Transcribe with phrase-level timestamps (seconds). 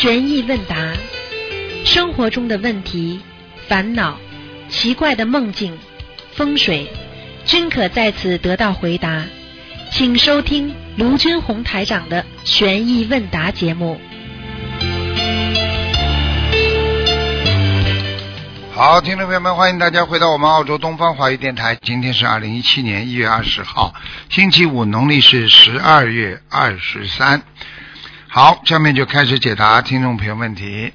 [0.00, 0.76] 悬疑问答，
[1.84, 3.18] 生活中的问题、
[3.66, 4.16] 烦恼、
[4.68, 5.76] 奇怪的梦境、
[6.34, 6.88] 风水，
[7.44, 9.24] 均可在此得到回答。
[9.90, 14.00] 请收听卢军红台长的悬疑问答节目。
[18.72, 21.76] 好，听众朋友们，欢迎大家回到我们澳洲东方华语电台。
[21.82, 23.92] 今天是二零一七年一月二十号，
[24.30, 27.42] 星期五，农历是十二月二十三。
[28.30, 30.92] 好，下面就开始解答听众朋友问题。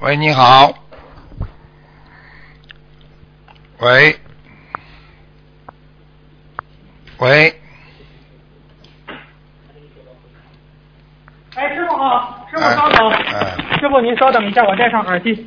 [0.00, 0.74] 喂，你好。
[3.78, 4.18] 喂，
[7.18, 7.60] 喂，
[11.54, 15.46] 哎，师傅好，师傅稍等，哎师傅您稍等一下，我戴上耳机。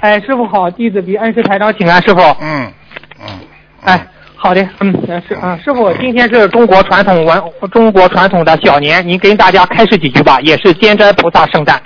[0.00, 2.20] 哎，师傅好，弟子给恩师台长请安，师傅。
[2.40, 2.72] 嗯
[3.20, 3.40] 嗯，
[3.82, 4.06] 哎，
[4.42, 11.82] 好的，嗯，呃师啊，师傅，今天是中国传统文中国传统的小年，您跟大家开示几句吧，也是监斋菩萨圣诞。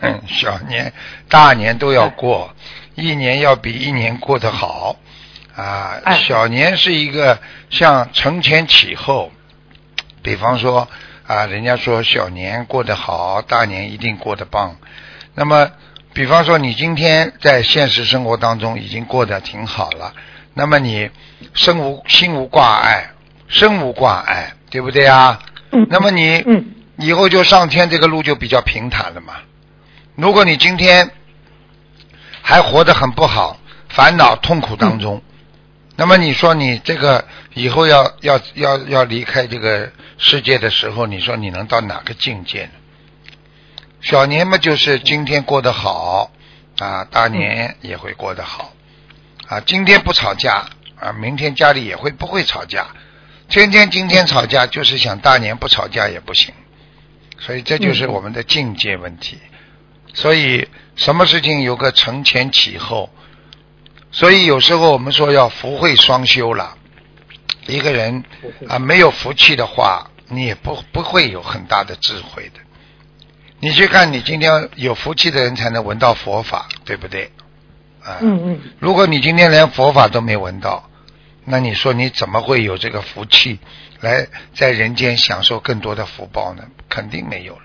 [0.00, 0.92] 嗯，小年、
[1.28, 2.52] 大年都要过，
[2.96, 4.96] 一年要比一年过得好
[5.54, 5.92] 啊。
[6.02, 7.38] 哎小年是一个
[7.70, 9.30] 像承前启后，
[10.22, 10.88] 比方说
[11.24, 14.74] 啊，人家说小年过得好，大年一定过得棒。
[15.36, 15.70] 那么，
[16.12, 20.12] 比方说你今天在现实生活当中已经过得挺好了，
[20.58, 21.10] 那么你
[21.52, 23.10] 身无心无挂碍，
[23.46, 25.38] 身无挂碍，对不对啊？
[25.70, 29.34] 嗯那么你嗯以后就上天这个路就比较平坦了嘛。
[30.14, 31.10] 如果你今天
[32.40, 33.58] 还活得很不好，
[33.90, 35.20] 烦恼痛苦当中，
[35.94, 42.70] 那么你说你这个以后要要要要离开这个世界的时候，你说你能到哪个境界呢？
[44.00, 46.30] 小年嘛，就是今天过得好
[46.78, 48.72] 啊，大年也会过得好
[49.48, 49.60] 啊。
[49.60, 50.66] 今天不吵架
[51.00, 52.88] 啊，明天家里也会不会吵架？
[53.48, 56.52] 天天今天吵架，就是想大年不吵架也不行。
[57.38, 59.38] 所以这就是我们的境界问题。
[60.14, 63.10] 所以什么事情有个承前启后，
[64.10, 66.76] 所以有时候我们说要福慧双修了。
[67.66, 68.24] 一个人
[68.68, 72.60] 啊没有福气的话，你也不不会有很大的智慧的。
[73.60, 77.30] 你去看，你今天有福气的人才能闻到佛法，对不对？
[78.06, 80.88] 啊，嗯嗯如果你今天连佛法都没闻到，
[81.44, 83.58] 那你说你怎么会有这个福气
[84.00, 86.62] 来在人间享受更多的福报呢？
[86.88, 87.62] 肯定没有了。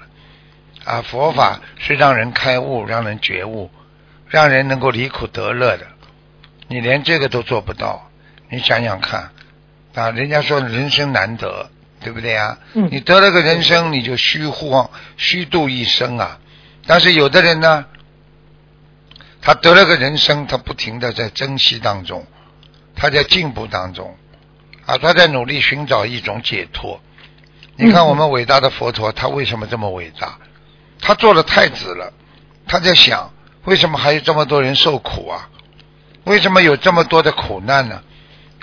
[0.84, 3.70] 啊，佛法是让人开悟、让人觉悟、
[4.28, 5.86] 让人能够离苦得乐的。
[6.68, 8.10] 你连这个都做不到，
[8.50, 9.30] 你想想看，
[9.94, 11.70] 啊，人家说人生难得，
[12.00, 12.58] 对不对啊？
[12.74, 16.40] 嗯你得了个人生，你就虚晃虚度一生啊。
[16.88, 17.86] 但是有的人呢，
[19.42, 22.26] 他得了个人生，他不停的在珍惜当中，
[22.96, 24.16] 他在进步当中，
[24.86, 27.02] 啊，他在努力寻找一种解脱。
[27.76, 30.38] 你看我们伟大的佛陀，他为什么这么伟大？
[31.00, 32.14] 他做了太子了，
[32.68, 33.34] 他在想，
[33.66, 35.50] 为什么还有这么多人受苦啊？
[36.26, 38.04] 为什么有这么多的苦难呢？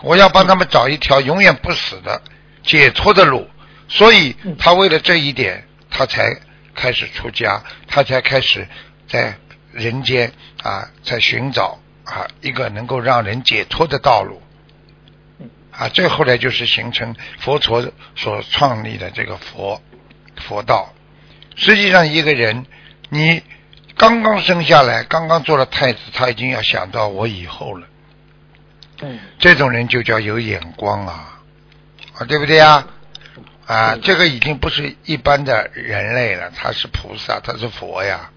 [0.02, 2.22] 我要帮他们找一条永远不死的
[2.62, 3.50] 解脱的路。
[3.88, 6.38] 所以他为了这一点，他才
[6.76, 8.68] 开始出家，他才开始
[9.08, 9.36] 在
[9.78, 14.42] 人间啊，在寻找啊一个能够让人解脱的道路。
[15.70, 19.80] 啊，最后呢就是形成佛陀所创立的这个佛
[20.36, 20.92] 佛道。
[21.54, 22.66] 实际上，一个人
[23.08, 23.42] 你
[23.96, 27.86] 刚刚生下来，刚刚做了太子，他已经要想到我以后了。
[29.00, 31.40] 嗯这种人就叫有眼光啊，
[32.14, 32.86] 啊，对不对啊？
[33.66, 38.30] 啊，这个已经不是一般的人类了，他是菩萨，他是佛呀，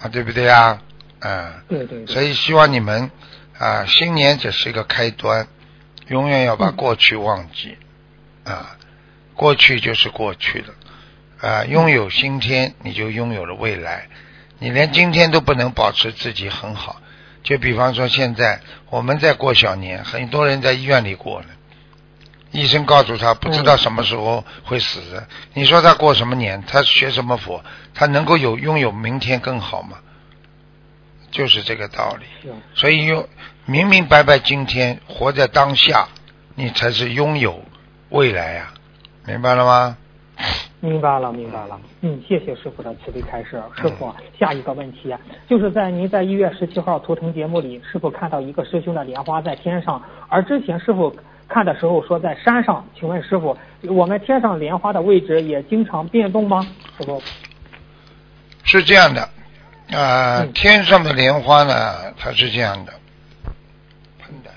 [0.00, 0.82] 啊，对不对啊？
[1.20, 2.14] 嗯，对对对。
[2.14, 3.10] 所以希望你们
[3.58, 5.48] 啊，新年只是一个开端，
[6.08, 7.78] 永远要把嗯过去忘记，
[8.44, 8.76] 啊，
[9.34, 10.74] 过去就是过去了，
[11.40, 14.08] 啊，拥有今天你就拥有了未来，
[14.58, 17.00] 你连今天都不能保持自己很好，
[17.42, 21.48] 就比方说现在我们在过小年，很多人在医院里过呢，
[22.56, 26.62] 医生告诉他不知道什么时候会死的，你说他过什么年？
[26.66, 27.62] 他学什么佛？
[27.92, 29.98] 他能够有拥有明天更好吗？
[31.30, 32.50] 就是这个道理。
[32.74, 33.28] 所以用
[33.66, 36.08] 明明白白今天活在当下，
[36.54, 37.62] 你才是拥有
[38.08, 38.72] 未来呀、
[39.26, 39.98] 明白了吗？
[40.80, 41.78] 明白了，明白了。
[42.00, 43.62] 嗯，谢谢师傅的慈悲开示。
[43.76, 51.14] 师傅，下一个问题啊就是在您在一月十七号图腾节目里，师傅看到一个师兄的莲花在天上，而之前师傅
[51.48, 52.86] 看的时候说在山上。
[52.98, 56.66] 请问师傅，我们天上莲花的位置也经常变动吗？
[56.98, 57.22] 师傅，
[58.64, 59.22] 是这样的，
[59.92, 62.92] 啊、嗯天上的莲花呢，它是这样的，
[64.18, 64.50] 喷的，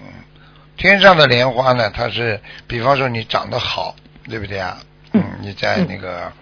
[0.00, 0.06] 嗯，
[0.76, 3.96] 天上的莲花呢，它是，比方说你长得好，
[4.28, 4.78] 对不对啊？
[5.12, 6.32] 嗯你在那个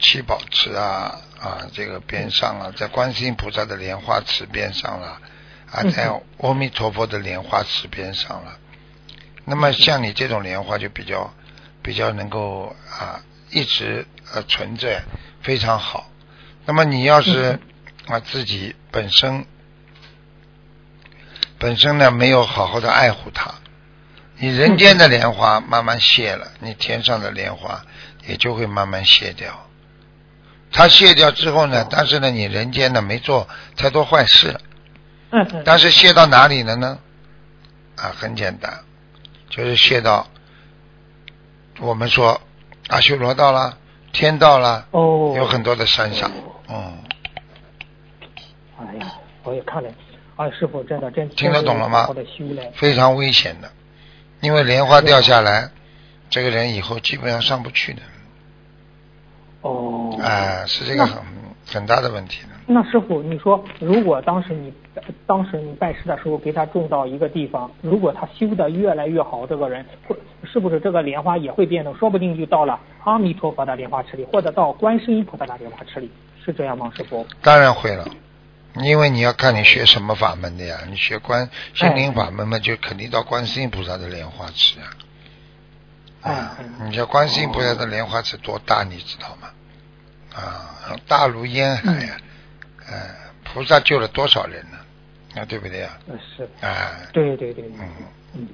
[0.00, 5.06] 七宝池啊啊这个边上啊，在观世音菩萨的莲花池边上了，
[5.70, 8.52] 啊，嗯在阿弥陀佛的莲花池边上了。
[9.50, 11.34] 那么像你这种莲花就比较
[11.82, 13.20] 比较能够啊
[13.50, 15.02] 一直呃存在，
[15.42, 16.08] 非常好。
[16.66, 17.58] 那么你要是
[18.06, 19.44] 啊自己本身
[21.58, 23.52] 本身呢没有好好的爱护它，
[24.38, 27.84] 你人间的莲花慢慢谢了，你天上的莲花
[28.28, 29.66] 也就会慢慢谢掉。
[30.70, 34.60] 它谢掉之后呢，但是呢，你人间呢没做太多坏事，
[35.30, 36.98] 嗯嗯但是谢到哪里了呢？
[37.96, 38.84] 啊，很简单，
[39.50, 40.26] 就是谢到
[41.80, 42.40] 我们说
[42.88, 43.76] 阿修罗道啦、
[44.12, 46.30] 天道啦，哦，有很多的山上，
[46.68, 46.98] 嗯，
[48.78, 49.12] 哎呀，
[49.42, 49.90] 我也看了，
[50.36, 52.08] 哎，师傅真的真听得懂了吗？
[52.74, 53.70] 非常危险的，
[54.40, 55.70] 因为莲花掉下来，
[56.28, 58.02] 这个人以后基本上上不去的，
[59.62, 61.22] 哦，哎，是这个很
[61.66, 62.48] 很大的问题的。
[62.66, 64.72] 那师傅，你说如果当时你
[65.26, 71.94] 当时你拜师的时候给他种到一个地方，如果他修的越来越好，这个人会是不是这个莲花也会变动？
[71.96, 76.10] 说不定就到了阿弥陀佛的莲花池里，或者到观世音菩萨的莲花池里，
[76.44, 76.92] 是这样吗？
[76.96, 77.26] 师傅？
[77.42, 78.06] 当然会了，
[78.76, 80.78] 因为你要看你学什么法门的呀。
[80.88, 84.86] 你学观心灵法门嘛，就肯定到观世音菩萨的莲花池啊。
[86.22, 89.48] 啊哎，你像观世音菩萨的莲花池多大，你知道吗？
[90.34, 92.16] 啊，大如烟海呀、
[92.88, 92.96] 呃，
[93.42, 94.78] 菩萨救了多少人呢？
[95.36, 95.98] 啊，对不对呀？
[96.08, 97.88] 呃是，啊，对对对，嗯，
[98.34, 98.48] 嗯。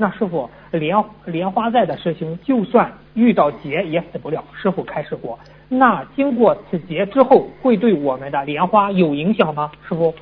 [0.00, 4.44] 那师傅，莲莲花寨的师兄，就算遇到劫也死不了。
[4.60, 5.38] 师傅开示过，
[5.68, 9.72] 那经过此劫之后，会对我们的莲花有影响吗？
[9.88, 10.14] 师傅？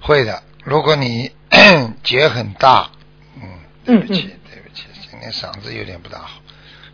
[0.00, 0.42] 会的。
[0.64, 1.30] 如果你
[2.04, 2.88] 劫很大，
[3.36, 3.42] 嗯，
[3.84, 6.40] 对不起，嗯对不起，今天嗓子有点不大好。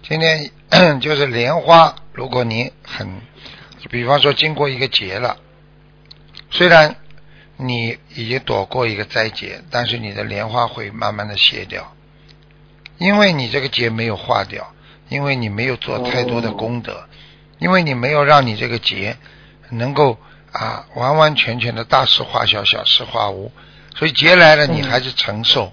[0.03, 0.51] 今天
[1.01, 3.07] 就是莲花，如果你很，
[3.91, 5.37] 比方说经过一个劫了，
[6.51, 6.97] 虽然
[7.57, 11.95] 你已经躲过一个灾劫，但是你的莲花会慢慢的谢掉，
[12.99, 14.73] 因为你这个劫没有化掉，
[15.09, 17.09] 因为你没有做太多的功德，
[17.59, 19.17] 因为你没有让你这个劫
[19.71, 20.19] 能够
[20.51, 23.53] 啊完完全全的大事化小，小事化无，
[23.95, 25.73] 所以劫来了你还是承受。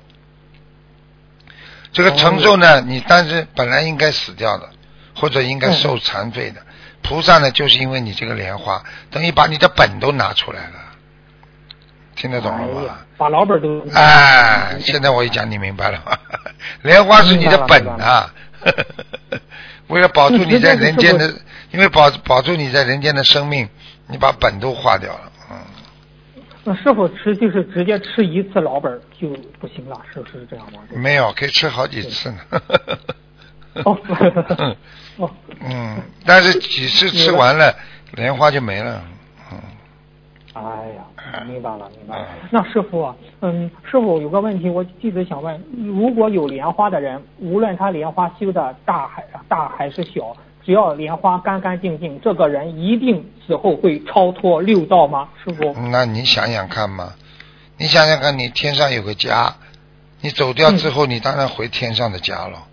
[1.92, 4.70] 这个承受呢，你但是本来应该死掉的，
[5.16, 6.62] 或者应该受残废的，
[7.02, 10.79] 菩萨呢，就是因为你这个莲花，等于把你的本都拿出来了，
[12.20, 12.96] 听得懂了吗哎？
[13.18, 16.18] 把老本都哎，现在我一讲你明白了吗？
[16.84, 18.32] 莲花是你的本啊，
[19.88, 21.34] 为了保住你在人间的，
[21.72, 23.68] 因为保保住你在人间的生命，
[24.08, 25.58] 你把本都化掉了，嗯。
[26.66, 29.30] 那是否吃就是直接吃一次老本就
[29.60, 30.80] 不行了，是不是这样吗？
[30.90, 32.38] 没有，可以吃好几次呢。
[33.86, 33.98] 哦
[35.18, 35.32] 哦，
[35.62, 37.74] 嗯，但是几次吃完了，
[38.12, 39.02] 莲花就没了。
[40.56, 42.50] 嗯，哎呀，明白了，明白了嗯。
[42.52, 55.30] 那师傅啊，嗯，师傅有个问题，我弟子想问：如果有莲花的人，无论他莲花修的大还大还是小，只要莲花干干净净，这个人一定死后会超脱六道吗？
[55.44, 55.74] 师傅？
[55.92, 57.14] 那你想想看嘛，
[57.78, 59.56] 你想想看，你天上有个家，
[60.22, 62.64] 你走掉之后，你当然回天上的家了。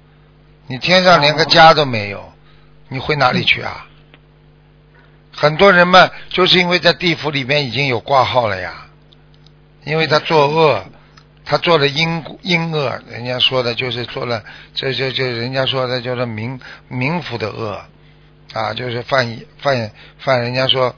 [0.69, 2.25] 你天上连个家都没有，
[2.89, 3.86] 你回哪里去啊？
[5.39, 8.87] 很多人嘛，就是因为在地府里面已经有挂号了呀，
[9.85, 10.83] 因为他作恶，
[11.45, 14.43] 他做了阴阴恶，人家说的就是做了，
[14.75, 16.59] 这就就人家说的就是冥
[16.91, 17.79] 冥府的恶
[18.55, 20.97] 啊，就是犯犯犯人家说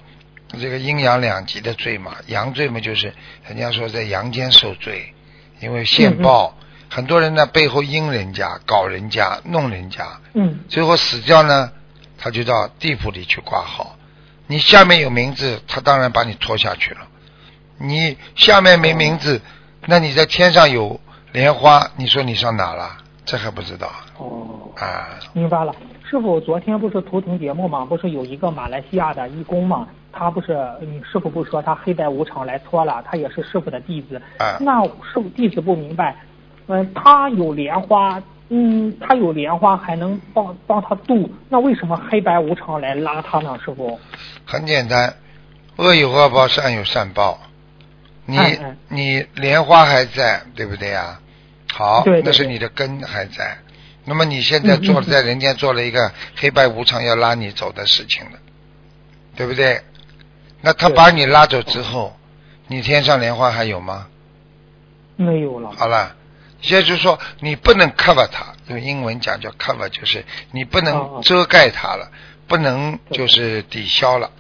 [0.61, 3.13] 这个阴阳两极的罪嘛，阳罪嘛就是
[3.49, 5.13] 人家说在阳间受罪，
[5.59, 6.57] 因为现报，
[6.89, 10.61] 很多人呢背后阴人家、搞人家、弄人家，嗯。
[10.69, 11.73] 最后死掉呢，
[12.17, 13.97] 他就到地府里去挂号。
[14.49, 17.01] 你下面有名字，他当然把你拖下去了。
[17.79, 19.41] 你下面没名字，
[19.87, 20.99] 那你在天上有
[21.33, 22.97] 莲花，你说你上哪了？
[23.25, 25.21] 这还不知道哦，啊？
[25.35, 25.73] 明白了。
[26.11, 29.87] 师傅，昨天不是图腾节目嘛，不是有一个马来西亚的义工嘛？
[30.11, 34.21] 他不是你师傅不说他黑白无常来搓了，他也是师傅的弟子。
[34.39, 36.17] 啊那师傅弟子不明白，
[36.69, 43.59] 嗯、他有莲花，嗯，他有莲花还能帮帮他渡，那为什么黑白无常来拉他呢？
[43.65, 44.01] 师傅？
[44.47, 45.15] 很简单，
[45.77, 47.39] 恶有恶报，善有善报。
[48.25, 51.21] 你哎哎你莲花还在，对不对呀？
[51.73, 53.59] 好，对对那是你的根还在。
[54.05, 58.39] 那么你现在做在人间做了一个黑白无常要拉你走的事情了，
[59.37, 59.83] 对不对？
[60.63, 62.17] 那他把你拉走之后，
[62.67, 64.07] 你天上莲花还有吗？
[65.17, 65.71] 没有了。
[65.77, 66.17] 好了，
[66.63, 72.11] 也就是说，你不能 cover 它，用英文讲叫 cover，就是你不哦能哦遮盖它了，
[72.47, 74.31] 不能就是抵消了，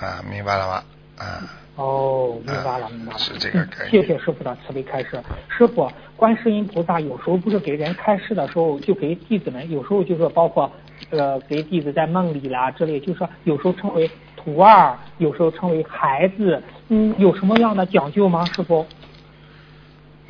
[0.00, 0.82] 啊，明白了吗？
[1.18, 1.42] 啊，
[1.76, 3.18] 哦，明白了，明白了。
[3.18, 5.22] 是这个嗯概念谢谢师傅的慈悲开示。
[5.48, 10.70] 师傅，观世音菩萨有时候不是给人开示的时候，就给弟子们，有时候就是包括
[11.10, 18.46] 呃给弟子在梦里啦之类，就是说有时候称为徒儿，有时候称为孩子，嗯，有什么样的讲究吗？
[18.46, 18.86] 师傅？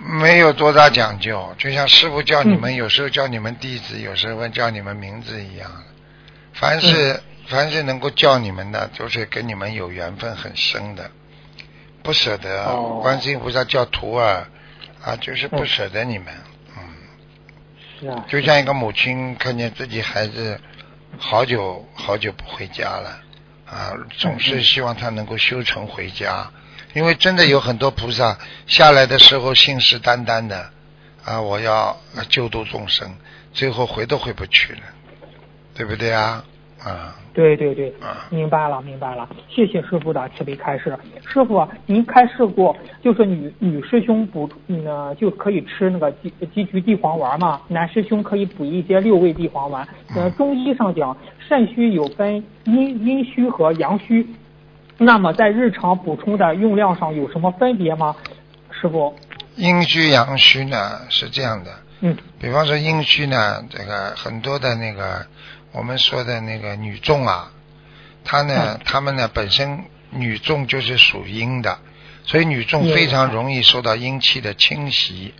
[0.05, 5.71] 没有多大讲究，就像师傅叫你们，嗯有时候叫你们弟子，有时候叫你们名字一样。
[6.53, 11.11] 凡是、凡是能够叫你们的，都是跟你们有缘分很深的，
[12.03, 12.65] 不舍得。
[12.65, 14.47] 哦观世音菩萨叫徒儿
[15.03, 16.27] 啊，就是不舍得你们。
[16.77, 16.83] 嗯，
[18.01, 20.61] 是啊，就像一个母亲看见自己孩子
[21.19, 23.21] 好久好久不回家了
[23.67, 26.51] 啊，总是希望他能够修成回家。
[26.95, 30.71] 因为真的有很多菩萨下来的时候信誓旦旦的
[31.25, 31.97] 啊，我要
[32.29, 33.09] 救度众生，
[33.53, 34.81] 最后回都回不去了，
[35.75, 36.43] 对不对啊？
[36.83, 40.99] 啊，对对对啊，明白了明白了，谢谢师傅的慈悲开示。
[41.27, 49.87] 师傅，您开示过，就是女女师兄补嗯呃就可以吃那个鸡鸡菊地黄丸嘛，男师兄可以补一些六味地黄丸。
[50.17, 51.15] 呃，中医上讲，
[51.47, 54.27] 肾虚有分阴阴虚和阳虚，
[55.03, 58.15] 那么在日常补充的用量上有什么分别吗？
[58.71, 59.17] 师傅，
[59.57, 65.27] 阴虚阳虚呢是这样的，嗯比方说阴虚呢，这个很多的那个
[65.73, 67.51] 我们说的那个女众啊，
[68.25, 71.79] 她呢，嗯她们呢本身女众就是属阴的，
[72.25, 75.33] 所以女众非常容易受到阴气的侵袭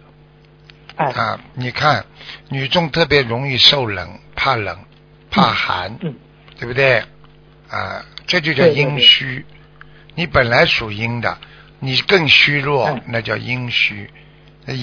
[0.97, 1.39] 哎啊。
[1.53, 2.07] 你看，
[2.49, 4.79] 女众特别容易受冷，怕冷，
[5.31, 6.15] 怕寒，嗯
[6.59, 7.05] 对不对？
[7.71, 9.45] 啊，这就叫对对对阴虚。
[10.15, 11.39] 你本来属阴的，
[11.79, 14.11] 你更虚弱嗯，那叫阴虚。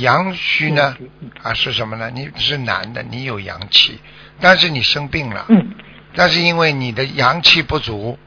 [0.02, 1.32] 阳虚呢嗯？
[1.44, 2.10] 啊，是什么呢？
[2.10, 4.00] 你是男的，你有阳气，
[4.42, 5.76] 但是你生病了，嗯
[6.14, 8.18] 但是因为你的阳气不足，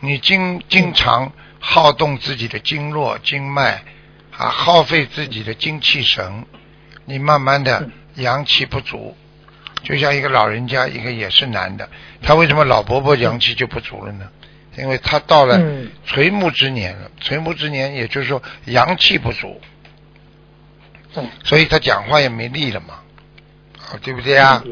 [0.00, 3.82] 你经经常耗动自己的经络、经脉，
[4.36, 6.44] 啊，耗费自己的精气神，
[7.06, 9.16] 你慢慢的嗯阳气不足，
[9.82, 11.88] 就像一个老人家，一个也是男的，
[12.22, 14.28] 他为什么老伯伯阳气就不足了呢？
[14.76, 15.90] 因为他到了嗯。
[16.04, 19.60] 垂暮之年了，垂暮之年也就是说阳气不足，
[21.14, 23.00] 嗯，所以他讲话也没力了嘛，
[23.78, 24.62] 啊，对不对啊？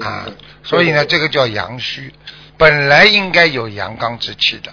[0.00, 0.26] 啊
[0.62, 2.12] 所以呢，这个叫阳虚，
[2.56, 4.72] 本来应该有阳刚之气的，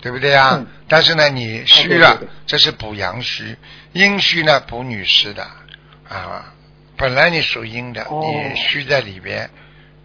[0.00, 0.56] 对不对啊？
[0.58, 0.66] 嗯？
[0.88, 3.56] 但是呢，你虚了这是补阳虚；
[3.92, 5.42] 阴虚呢，补女湿的
[6.08, 6.52] 啊。
[6.96, 8.22] 本来你属阴的，哦。
[8.24, 9.50] 你虚在里边。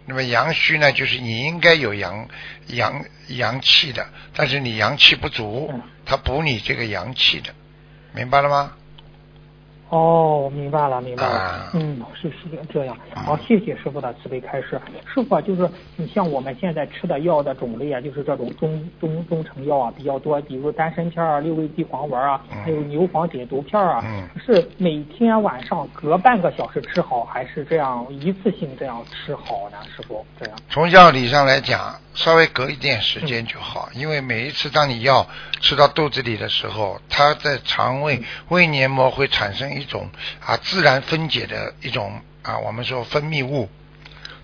[0.08, 2.28] 那么阳虚呢，就是你应该有阳
[2.68, 7.54] 阳阳气的，但是你阳气不足嗯，它补你这个阳气的，
[8.14, 8.72] 明白了吗？
[9.90, 11.32] 哦，明白了，明白了。
[11.32, 12.36] 啊嗯，是是
[12.72, 12.96] 这样。
[13.14, 14.80] 好，谢谢师傅的慈悲开示。
[15.06, 24.00] 师傅啊，就是你像我们现在吃的药的种类啊，就是这种中中中成药啊比较多，比如丹参片啊、六味地黄丸啊，嗯还有牛黄解毒片啊。
[24.04, 29.78] 嗯是每天晚上隔半个小时吃好，还是这样一次性这样吃好呢？
[29.94, 30.58] 师傅，这样。
[30.68, 35.28] 从药理上来讲，稍微隔一点时间就好，因为每一次当你药
[35.60, 40.10] 吃到肚子里的时候，它在肠胃胃黏膜会产生一种
[40.44, 43.70] 啊自然分解的一种啊我们说分泌物，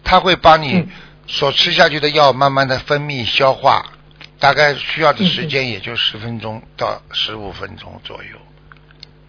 [0.05, 0.89] 它会把你嗯。
[1.27, 3.95] 所吃下去的药慢慢的分泌消化，
[4.39, 8.37] 大概需要的时间也就十分钟到十五分钟左右。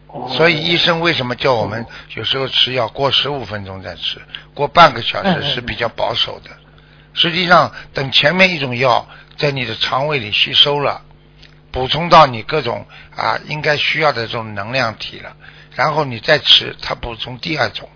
[0.07, 0.29] 哦。
[0.35, 4.21] 所以医生为什么叫我们有时候吃药过十五分钟再吃，
[4.53, 6.49] 过半个小时是比较保守的。
[7.15, 9.07] 实际上，等前面一种药
[9.37, 11.01] 在你的肠胃里吸收了，
[11.71, 15.35] 补充到你各种啊应该需要的这种能量体了，
[15.73, 17.89] 然后你再吃，它补充第二种。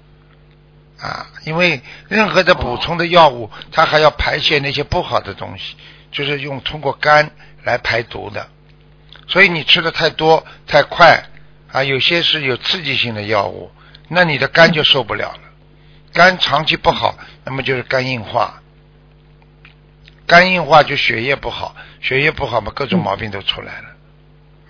[1.02, 5.76] 啊，因为任何的补充的药物，它还要排泄那些不好的东西，
[6.12, 7.32] 就是用通过肝
[7.64, 8.50] 来排毒的。
[9.28, 11.24] 所以你吃的太多太快
[11.72, 13.72] 啊，有些是有刺激性的药物，
[14.10, 15.40] 那你的肝就受不了了。
[16.12, 18.59] 肝长期不好，那么就是肝硬化。
[20.30, 23.88] 肝硬化就血液不好，血液不好嘛，各种毛病都出来了，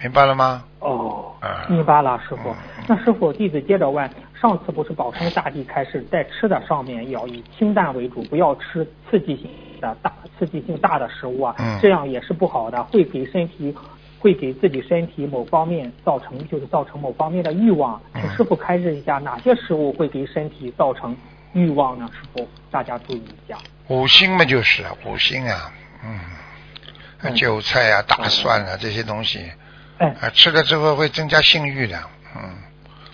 [0.01, 0.63] 明白了吗？
[0.79, 2.55] 哦啊，明白了，师傅。
[2.87, 4.09] 那师傅，弟子接着问，
[4.41, 9.49] 上次不是保生大帝开始在吃的上面要以清淡为主，不要吃刺激性
[9.81, 13.75] 的大、刺激性大的食物啊，嗯这样也是不好的，会给身体。
[14.21, 17.97] 会给自己身体某方面造成，就是造成某方面的欲望。
[18.13, 21.15] 请嗯师傅开示一下，哪些食物会给身体造成
[21.53, 22.09] 欲望呢？
[22.13, 23.57] 师傅，大家注意一下。
[23.87, 26.19] 五星嘛就是啊五星啊，嗯，
[27.21, 29.51] 嗯韭菜啊、大蒜啊这些东西，
[29.97, 31.99] 哎，啊，吃了之后会增加性欲的，
[32.35, 32.55] 嗯，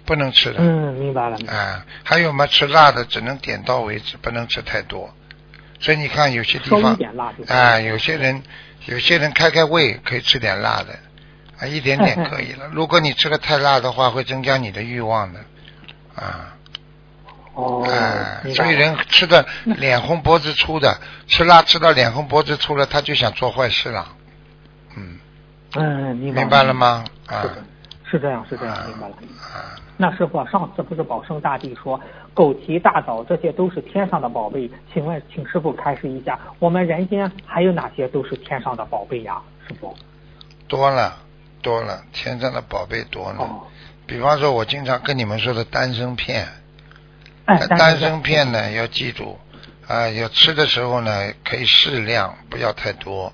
[0.06, 0.58] 不能吃的。
[0.60, 1.38] 嗯，明白了。
[1.48, 5.13] 啊，还有嘛，吃辣的只能点到为止，不能吃太多。
[5.80, 6.98] 所以你看有些地方，
[7.48, 8.44] 啊，有些人
[8.86, 11.00] 有些人开开胃可以吃点辣的，
[11.60, 12.68] 啊，一点点 可以了。
[12.74, 15.39] 如果你吃的太辣的话，会增加你的欲望的，
[16.15, 16.51] 啊。
[17.55, 18.65] 哦，哎，明白了。
[18.65, 24.07] 所以人吃的脸红脖子粗的，吃辣吃到脸红脖子粗了，他就想做坏事了。
[24.95, 25.19] 嗯，
[25.75, 26.74] 嗯，明白明白了？
[26.74, 27.03] 吗？
[27.27, 27.43] 啊
[28.07, 29.15] 是这样，是这样，明白了。
[29.41, 32.00] 啊，那师傅，上次不是保生大帝说
[32.35, 34.69] 枸杞、大枣这些都是天上的宝贝？
[34.93, 39.41] 请问，请师傅开示一下，我们人间还有哪些都是天上的宝贝呀？
[39.67, 39.95] 师傅？
[40.67, 41.17] 多了
[41.62, 43.39] 多了，天上的宝贝多了。
[43.39, 43.67] 哦，
[44.05, 46.47] 比方说，我经常跟你们说的丹参片，
[47.45, 49.39] 哎，丹参片呢要记住，
[49.87, 53.33] 啊，有吃的时候呢可以适量，不要太多。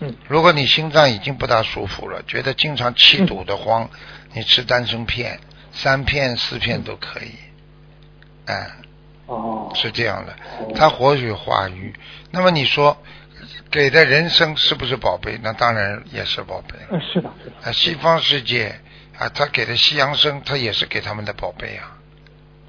[0.00, 3.90] 嗯，如果你心脏已经不大舒服了，觉得经常气堵得慌，
[4.32, 5.40] 你吃丹参片，
[5.72, 7.32] 三片四片都可以。
[8.46, 8.70] 哎，
[9.26, 10.36] 哦，是这样的，
[10.76, 11.92] 它活血化瘀。
[12.30, 12.96] 那么你说
[13.70, 15.38] 给的人参是不是宝贝？
[15.42, 16.86] 那当然也是宝贝了。
[16.92, 17.56] 嗯，是的，是的。
[17.64, 18.80] 啊，西方世界
[19.18, 21.97] 啊，他给的西洋参，他也是给他们的宝贝啊，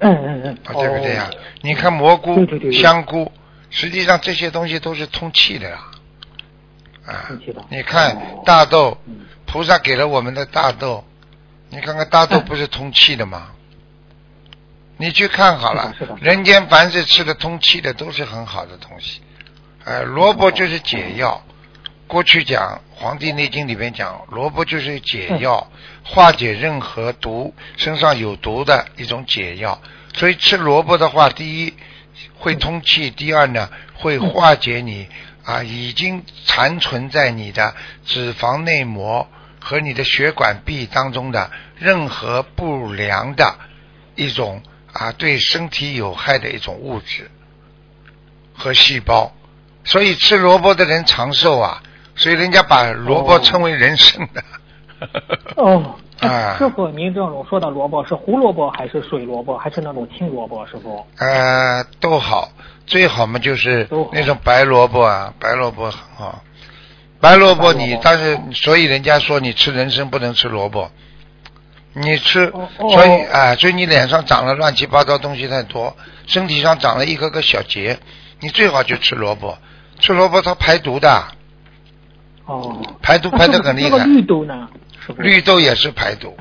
[0.00, 3.30] 嗯嗯嗯，啊，对不对呀、哦你看蘑菇对对对、对香菇，
[3.70, 5.78] 实际上这些东西都是通气的呀。
[7.06, 7.28] 啊
[7.68, 11.04] 你看哦大豆嗯，菩萨给了我们的大豆，
[11.68, 13.48] 你看看大豆嗯不是通气的吗？
[14.96, 19.20] 你去看好了人间凡是吃的通气的都是很好的东西。
[19.84, 21.42] 呃，萝卜就是解药。
[22.10, 25.70] 过去讲《黄帝内经》里面讲，萝卜就是解药，
[26.02, 29.80] 化解任何毒，身上有毒的一种解药。
[30.12, 31.74] 所以吃萝卜的话，第一
[32.34, 35.08] 会通气，第二呢会化解你
[35.44, 39.28] 啊已经残存在你的脂肪内膜
[39.60, 43.56] 和你的血管壁当中的任何不良的
[44.16, 44.60] 一种
[44.92, 47.30] 啊对身体有害的一种物质
[48.52, 49.32] 和细胞。
[49.84, 51.82] 所以吃萝卜的人长寿啊，
[52.20, 54.44] 所以人家把萝卜哦称为人参的。
[55.56, 60.66] 哦， 啊师傅，您这种说的萝卜是胡萝卜还是水萝卜，还是那种青萝卜？
[60.66, 61.06] 师傅？
[61.16, 62.50] 呃，都好，
[62.86, 66.42] 最好嘛就是那种白萝卜啊，白萝卜很好。
[67.20, 70.90] 白萝卜你，卜但是所以人家说你吃人参不能吃萝卜，
[71.94, 77.98] 你吃，哦哦所以啊、所以你脸上长了乱七八糟东西太多，身体上长了一个个小结，
[78.40, 79.56] 你最好就吃萝卜，
[79.98, 81.24] 吃萝卜它排毒的，
[82.50, 84.04] 哦，排毒排得很厉害那个。
[84.04, 84.68] 绿豆呢？
[85.18, 86.36] 绿豆也是排毒，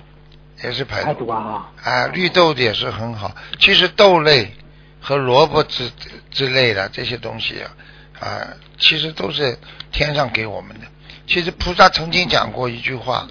[0.64, 1.70] 也是排排毒啊？
[1.84, 3.36] 啊，绿豆也是很好。
[3.60, 4.52] 其实豆类
[5.00, 5.92] 和萝卜之
[6.32, 8.48] 之类的这些东西啊，啊，
[8.80, 9.56] 其实都是
[9.92, 10.88] 天上给我们的。
[11.28, 13.28] 其实菩萨曾经讲过一句话，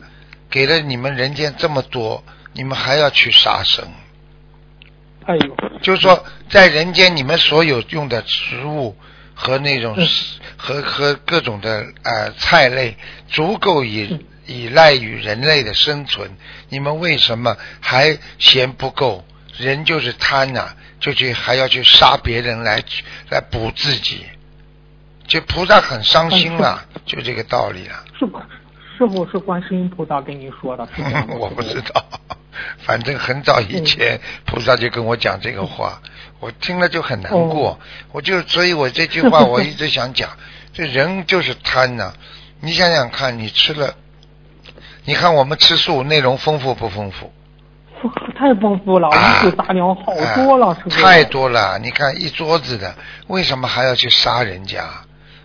[0.48, 3.84] 给了你们人间这么多，你们还要去杀生。
[5.24, 8.96] 哎呦，就是说，在人间你们所有用的食物
[9.40, 10.06] 和那种嗯。
[10.56, 12.96] 和和各种的呃菜类，
[13.28, 14.24] 足够以嗯。
[14.46, 16.30] 依赖于人类的生存，
[16.70, 19.24] 你们为什么还嫌不够？
[19.58, 22.82] 人就是贪呐、就去还要去杀别人来
[23.28, 24.24] 来补自己，
[25.26, 28.04] 就菩萨很伤心了，就这个道理了。
[28.18, 28.40] 是不？
[28.96, 32.04] 师傅是观世音菩萨跟你说的，是吗 我不知道，
[32.78, 36.00] 反正很早以前菩萨就跟我讲这个话，
[36.40, 37.70] 我听了就很难过。
[37.70, 37.78] 哦
[38.12, 40.30] 我就所以，我这句话 我一直想讲，
[40.72, 42.12] 这人就是贪呐、
[42.60, 43.94] 你想想看，你吃了，
[45.04, 47.32] 你看我们吃素内容丰富不丰富？
[48.38, 50.72] 太丰富了，啊五谷杂粮好多了。
[50.90, 51.78] 太多了。
[51.80, 52.94] 你看一桌子的，
[53.26, 54.84] 为什么还要去杀人家？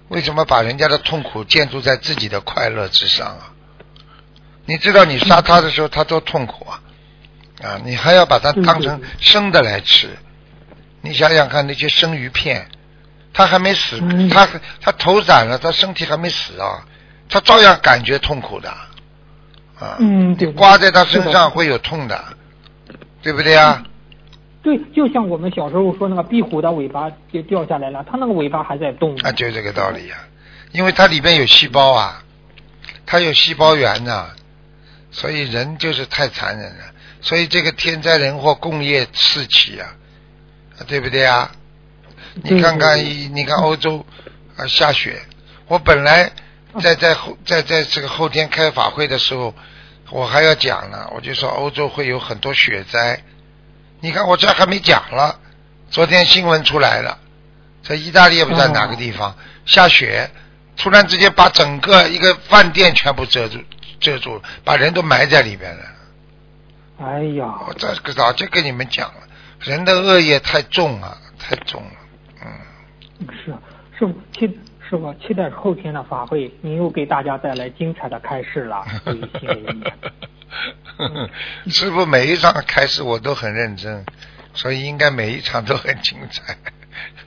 [0.10, 3.50] 为什么把人家的痛苦建筑在自己的快乐之上啊？
[4.66, 6.80] 你知道你杀他的时候，他多痛苦啊！
[7.64, 10.10] 啊，你还要把它当成生的来吃。
[11.06, 12.66] 你想想看，那些生鱼片，
[13.34, 14.48] 他还没死，嗯他
[14.80, 16.88] 他头斩了，他身体还没死啊，
[17.28, 18.70] 他照样感觉痛苦的。
[19.78, 22.24] 啊，嗯对刮在他身上会有痛的，
[23.22, 23.84] 对不对啊？
[24.62, 29.14] 对，就像我们小时候说那个壁虎的尾巴就掉下来了，它那个尾巴还在动。
[29.18, 30.16] 啊，就这个道理呀、
[30.72, 32.24] 因为它里边有细胞啊，
[33.06, 34.30] 它有细胞源呐、
[35.12, 36.86] 所以人就是太残忍了。
[37.20, 39.96] 所以这个天灾人祸、共业四起啊，啊
[40.88, 41.52] 对不对啊？
[42.36, 44.06] 你看看你看欧洲
[44.58, 45.22] 啊下雪，
[45.68, 46.32] 我本来
[46.82, 49.54] 在在后在在这个后天开法会的时候，
[50.10, 53.22] 我还要讲呢，我就说欧洲会有很多雪灾。
[54.00, 55.40] 你看我这还没讲了，
[55.92, 57.20] 昨天新闻出来了，
[57.84, 60.30] 在意大利也不知道哪个地方、下雪，
[60.76, 63.60] 突然之间把整个一个饭店全部遮住
[64.00, 65.84] 遮住了，把人都埋在里边了。
[67.00, 69.28] 哎呀，我这个早就跟你们讲了，
[69.64, 71.92] 人的恶业太重了，太重了，
[72.44, 73.28] 嗯。
[73.32, 73.54] 是
[73.98, 78.84] 师傅期师傅期待后天的法会，您又给大家带来精彩的开示了。
[79.06, 79.94] 对于新的一年，
[80.98, 81.30] 嗯
[81.68, 84.06] 师傅每一场开始我都很认真，
[84.54, 86.58] 所以应该每一场都很精彩。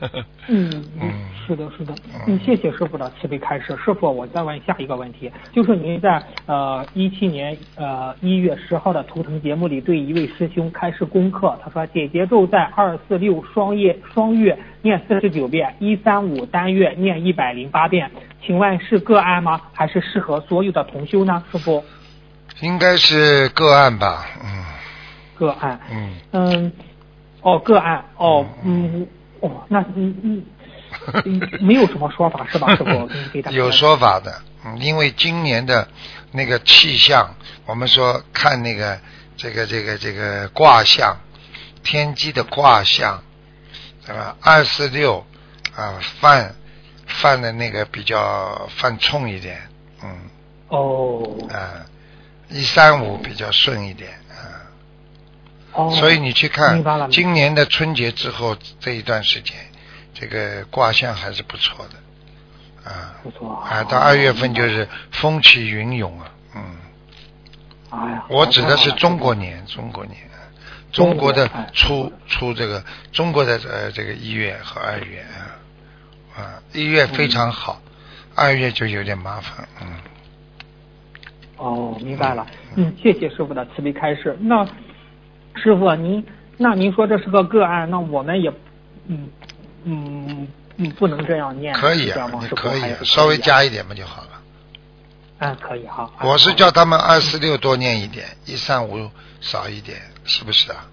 [0.49, 1.11] 嗯嗯
[1.47, 1.95] 是的，是的，
[2.27, 3.77] 嗯，谢谢师傅的慈悲开示。
[3.85, 18.11] 师傅，我再问下一个问题，就是您在呃一七年呃一月十号的图腾节目里对一位师兄开示功课，他说解结咒在二四六双月双月念四十九遍，一三五单月念一百零八遍，
[18.45, 19.61] 请问是个案吗？
[19.73, 21.45] 还是适合所有的同修呢？
[21.53, 21.85] 师傅，
[22.61, 24.65] 应该是个案吧，嗯
[25.37, 25.79] 个案。
[25.91, 26.13] 嗯。
[26.33, 26.73] 嗯，
[27.43, 29.07] 哦，个案，哦，嗯，
[29.41, 30.45] 哦，那嗯嗯，
[31.25, 32.75] 嗯没有什么说法是吧？
[32.77, 35.89] 师傅，给给大家有说法的，嗯，因为今年的
[36.33, 37.35] 那个气象，
[37.67, 38.99] 我们说看那个
[39.37, 41.17] 这个这个这个卦象，
[41.83, 43.23] 天机的卦象，
[44.07, 44.37] 对吧？
[44.41, 45.25] 二四六
[45.77, 46.55] 啊，犯
[47.07, 49.69] 犯的那个比较犯冲一点，
[50.03, 50.09] 嗯
[50.69, 51.87] 哦啊，
[52.49, 54.26] 一三五比较顺一点啊，
[55.77, 59.55] 哦，所以你去看今年的春节之后这一段时间，
[60.15, 63.15] 这个卦象还是不错的啊。
[63.23, 66.63] 不错啊，到二月份就是风起云涌啊，嗯，
[67.91, 70.17] 哎呀，我指的是中国年，中国年，
[70.93, 77.83] 中国的初初这个中国的呃这个一月和二月啊，啊一月非常好，
[78.35, 79.89] 二月就有点麻烦，嗯，
[81.57, 82.47] 哦，明白了。
[82.77, 84.37] 嗯，谢谢师傅的慈悲开示。
[84.41, 84.67] 那
[85.57, 86.25] 师傅您，
[86.57, 88.53] 那您说这是个个案，那我们也，
[89.09, 89.29] 嗯
[89.85, 92.11] 嗯嗯，不能这样念，可以
[92.55, 94.29] 可以啊稍微加一点不就好了。
[95.39, 96.11] 嗯，可以哈。
[96.23, 100.87] 我是叫他们二四六多念一点，一三五少一点，是不是啊？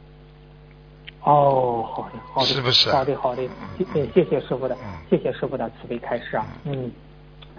[1.21, 3.43] 哦，好的，好的，是不是啊好的，好的，
[3.78, 6.91] 谢嗯谢谢师傅的嗯，谢谢师傅的慈悲开示啊，嗯，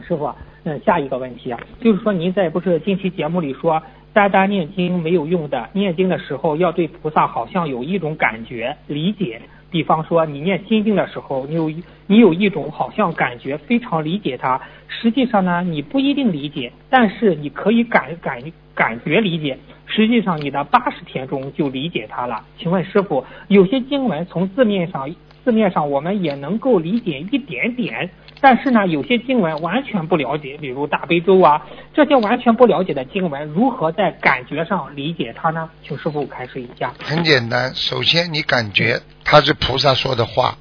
[0.07, 3.83] 师傅啊，嗯，下一个问题啊，就是说您在不是近期节目里说，
[4.15, 11.69] 单单念经没有用的，念经的时候要对菩萨好像有一种感觉理解，比方说你念心经的时候，你有
[12.07, 18.41] 你有一种好像感觉非常理解它，实际上呢你不一定理解，但是你可以感感
[18.73, 19.59] 感觉理解。
[19.87, 22.43] 实际上，你的八十天中就理解它了。
[22.57, 25.13] 请问师傅，有些经文从字面上
[25.45, 28.09] 字面上我们也能够理解一点点，
[28.45, 35.71] 但是呢，有些经文完全不了解，比如大悲咒啊，这些完全不了解的经文，如何在感觉上理解它呢？
[35.83, 36.93] 请师傅开示一下。
[37.03, 40.59] 很简单，首先你感觉他是菩萨说的话，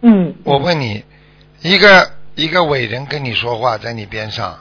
[0.00, 1.04] 嗯，我问你，
[1.62, 4.58] 一个一个伟人跟你说话，在你边上，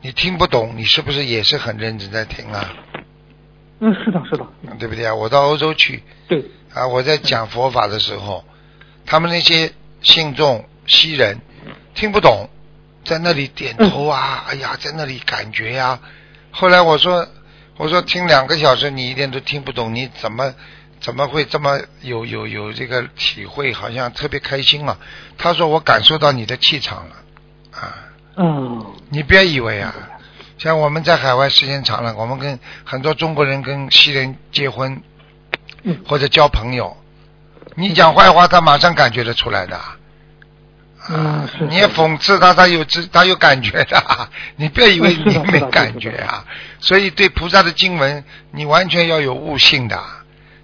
[0.00, 2.74] 你听不懂，你是不是也是很认真在听啊？
[3.80, 4.46] 嗯，是的，是的，
[4.78, 5.14] 对不对啊？
[5.14, 6.42] 我到欧洲去对，
[6.72, 8.46] 啊，我在讲佛法的时候，
[9.04, 11.36] 他们那些信众西人
[11.94, 12.48] 听不懂，
[13.04, 15.98] 在那里点头啊，哎呀，在那里感觉呀、
[16.50, 17.26] 后来我说，
[17.76, 20.54] 我说听两个小时你一点都听不懂，你怎么
[21.00, 23.72] 怎么会这么有有有这个体会？
[23.72, 24.98] 好像特别开心啊。
[25.38, 27.16] 他说我感受到你的气场了
[27.72, 27.94] 啊。
[28.36, 29.94] 嗯，你别以为啊，
[30.58, 35.02] 像我们在海外时间长了，我们跟很多中国人跟西人结婚
[35.82, 36.96] 嗯或者交朋友，
[37.74, 39.80] 你讲坏话，他马上感觉得出来的。
[41.12, 44.28] 嗯，是你也讽刺他，他有知，他有感觉的。
[44.56, 46.44] 你不要以为你没感觉啊。
[46.78, 50.00] 所以对菩萨的经文，你完全要有悟性的。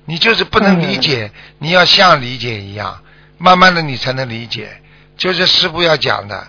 [0.05, 3.01] 你就是不能理解，嗯你要像理解一样，
[3.39, 4.81] 慢慢的你才能理解。
[5.17, 6.47] 就是师傅要讲的，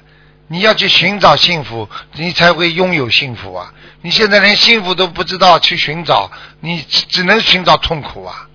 [0.47, 3.73] 你要去寻找幸福，你才会拥有幸福啊！
[4.01, 6.29] 你现在连幸福都不知道去寻找，
[6.59, 8.47] 你只只能寻找痛苦啊，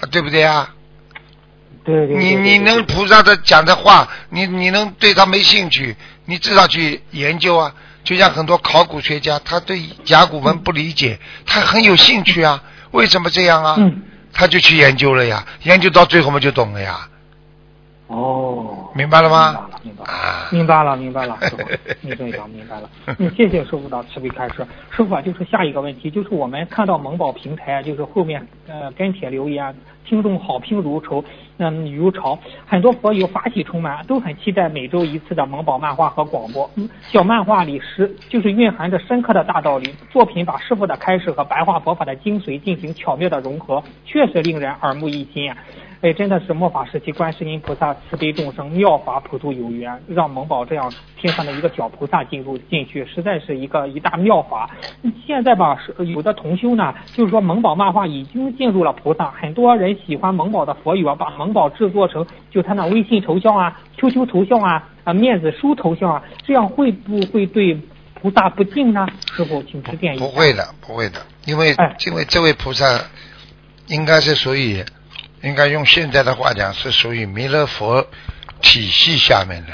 [0.00, 0.74] 啊对不对啊？
[1.86, 7.72] 对对对，你对你能菩萨的讲的话，你你能对他没兴趣，你至少去研究啊。
[8.04, 12.62] 就像很多考古学家，他对甲骨文不理解，他很有兴趣啊。
[12.92, 13.74] 为什么这样啊？
[13.78, 17.08] 嗯，他就去研究了呀，研究到最后嘛就懂了呀，
[18.08, 19.68] 哦，明白了吗？
[19.82, 20.12] 明白了，明白了。
[20.12, 21.62] 啊，明白了，明白了， 师傅，
[22.02, 22.88] 你这讲明白了。
[23.18, 24.64] 嗯，谢谢师傅的慈悲开示。
[24.90, 31.24] 师傅啊，就是下一个问题，就是我们看到萌宝平台啊，就是后面呃跟帖留言，听众好评如潮，
[31.58, 36.70] 嗯如潮，很多佛友法喜充满，都很期待每周一次的萌宝漫画和广播。
[36.76, 45.56] 嗯，小漫画里是就是蕴含着深刻的大道理，作品把师傅的开示和白话佛法的精髓进行巧妙的融合，确实令人耳目一新啊。
[46.02, 54.70] 哎，真的是末法时期观世音菩萨慈悲众生，妙法普度有缘，让萌宝这样天上的一个小菩萨进入进去，实在是一个一大妙法。
[55.26, 67.80] 现在吧，是有的同修呢，就是说萌宝漫画已经进入了菩萨，很多人喜欢萌宝的佛语啊，把萌宝制作成就他那微信头像啊、QQ 头像啊、啊面子书头像啊，这样会不会对
[68.14, 69.06] 菩萨不敬呢？
[69.34, 70.24] 师傅，请指点一下。
[70.24, 72.84] 不会的，不会的，因为、哎因为这位菩萨
[73.88, 74.84] 应该是属于，
[75.46, 78.04] 应该用现在的话讲是属于弥勒佛
[78.60, 79.72] 体系下面的。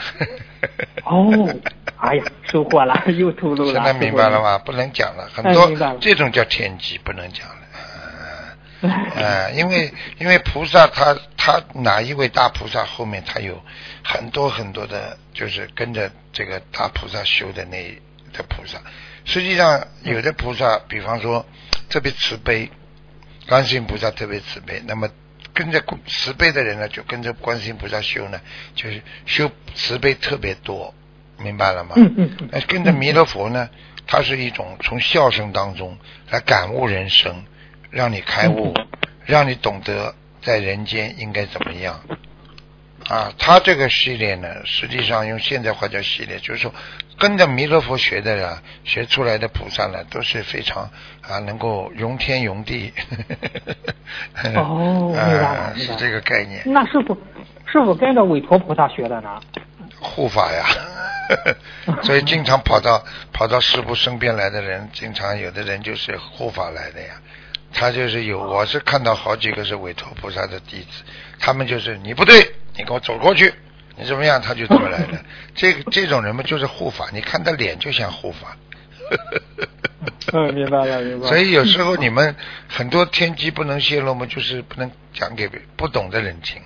[1.04, 1.48] 哦，
[1.96, 3.72] 哎呀，收获了， 又透露了。
[3.72, 4.52] 现在明白了吗？
[4.52, 4.58] 吗？
[4.58, 7.56] 不能讲了，很多这种叫天机，不能讲了。
[8.82, 13.62] 呃 呃，因为因为菩萨他他哪一位大菩萨后面他有
[14.02, 17.82] 很多很多的，就是跟着这个大菩萨修的那
[18.36, 18.78] 的菩萨。
[19.24, 21.46] 实际上有的菩萨，比方说
[21.88, 22.68] 特别慈悲，
[23.48, 25.08] 观世音菩萨特别慈悲，那么
[25.54, 28.40] 跟着慈悲的人呢，就跟着观世音菩萨修呢，
[28.74, 30.94] 就是修慈悲特别多，
[31.38, 31.94] 明白了吗？
[31.96, 33.68] 嗯嗯嗯那跟着弥勒佛呢，
[34.06, 35.98] 它是一种从笑声当中
[36.30, 37.44] 来感悟人生，
[37.90, 38.74] 让你开悟，
[39.24, 42.00] 让你懂得在人间应该怎么样。
[43.08, 46.72] 啊，他这个系列呢，实际上用现代话叫系列，就是说
[47.18, 50.90] 跟着弥勒佛学的人，学出来的菩萨呢，都是非常
[51.22, 52.92] 啊，能够容天容地。
[54.56, 56.62] 哦明白了啊，明白了是这个概念。
[56.66, 57.16] 那师傅，
[57.66, 59.40] 师傅跟着韦陀菩萨学的呢？
[60.00, 60.64] 护法呀，
[61.86, 67.14] 呵 所以经常跑到跑到师傅身边来的人，经常有的人就是护法来的呀。
[67.74, 71.02] 他就是有，我是看到好几个是韦陀菩萨的弟子，
[71.38, 73.54] 他们就是你不对，你给我走过去，
[73.96, 75.24] 你怎么样，他就怎么来的。
[75.54, 78.56] 这个这种人嘛，就是护法，你看他脸就像护法。
[80.32, 81.28] 嗯，明白了，明白了。
[81.28, 82.34] 所以有时候你们
[82.68, 86.62] 很多天机不能泄露嘛，就是不能讲给不懂的人听。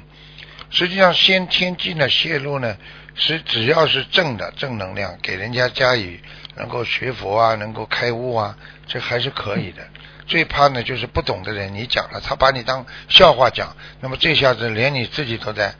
[0.70, 2.76] 实际上，先天机呢泄露呢，
[3.14, 6.20] 是只要是正的正能量，给人家加以
[6.56, 9.82] 能够学佛啊，能够开悟啊，这还是可以的。
[10.26, 15.74] 最怕呢就是不懂的人，你讲了，他把你当笑话讲，那么这下子连你自己都在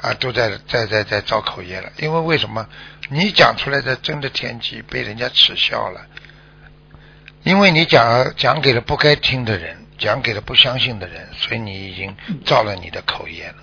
[0.00, 1.90] 啊都在在在在造口业了。
[1.98, 2.66] 因为为什么
[3.10, 6.06] 你讲出来的真的天机被人家耻笑了？
[7.44, 13.54] 因为你讲讲给了不该听的人，讲给了不相信的人，所以你已经造了你的口业了，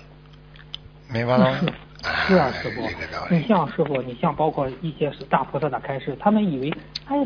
[1.10, 1.60] 明白了吗？
[2.26, 2.80] 是啊，哎师傅
[3.30, 3.46] 你。
[3.46, 6.70] 像师傅，你像包括一些是大菩萨的开示，他们以为，
[7.06, 7.16] 哎，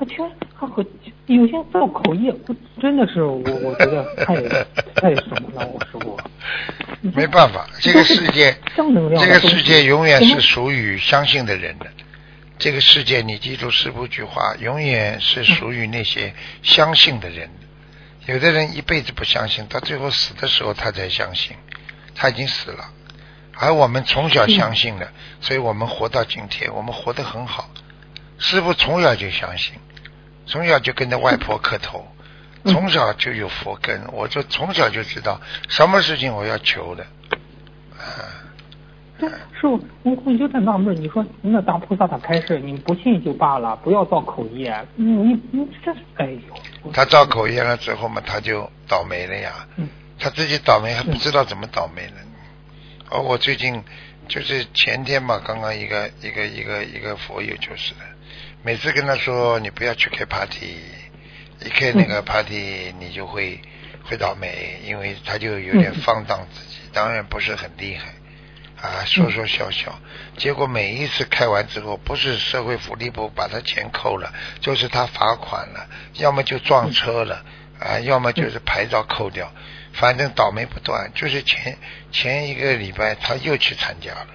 [0.00, 0.18] 他全
[0.58, 0.82] 他和
[1.26, 4.34] 有些造口业，我真的是我我觉得太
[4.94, 6.18] 太什么了，我师傅。
[7.02, 8.82] 没办法，这个世界，这
[9.26, 11.86] 个世界永远是属于相信的人的。
[12.58, 16.32] 这个世界，你记住师傅句话，永远是属于那些
[16.62, 17.50] 相信的人。
[18.24, 21.54] 有的人一辈子不相信，到最后死的时候他才相信，
[22.14, 22.90] 他已经死了。
[23.54, 27.68] 而我们从小相信的，所以我们活到今天，我们活得很好。
[28.38, 29.74] 师傅从小就相信，
[30.50, 32.06] 从小就跟着外婆磕头，
[32.64, 37.04] 嗯从小就有佛根，我就从小就知道什么事情我要求的。
[37.96, 38.28] 啊，
[39.18, 46.26] 对，师傅，我我就在纳闷，你说那大菩萨他开示，你不信就罢了，不要造口业，你你你这，哎
[46.84, 49.66] 呦，他造口业了之后嘛，他就倒霉了呀。
[49.76, 49.88] 嗯
[50.22, 52.16] 他自己倒霉还不知道怎么倒霉呢。
[53.08, 53.82] 而我最近
[54.28, 58.00] 就是前天嘛，刚刚一个一个一个一个佛友就是的，
[58.62, 60.76] 每次跟他说你不要去开 party，
[61.64, 63.60] 一开那个 party 你就会
[64.04, 68.14] 会倒霉，因为他就有点放荡自己，当然不是很厉害。
[68.82, 70.00] 啊，说说笑笑，
[70.38, 77.44] 结果每一次开完之后，不是社会福利部把他钱扣了，就是他罚款了，要么就撞车了，
[77.78, 79.52] 啊，要么就是牌照扣掉，
[79.92, 81.12] 反正倒霉不断。
[81.14, 81.76] 就是前
[82.10, 84.28] 前一个礼拜他又去参加了，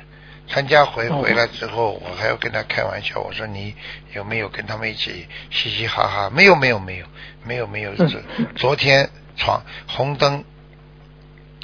[0.47, 3.75] 参加回哦回来之后，我还要跟他开玩笑，我说你
[4.13, 6.29] 有没有跟他们一起嘻嘻哈哈？
[6.29, 7.05] 没有没有没有
[7.43, 8.21] 没有没有，嗯昨
[8.55, 10.43] 昨天闯红灯，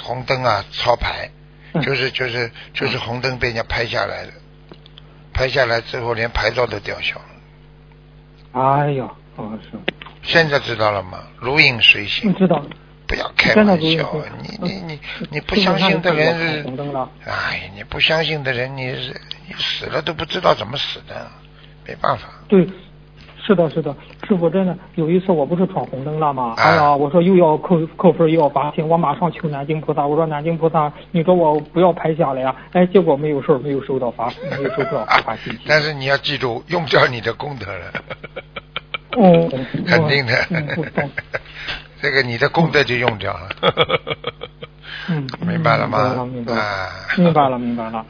[0.01, 1.29] 红灯啊，超牌。
[1.73, 4.33] 嗯就是就是就是红灯被人家拍下来了，
[5.31, 7.25] 拍下来之后连牌照都吊销了。
[8.51, 9.79] 哎呀，哦是，
[10.21, 11.23] 现在知道了吗？
[11.39, 12.61] 如影随你形，知道，
[13.11, 14.23] 不要开玩笑啊！
[14.41, 14.99] 你你你
[15.31, 19.13] 你不相信的人是红灯了，哎，你不相信的人，你是
[19.49, 21.27] 你死了都不知道怎么死的，
[21.85, 22.29] 没办法。
[22.47, 22.65] 对，
[23.45, 23.93] 是的，是的，
[24.25, 26.53] 师傅真的有一次我不是闯红灯了吗？
[26.55, 35.59] 啊哎呀，我说又要扣扣分又要罚钱，我马上求南京菩萨，我说南京菩萨，你说我不要拍下来呀、哎，结果没有事，没有收到罚，没有收到 罚款信息。
[35.67, 37.93] 但是你要记住，用不着你的功德了。
[39.17, 39.49] 哦，
[39.85, 40.33] 肯定的。
[42.01, 43.49] 这个你的功德就用掉了。
[45.09, 46.25] 嗯， 明白了吗？
[46.25, 47.99] 明白了，啊，明白了，明白了。
[47.99, 48.05] 啊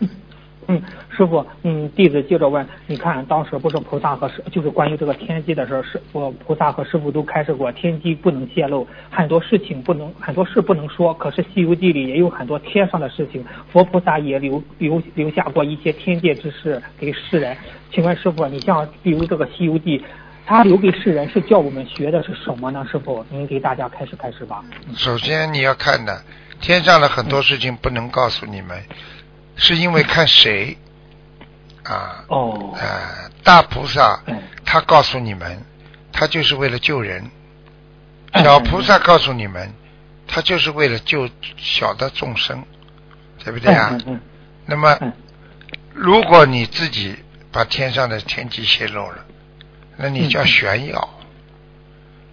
[0.68, 11.12] 嗯，师傅，嗯，弟子接着问，你看当时不是菩萨和师，就是关于这个天机的事儿，师傅菩萨和师傅都开示过，天机不能泄露，很多事情不能，很多事不能说。
[11.14, 17.56] 可是《西游记》里也有很多天上的事情，佛菩萨也留留留下过一些天界之事给世人。
[17.90, 19.98] 请问师傅，你像比如这个《西游记》，
[20.44, 22.86] 他留给世人是叫我们学的是什么呢？
[22.90, 24.64] 师傅，您给大家开始开始吧。
[24.96, 26.22] 首先你要看的，
[26.60, 28.82] 天上的很多事情不能告诉你们，
[29.56, 30.76] 是因为看谁
[31.84, 32.24] 啊？
[32.28, 35.64] 哦，啊，大菩萨嗯他告诉你们，
[36.12, 37.22] 他就是为了救人；
[38.32, 39.72] 嗯小菩萨告诉你们，
[40.26, 42.64] 他就是为了救小的众生，
[43.44, 43.96] 对不对啊？
[44.66, 45.12] 那么嗯，
[45.92, 47.16] 如果你自己
[47.50, 49.24] 把天上的天机泄露了，
[50.02, 51.08] 那你就要炫耀。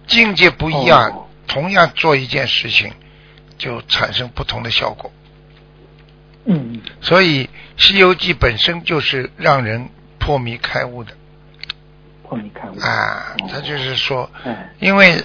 [0.06, 2.92] 境界不一样，哦同样做一件事情，
[3.58, 5.10] 就产生不同的效果。
[6.46, 7.44] 嗯所以
[7.76, 11.12] 《西游记》本身就是让人破迷开悟的
[12.24, 12.78] 破迷开悟。
[12.80, 15.24] 啊，他就是说，哎，因为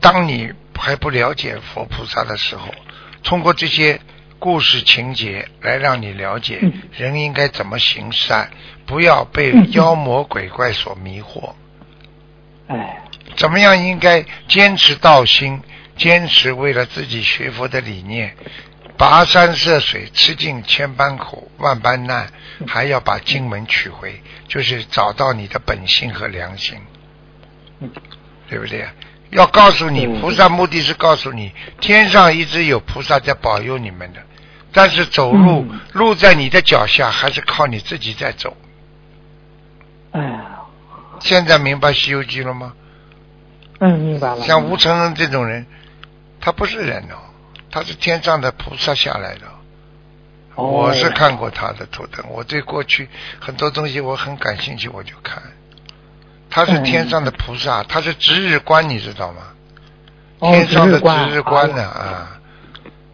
[0.00, 2.74] 当你还不了解佛菩萨的时候，
[3.22, 4.00] 通过这些
[4.38, 8.50] 故事情节来让你了解嗯人应该怎么行善，
[8.86, 11.52] 不要被妖魔鬼怪所迷惑。
[12.68, 13.02] 哎，
[13.36, 15.60] 怎么样应该坚持道心，
[15.96, 18.36] 坚持为了自己学佛的理念，
[18.96, 22.32] 跋山涉水，吃尽千般苦，万般难，
[22.66, 26.78] 还要把经文取回，就是找到你的本性和良心，
[27.80, 27.90] 嗯。
[28.48, 28.86] 对不对？
[29.30, 34.20] 要告诉你，嗯菩萨目的是告诉你，天上一直有菩萨在保佑你们的，
[34.72, 35.80] 但是走路、嗯。
[35.92, 38.54] 路在你的脚下，还是靠你自己在走。
[40.12, 40.40] 哎，
[41.20, 42.72] 现在明白《西游记》了吗？
[43.80, 44.40] 嗯，明白了。
[44.42, 45.66] 像吴承恩这种人，
[46.40, 47.18] 他不是人哦，
[47.70, 49.46] 他是天上的菩萨下来的。
[50.54, 53.08] 哦我是看过他的图腾，我对过去
[53.40, 55.42] 很多东西我很感兴趣，我就看。
[56.50, 59.42] 他是天上的菩萨，他是值日官，你知道吗？
[60.40, 62.40] 哦天上的值日官值日官呢啊啊，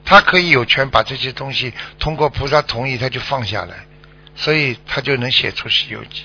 [0.05, 3.87] 他可以有权把这些东西通过菩萨同意，他就放下来，
[4.35, 6.25] 所以他就能写出《西游记》。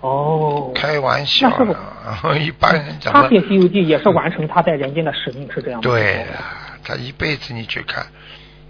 [0.00, 5.82] 哦，开玩笑那是不了， 一般人怎么他写《西游记》也是完成他在人间的使命，是这样吗？
[5.82, 6.42] 对了，
[6.82, 8.06] 他一辈子你去看，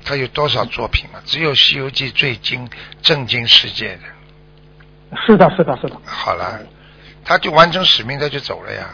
[0.05, 1.23] 他有多少作品啊？
[1.25, 2.69] 只有《西游记》最惊
[3.01, 5.17] 震惊世界的。
[5.27, 5.97] 是的，是的，是的。
[6.05, 6.61] 好了，
[7.25, 8.87] 他就完成使命，他就走了呀。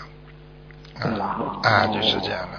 [1.00, 2.58] 啊，哦就是这样的。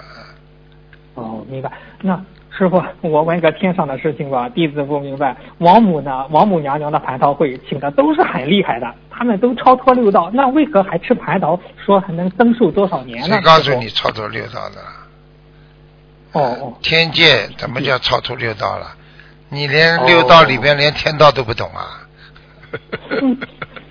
[1.14, 1.70] 哦，明白。
[2.02, 2.20] 那
[2.58, 5.36] 师傅，我问个天上的事情吧，弟子不明白。
[5.58, 6.26] 王母呢？
[6.30, 11.60] 王母娘娘的蟠桃会请的都是很厉害的，他们都超脱六道，那为何还吃蟠桃？
[11.76, 13.36] 说还能增寿多少年呢？
[13.36, 14.80] 谁告诉你超脱六道的？
[16.32, 18.88] 哦哦，天界怎么叫超脱六道了？
[19.50, 22.02] 你连六道里边连天道都不懂啊？
[23.22, 23.38] 嗯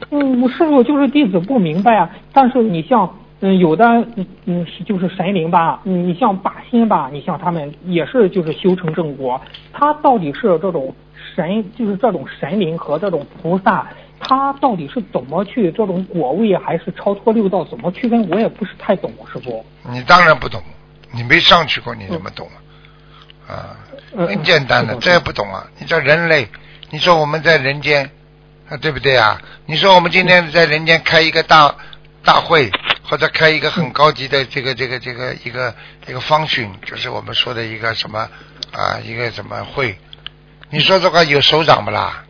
[0.10, 2.10] 嗯，师傅就是弟子不明白啊。
[2.34, 9.39] 但是你像嗯有的嗯嗯是就是神灵吧，嗯你像八心吧，你像他们也是就是修成正果，
[9.71, 10.93] 他到底是这种
[11.36, 13.88] 神就是这种神灵和这种菩萨，
[14.19, 19.63] 他到底是怎么去这种果位还是超脱六道怎么区分，我也不是太懂，师傅。
[19.89, 20.62] 你当然不懂，
[21.12, 23.54] 你没上去过，你怎么懂啊？
[23.54, 23.78] 啊，
[24.15, 25.65] 嗯很简单的，嗯这也不懂啊！
[25.80, 26.47] 你这人类，
[26.89, 28.10] 你说我们在人间，
[28.67, 29.39] 啊，对不对啊？
[29.67, 31.73] 你说我们今天在人间开一个大
[32.26, 32.69] 大会，
[33.10, 35.74] 或者开一个很高级的这个这个这个一个
[36.08, 38.30] 一个方训，就是我们说的一个什么
[38.74, 39.98] 啊，一个什么会？
[40.70, 42.26] 你说这个有首长不啦？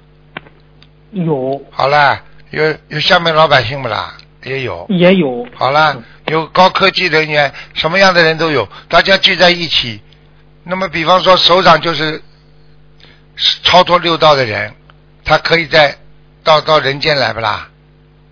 [1.12, 4.14] 有好啦，有有下面老百姓不啦？
[4.44, 4.86] 也有。
[4.90, 5.96] 也有好啦，
[6.28, 10.00] 有高科技人员，什么样的人都有，大家聚在一起。
[10.64, 12.22] 那么，比方说首长就是
[13.64, 14.76] 超脱六道的人，
[15.26, 15.98] 他可以在
[16.44, 17.68] 到到人间来不啦？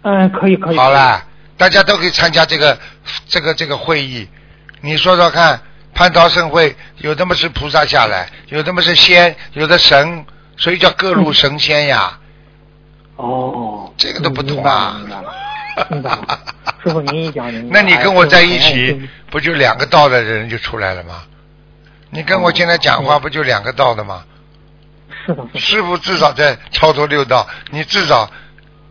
[0.03, 1.25] 嗯可以可以好了，
[1.57, 2.77] 大家都可以参加这个
[3.27, 4.27] 这个这个会议。
[4.81, 5.61] 你说说看，
[5.95, 10.25] 蟠桃盛会有的么是菩萨下来，有的么是仙，有的神，
[10.57, 12.19] 所以叫各路神仙呀。
[13.15, 15.01] 哦，这个都不懂啊
[16.83, 21.23] 师傅您一讲您 那你跟我在一哎起，不就两个道的人就出来了吗？
[22.09, 24.23] 你跟我现在讲话，不就两个道的吗？
[25.25, 25.59] 是的，是的。
[25.59, 28.29] 师傅至少在超脱六道，你至少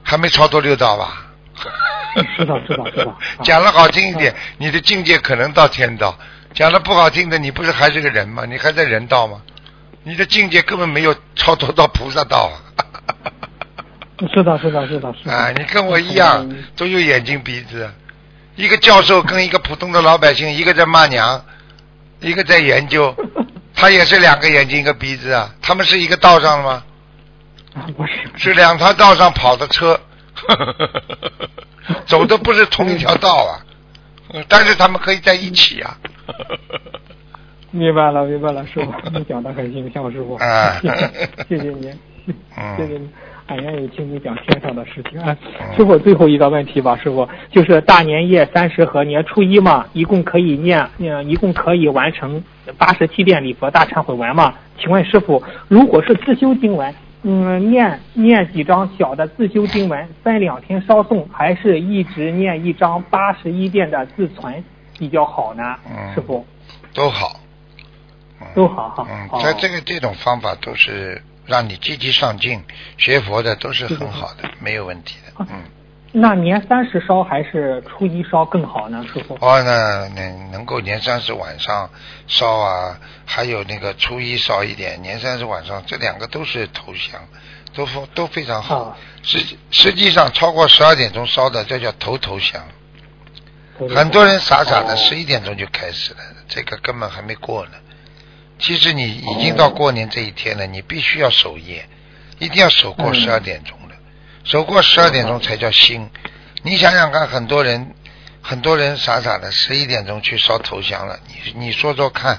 [0.02, 1.23] 还没超脱六道吧？
[2.36, 3.14] 是的，是的，是的。
[3.42, 6.16] 讲的好听一点，你的境界可能到天道；
[6.54, 8.44] 讲的不好听的，你不是还是个人吗？
[8.46, 9.40] 你还在人道吗？
[10.02, 12.56] 你的境界根本没有超脱到菩萨道啊！
[14.32, 15.32] 是的，是的，是的，是的。
[15.34, 17.90] 啊，你跟我一样，都有眼睛鼻子。
[18.54, 21.44] 一个教授跟一个普通的老百姓，一个在骂娘，
[22.20, 23.12] 一个在研究，
[23.74, 26.84] 他也是两个眼睛一个鼻子啊，他们是一个道上的吗？
[27.74, 29.98] 啊，不是，是两条道上跑的车，
[32.07, 33.61] 走的不是同一条道啊，
[34.32, 35.97] 嗯但是他们可以在一起啊。
[37.70, 40.78] 明白了，明白了，师傅，你讲的很形象，师傅，啊
[41.49, 41.92] 谢谢，您，
[42.57, 43.12] 嗯谢谢您，
[43.47, 45.20] 俺愿意听你讲天上的事情。
[45.20, 45.36] 啊，
[45.76, 52.42] 师傅，最后一个问题吧，师傅，就是大年夜三十和年初一嘛，一共可以念，念，一共可以完成
[52.78, 54.55] 八十七遍礼佛大忏悔文嘛？
[54.78, 64.62] 请问师傅，如果是自修经文，嗯，念念几张小的自修经文，分两天稍诵，还是一直念一张八十一遍的自存
[64.98, 65.62] 比较好呢？
[65.90, 66.46] 嗯师傅，
[66.92, 67.32] 都好。
[67.36, 67.40] 嗯
[68.54, 72.62] 都好哈嗯，好在这个这种方法都是让你积极上进，
[72.98, 75.46] 学佛的都是很好的，没有问题的。
[75.50, 75.62] 嗯，
[76.16, 79.34] 那年三十烧还是初一烧更好呢，师傅？
[79.40, 81.90] 哦，那能能够年三十晚上
[82.28, 87.20] 烧啊，还有那个初一烧一点，年三十晚上这两个都是头香，
[87.74, 88.78] 都非都非常好。
[88.78, 92.62] 啊实际实际上超过十二点钟烧的，这叫头头香。
[93.96, 97.72] 很多人傻傻的哦十一点钟就开始了，这个根本还没过呢。
[98.60, 101.84] 其实你已经到过年这一天了，你必须要守夜，
[102.38, 103.84] 一定要守过嗯十二点钟的，
[104.45, 106.09] 守过十二点钟才叫新。
[106.62, 107.95] 你想想看，很多人
[108.40, 112.38] 很多人傻傻的十一点钟去烧头香了，你你说说看，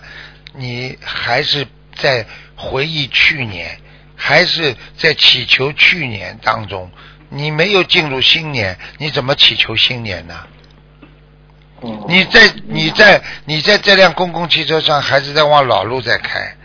[0.54, 2.26] 你还是在
[2.56, 3.80] 回忆去年，
[4.16, 6.92] 还是在祈求去年当中，
[7.30, 10.36] 你没有进入新年，你怎么祈求新年呢？
[11.82, 16.56] 哦你在你在你在这辆公共汽车上，还是在往老路在开，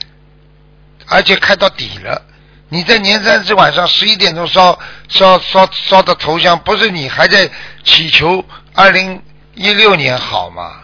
[1.07, 2.23] 而且开到底了。
[2.71, 7.51] 你在年三十晚上十一点钟烧烧烧烧的头香，不是你还在
[7.85, 8.45] 祈求
[8.75, 9.21] 二零
[9.55, 10.77] 一六年好吗？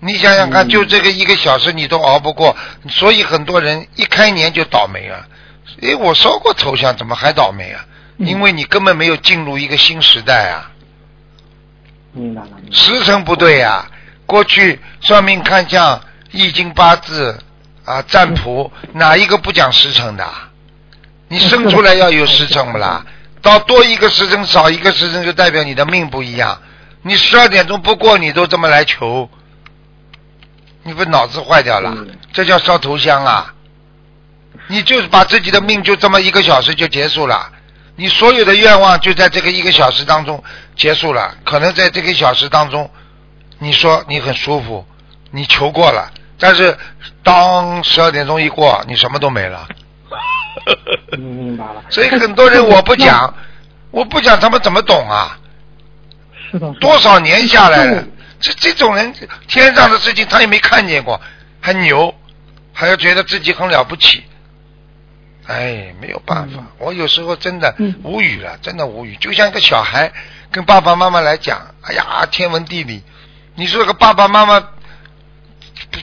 [0.00, 2.56] 你想想看，嗯就这个一个小时你都熬不过，
[2.88, 5.26] 所以很多人一开年就倒霉了。
[5.82, 7.84] 诶，我烧过头香，怎么还倒霉啊？
[8.18, 10.72] 嗯因为你根本没有进入一个新时代啊。
[12.72, 13.86] 时辰不对呀、
[14.24, 17.38] 过去算命看相、易经八字
[17.84, 20.26] 啊、占卜，哪一个不讲时辰的？
[21.28, 23.04] 你生出来要有时辰不啦？
[23.42, 26.60] 到多一个时辰，少一个时辰，就代表你的命不一样。
[27.02, 29.28] 你十二点钟不过，你都这么来求，
[30.82, 31.92] 你不脑子坏掉了？
[31.96, 33.54] 嗯这叫烧头香啊！
[34.66, 37.50] 你就是把自己的命就这么一个小时就结束了，
[37.94, 40.42] 你所有的愿望就在这个一个小时当中
[40.76, 41.34] 结束了。
[41.44, 42.90] 可能在这个小时当中，
[43.58, 44.84] 你说你很舒服，
[45.30, 46.76] 你求过了，但是
[47.22, 49.66] 当十二点钟一过，你什么都没了。
[51.12, 51.84] 嗯 明白了。
[51.90, 53.32] 所以很多人我不讲，
[53.90, 55.38] 我不讲，他们怎么懂啊？
[56.50, 59.12] 是的，多少年下来了嗯，这这种人
[59.48, 61.20] 天上的事情他也没看见过，
[61.60, 62.14] 还牛，
[62.72, 64.22] 还要觉得自己很了不起。
[65.46, 70.12] 哎，没有办法，嗯我有时候真的嗯无语了，真的无语，就像一个小孩
[70.50, 73.02] 跟爸爸妈妈来讲，哎呀，天文地理，
[73.54, 74.60] 你说个爸爸妈妈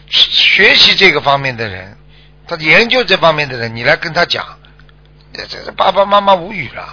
[0.10, 1.98] 学习这个方面的人，
[2.48, 4.44] 他研究这方面的人，你来跟他讲，
[5.34, 6.84] 这这这爸爸妈妈无语了，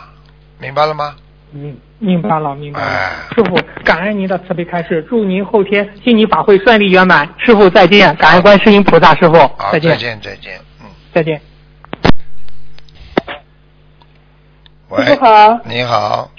[0.59, 1.17] 明白了吗？
[1.53, 2.87] 明明白了，明白了。
[2.87, 7.29] 哎师傅，感恩您的慈悲开示，祝您后天心理法会顺利圆满。
[7.39, 9.33] 师傅再见，感恩观世音菩萨，师傅，
[9.73, 10.87] 再见，再见，再见，嗯。
[11.13, 11.41] 再见。
[14.91, 16.31] 喂，师傅好，你好，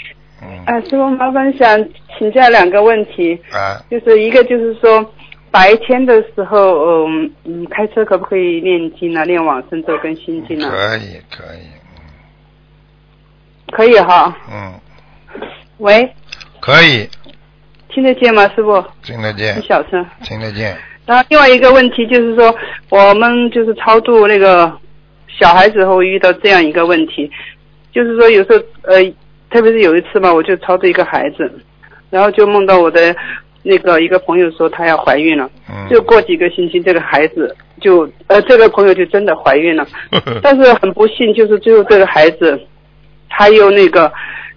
[0.42, 1.78] 嗯，啊，师傅麻烦想
[2.18, 5.14] 请教两个问题，啊，就是一个就是说
[5.52, 9.26] 白天的时候，嗯嗯，开车可不可以念经呢？
[9.26, 10.70] 念往生咒跟心经呢？
[10.72, 11.68] 可以，可以，
[13.72, 14.36] 可以哈。
[14.50, 14.74] 嗯，
[15.80, 16.10] 喂，
[16.62, 17.08] 可以，
[17.90, 18.82] 听得见吗，师傅？
[19.04, 20.06] 听得见你，小声。
[20.24, 22.56] 听得见，然后另外一个问题就是说，
[22.90, 24.72] 我们就是超度那个
[25.28, 27.30] 小孩子后遇到这样一个问题，
[27.92, 29.04] 就是说有时候呃，
[29.50, 31.52] 特别是有一次嘛，我就超度一个孩子，
[32.10, 33.14] 然后就梦到我的
[33.64, 39.86] 那个一个朋友说她要怀孕了，嗯，就过几个星期这个孩子就呃这个朋友就真的怀孕了，
[40.42, 42.60] 但是很不幸就是最后这个孩子
[43.30, 44.12] 他又那个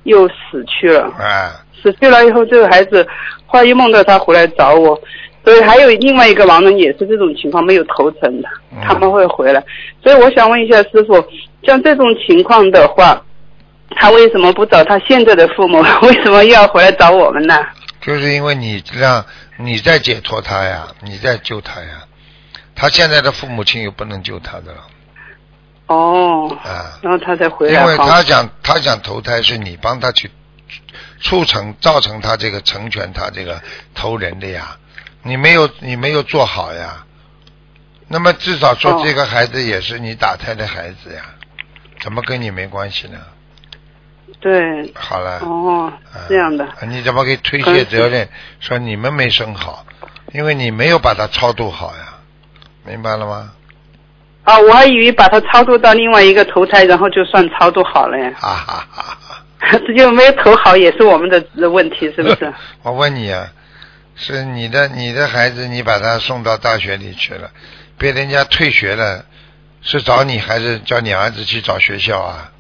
[0.05, 1.53] 又死去了，啊，
[1.83, 3.07] 死去了以后，这个孩子
[3.47, 4.99] 后来又梦到他回来找我，
[5.45, 9.63] 所以还有另外一个亡人也是这种情况没有投诚的嗯，他们会回来。
[10.03, 11.15] 所以我想问一下师傅，
[11.63, 13.23] 像这种情况的话，
[13.97, 15.79] 他为什么不找他现在的父母？
[16.03, 17.55] 为什么又要回来找我们呢？
[18.05, 19.25] 就是因为你让
[19.57, 22.05] 你在解脱他呀，你在救他呀，
[22.75, 24.87] 他现在的父母亲又不能救他的了。
[25.87, 27.97] 哦，啊，然后他才回来因为。
[27.97, 30.31] 他想他想投胎，是你帮他去
[31.21, 33.63] 促成造成他这个成全他这个
[33.95, 34.77] 投人的呀，
[35.23, 37.07] 你没有你没有做好呀，
[38.09, 39.03] 那么至少说哦。
[39.03, 41.23] 这个孩子也是你打胎的孩子呀，
[42.01, 43.19] 怎么跟你没关系呢？
[44.41, 48.29] 对，好了，哦嗯，这样的，你怎么给推卸责任，
[48.61, 49.87] 说你们没生好，
[50.33, 52.15] 因为你没有把他超度好呀，
[52.85, 53.53] 明白了吗？
[54.45, 58.31] 啊，我还以为把它超度到另外一个投胎，然后就算超度好了呀。
[58.39, 59.41] 哈哈哈哈！
[59.87, 62.53] 这就没有投好，也是我们的问题，是不是？
[62.83, 63.49] 我问你啊，
[64.15, 67.51] 是你的你的孩子，你把他送到大学里去了，
[67.97, 69.25] 被人家退学了，
[69.81, 72.53] 是找你还是叫你儿子去找学校啊？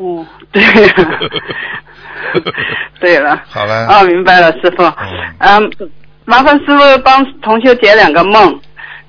[0.00, 0.62] 哦， 对，
[2.98, 3.40] 对了。
[3.48, 4.82] 好了哦，明白了，师傅。
[5.38, 5.90] 嗯嗯，
[6.24, 8.58] 麻烦师傅帮同修解两个梦，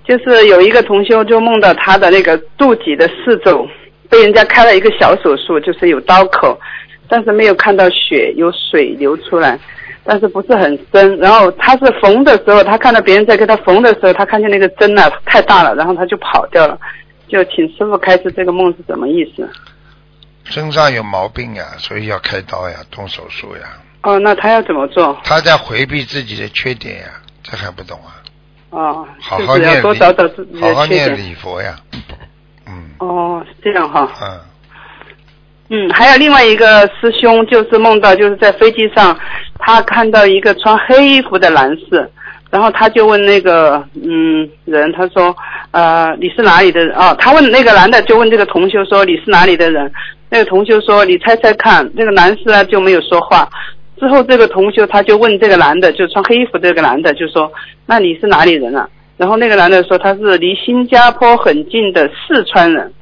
[0.04, 3.68] 就是有一个同修就梦到他的那个肚脐的四周
[4.10, 6.60] 被人家开了一个小手术，就是有刀口，
[7.08, 9.58] 但是没有看到血，有水流出来。
[10.04, 16.76] 但是不是很深，然后他是缝的时候，他看到别人在给他缝的时候，他看见那个针呢、太大了，然后他就跑掉了。
[17.28, 19.48] 就请师傅开示这个梦是什么意思？
[20.52, 23.62] 身上有毛病呀，所以要开刀呀，动手术呀。
[24.04, 25.18] 哦，那他要怎么做？
[25.24, 27.08] 他在回避自己的缺点呀，
[27.42, 28.20] 这还不懂啊？
[28.72, 31.16] 哦，好好念多找找自己好好念。
[31.18, 31.76] 礼佛呀。
[32.68, 34.10] 嗯哦，是这样哈。
[34.22, 39.18] 嗯，嗯，还有另外一个师兄，就是梦到就是在飞机上，
[39.60, 42.12] 他看到一个穿黑衣服的男士，
[42.52, 45.36] 然后他就问那个嗯人，他说
[45.72, 46.96] 呃你是哪里的人？
[46.96, 49.92] 哦，他问那个男的就问这个同修说你是哪里的人？
[50.30, 53.50] 那个同修说你猜猜看，那个男士啊就没有说话。
[54.00, 57.52] 之后这个同修他就问这个男的，就穿黑衣服这个男的就说
[57.86, 58.88] 那你是哪里人啊？
[59.18, 62.94] 然后那个男的说他是离新加坡很近的四川人。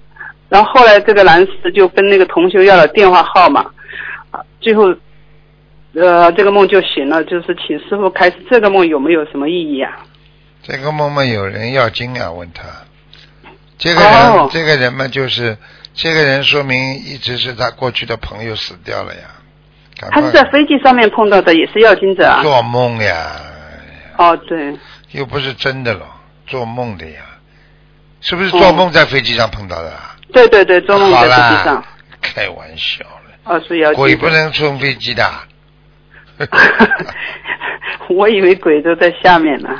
[0.49, 3.63] 然后后来这个男士就跟那个同修要了电话号码，
[4.59, 4.91] 最后，
[5.93, 10.05] 呃，这个梦就醒了，就是请师傅开始这个梦有没有什么意义啊？
[10.61, 12.63] 这个梦梦有人要经啊，问他。
[13.77, 15.57] 这个人，哦这个人嘛，就是
[15.93, 19.21] 这个人，说明一直是他过去的朋友死掉了呀。
[20.11, 22.43] 他是在飞机上面碰到的，也是要经者啊。
[22.43, 23.41] 做梦呀，
[24.17, 24.77] 哦，对，
[25.11, 26.05] 又不是真的了，
[26.45, 27.21] 做梦的呀，
[28.21, 30.15] 是不是做梦在飞机上碰到的啊？
[30.31, 31.83] 对对对，做梦在飞机上，，
[32.21, 34.15] 开玩笑了，哦，是要鬼。
[34.15, 35.25] 不能乘飞机的。
[38.09, 39.69] 我以为鬼都在下面呢。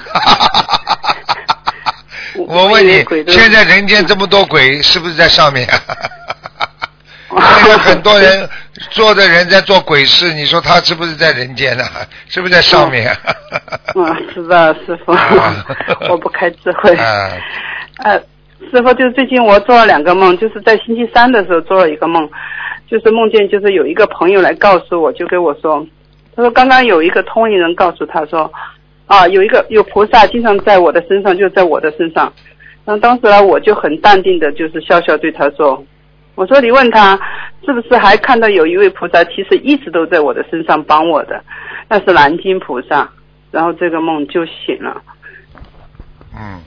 [2.48, 5.68] 我问你现在人间这么多鬼，是不是在上面？
[7.30, 8.50] 现在很多人
[8.90, 11.84] 做的人在做鬼事，你说他是不是在人间呢、
[12.28, 13.16] 是不是在上面？
[13.96, 15.66] 嗯，是的，师傅啊，
[16.10, 16.96] 我不开智慧。
[16.96, 17.32] 啊，
[17.98, 18.20] 呃，
[18.72, 22.28] 师傅，就是最近我做了两个梦，就是在星期三的时候做了一个梦，
[22.90, 25.86] 就是梦见就是有一个朋友来告诉我，就跟我说，
[26.40, 28.50] 他说刚刚有一个通灵人告诉他说，
[29.08, 32.32] 啊，有一个有菩萨经常在我的身上，就在我的身上。
[32.86, 35.84] 然后当时呢，我就很淡定的，就是笑笑对他说，
[36.36, 37.20] 我说你问他
[37.66, 41.44] 是不是还看到有一位菩萨，其实一直都在我的身上帮我的，
[41.90, 43.10] 那是南京菩萨。
[43.52, 45.02] 然后这个梦就醒了。
[46.34, 46.62] 嗯，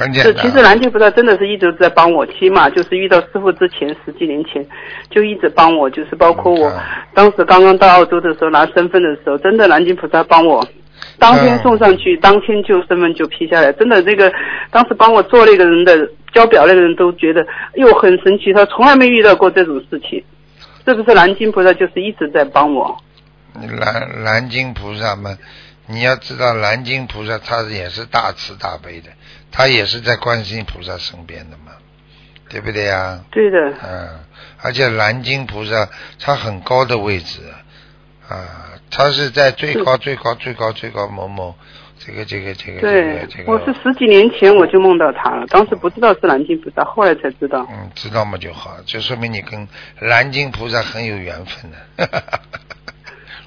[0.00, 0.46] 很简是，单。
[0.46, 4.66] 其实南京菩萨真的是一直在帮我，起码就是遇到师傅之前十几年前
[5.10, 6.80] 就一直帮我，就是包括我嗯
[7.14, 10.66] 当时刚刚到澳洲的时候拿身份的时候，真的南京菩萨帮我。
[11.18, 14.32] 当天送上去，当天就身份就批下来，真的这个
[14.70, 20.22] 当时帮我做那个人的交表那个人都觉得，哎呦很神奇，他从来没遇到过这种事情，
[20.86, 22.96] 是不是南京菩萨就是一直在帮我？
[23.54, 25.36] 南南京菩萨嘛，
[25.86, 29.08] 你要知道，南京菩萨他也是大慈大悲的，
[29.52, 31.72] 他也是在观世音菩萨身边的嘛，
[32.48, 33.24] 对不对呀？
[33.30, 34.20] 对的，嗯，
[34.62, 35.88] 而且南京菩萨
[36.18, 37.40] 他很高的位置
[38.28, 41.54] 啊，他是在最高最高最高最高某某
[41.98, 47.66] 这个这个这个这对个这，个，我是十几年前我就梦到他了，当时不知道是南京菩萨，后来才知道。
[47.70, 49.68] 嗯，知道嘛就好，就说明你跟
[50.00, 52.22] 南京菩萨很有缘分的。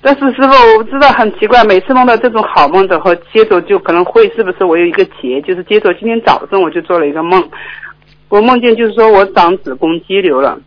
[0.06, 7.42] 但是师傅，我不知道很奇怪，每次梦到这种好梦的话，接着就可能会是不是我有一个结，就是接着今天早上我就做了一个梦，
[8.28, 10.60] 我梦见就是说我长子宫肌瘤了，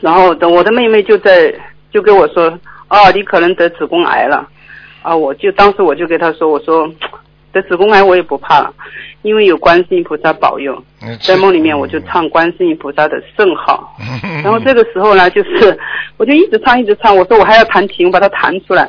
[0.00, 1.50] 然后等我的妹妹就在
[1.90, 2.44] 就跟我说，
[2.88, 4.46] 哦，你可能得子宫癌了，
[5.00, 6.86] 啊，我就当时我就给她说，我说
[7.52, 8.72] 得子宫癌我也不怕了，
[9.22, 13.94] 因为有观世音菩萨保佑，嗯在梦里面我就唱观世音菩萨的圣号。
[14.24, 15.78] 嗯然后这个时候呢，就是
[16.16, 18.88] 我就一直唱一直唱，我说我还要弹琴，把它弹出来。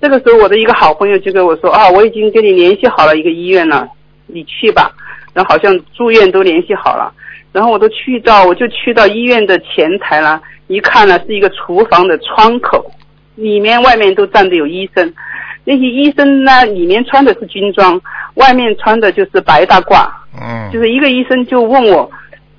[0.00, 3.86] 这个时候我的一个好朋友就跟我说啊，我已经跟你联系好了一个医院了，
[4.26, 4.90] 你去吧。
[5.32, 7.12] 然后好像住院都联系好了，
[7.52, 12.84] 然后我都去到，我就去到医院的前台了，一看呢是一个厨房的窗口，
[13.36, 15.14] 里面外面都站着有医生。
[15.70, 18.00] 那些医生呢，里面穿的是军装，
[18.34, 20.04] 外面穿的就是白大褂。
[20.34, 22.10] 嗯，就是一个医生就问我，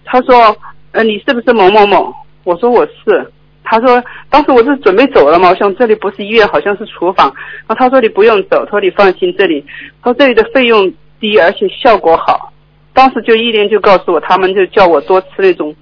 [0.05, 0.55] 他说，
[0.93, 2.13] 呃，你是不是某某某？
[2.45, 3.29] 我说我是。
[3.63, 7.27] 他说，当时我是准备走了嘛，我想这里不是医院，好像是厨房。
[7.67, 9.65] 然后他说你不用走，他说你放心，这里，
[10.01, 10.89] 他说这里的费用
[11.19, 12.53] 低，而且效果好。
[12.93, 15.75] 当时就一连就告诉我，他们就叫我多吃那种，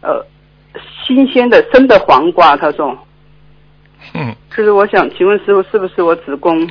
[0.00, 0.24] 呃，
[1.06, 2.56] 新鲜的生的黄瓜。
[2.56, 2.96] 他说，
[4.14, 6.68] 嗯， 就是我想请问师傅，是不是我子宫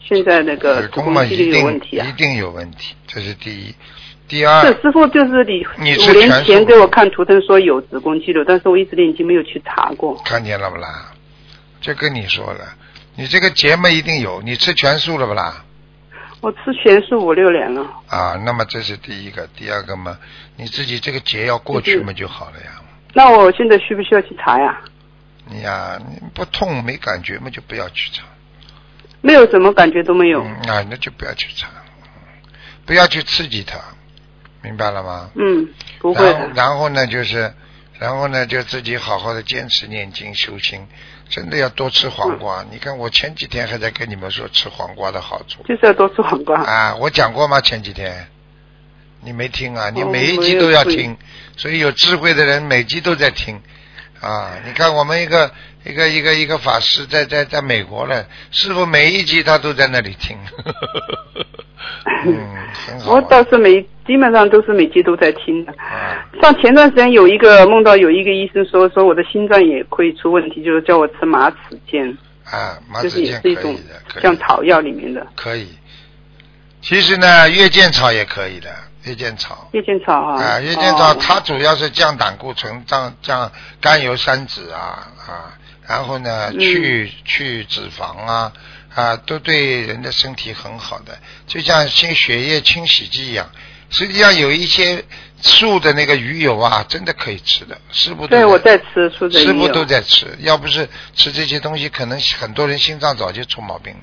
[0.00, 2.12] 现在那个子宫嘛，肌一定瘤有问题啊一？
[2.12, 3.74] 定有问题，这是第一。
[4.26, 10.14] 第二，是师傅，就是你你五年前给我看图腾说有子宫肌瘤，但是我一直已经没有去查过。
[10.24, 11.12] 看见了不啦？
[11.80, 12.60] 这跟你说了，
[13.16, 15.62] 你这个结嘛一定有，你吃全素了不啦？
[16.40, 20.16] 我吃全素五六年了，啊，那么这是第一个，第二个嘛，
[20.56, 22.80] 你自己这个结要过去嘛就好了呀。
[23.12, 24.80] 那我现在需不需要去查呀？
[25.46, 28.24] 你呀，你不痛没感觉嘛，就不要去查。
[29.20, 30.42] 没有什么感觉都没有。
[30.42, 31.68] 嗯，啊，那就不要去查，
[32.84, 33.78] 不要去刺激它，
[34.62, 35.30] 明白了吗？
[35.34, 35.68] 嗯，
[35.98, 36.48] 不会然后。
[36.54, 37.54] 然后呢，就是，
[37.98, 40.86] 然后呢，就自己好好的坚持念经修心，
[41.30, 42.62] 真的要多吃黄瓜。
[42.62, 46.62] 嗯你看，我前几天还在跟你们说吃黄瓜的好处就是要多吃黄瓜。
[46.62, 47.60] 啊，我讲过吗？
[47.60, 48.26] 前几天
[49.22, 49.88] 你没听啊？
[49.88, 51.16] 你哦每一集都要听，
[51.56, 53.62] 所以有智慧的人每集都在听
[54.24, 54.50] 啊。
[54.66, 55.50] 你看我们一个
[55.84, 60.36] 一个一个一个法师在在在美国呢，师傅每一集他都在那里听，
[62.26, 62.34] 嗯，
[62.86, 63.20] 很好我。
[63.22, 65.72] 倒是每基本上都是每集都在听的。
[65.72, 71.56] 啊像前段时间有一个梦到有一个医生说说我的心脏也会出问题，就是叫我吃马齿
[71.90, 72.14] 苋，
[72.44, 73.74] 啊，马齿苋是一种
[74.14, 75.68] 的，像草药里面的可以。
[76.82, 78.68] 其实呢，月见草也可以的，
[79.04, 80.42] 月见草月见草啊。
[80.42, 83.50] 啊，月见草哦它主要是降胆固醇、降降
[83.80, 88.52] 甘油三酯啊啊，然后呢嗯去去脂肪啊
[88.94, 93.50] 啊，都对人的身体很好的，就像清血液清洗剂一样。
[93.90, 95.04] 实际上有一些
[95.40, 104.00] 素的那个鱼油啊，真的可以吃的，师傅都对，我在吃素的鱼油师傅都在吃，要不是吃这些东西，可能很多人心脏早就出毛病了。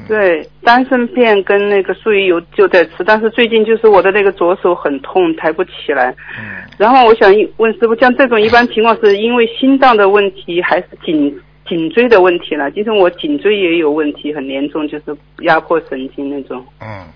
[0.00, 6.14] 嗯、对，丹参片跟那个素鱼油就在吃，但是最近就是我的那个左手很痛，抬不起来。
[6.38, 12.70] 嗯，然后我想问师傅，像这种一般情况是因为心脏的问题，还是颈颈椎的问题呢？
[12.70, 16.64] 就是我颈椎也有问题，很严重，就是压迫神经那种。
[16.80, 17.06] 嗯，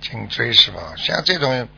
[0.00, 0.78] 颈椎是吧？
[0.96, 1.68] 像这种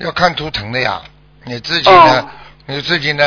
[0.00, 1.00] 要看图腾的呀。
[1.46, 2.20] 你自己呢？
[2.20, 2.28] 哦
[2.66, 3.22] 你自己呢？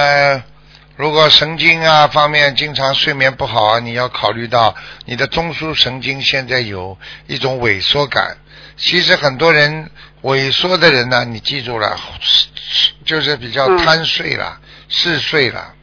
[0.97, 4.75] 如果神经啊方面经常睡眠不好啊，你要考虑到
[5.05, 8.37] 你的中枢神经现在有一种萎缩感。
[8.77, 9.91] 其实很多人
[10.23, 11.95] 萎缩的人呢，你记住了，
[13.05, 15.75] 就是比较嗯贪睡了、嗜睡了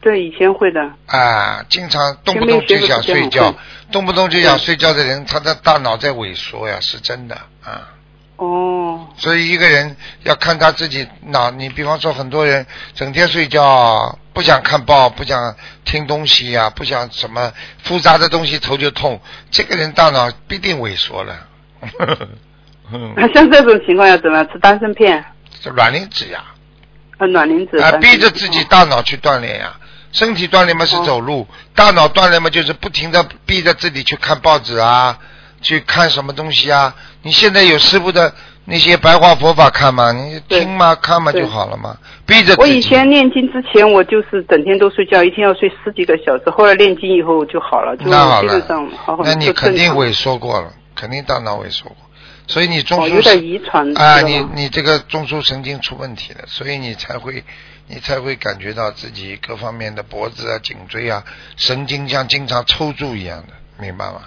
[0.00, 0.80] 对，以前会的。
[1.06, 3.54] 啊，经常动不动就想睡觉
[3.90, 7.34] 动不动就想睡觉的人，他的大脑在萎缩呀，是真的
[7.64, 7.88] 啊。
[8.38, 12.64] 哦，所以一个人要看他自己脑，你比方说很多人
[12.94, 19.20] 整天睡觉，不想看报，不想听东西呀、不想什么复杂的东西头就痛，
[19.50, 21.36] 这个人大脑必定萎缩了。
[22.92, 24.44] 嗯，像这种情况要怎么？
[24.44, 25.24] 吃丹参片，
[25.60, 26.44] 这卵磷脂呀，
[27.18, 27.76] 啊，卵磷脂。
[27.78, 29.76] 啊，逼着自己大脑去锻炼呀。
[30.12, 35.18] 身体锻炼嘛是走路，大脑锻炼嘛就是不停的逼着自己去看报纸啊，
[35.60, 36.94] 去看什么东西啊。
[37.22, 38.32] 你现在有师傅的
[38.64, 41.96] 那些白话佛法看嘛，你听嘛看嘛就好了嘛，
[42.26, 42.54] 逼着。
[42.58, 46.50] 我以前念经之前，我就是整天都睡觉，一天要睡十几个小时。
[46.50, 51.96] 后来念经以后就好了，就那好了基本上好好那你肯定萎缩过了，肯定大脑萎缩过，
[52.46, 57.42] 所以你中枢哦有点遗传啊，你你这个中枢神经出问题了，所以你才会
[57.88, 61.24] 你才会感觉到自己各方面的脖子啊、颈椎啊
[61.56, 64.22] 神经像经常抽搐一样的，明白吗？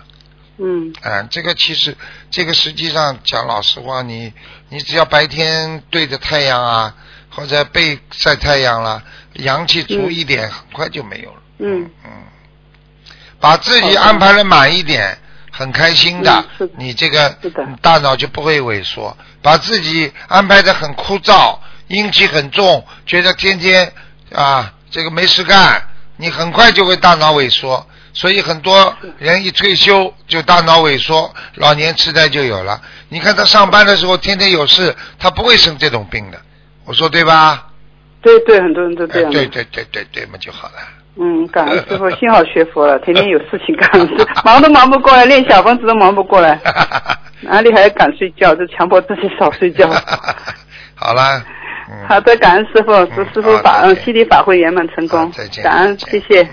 [0.62, 1.98] 嗯啊，这个其实
[2.30, 4.32] 这个实际上讲老实话，你
[4.70, 6.96] 你只要白天对着太阳啊，
[7.30, 9.02] 或者背晒太阳了，
[9.34, 11.42] 阳气足一点，很快就没有了。
[11.60, 12.12] 嗯嗯，
[13.40, 15.18] 把自己安排的满一点，
[15.52, 17.30] 很开心的嗯，的你这个
[17.82, 19.18] 大脑就不会萎缩。
[19.42, 21.58] 把自己安排的很枯燥，
[21.88, 23.92] 阴气很重，觉得天天
[24.32, 25.88] 啊这个没事干，
[26.18, 27.88] 你很快就会大脑萎缩。
[28.14, 32.82] 所以很多人一退休就大脑萎缩，老年痴呆就有了。
[33.10, 36.40] 你看他上班的时候天天有事，他不会生这种病的。
[36.86, 37.68] 我说对吧？
[38.22, 40.74] 对对，很多人都这样对对对对对嘛就好了。
[41.18, 43.90] 嗯，感恩师傅，幸好学佛了， 天天有事情干，
[44.46, 46.60] 忙都忙不过来，练小房子都忙不过来，
[47.42, 48.54] 哪里还敢睡觉？
[48.56, 49.90] 就强迫自己少睡觉。
[50.96, 51.44] 好了，
[51.90, 56.42] 嗯，好的，感恩师傅，祝师傅法嗯西里法会圆满成功再，见，感恩，谢谢。
[56.44, 56.50] 嗯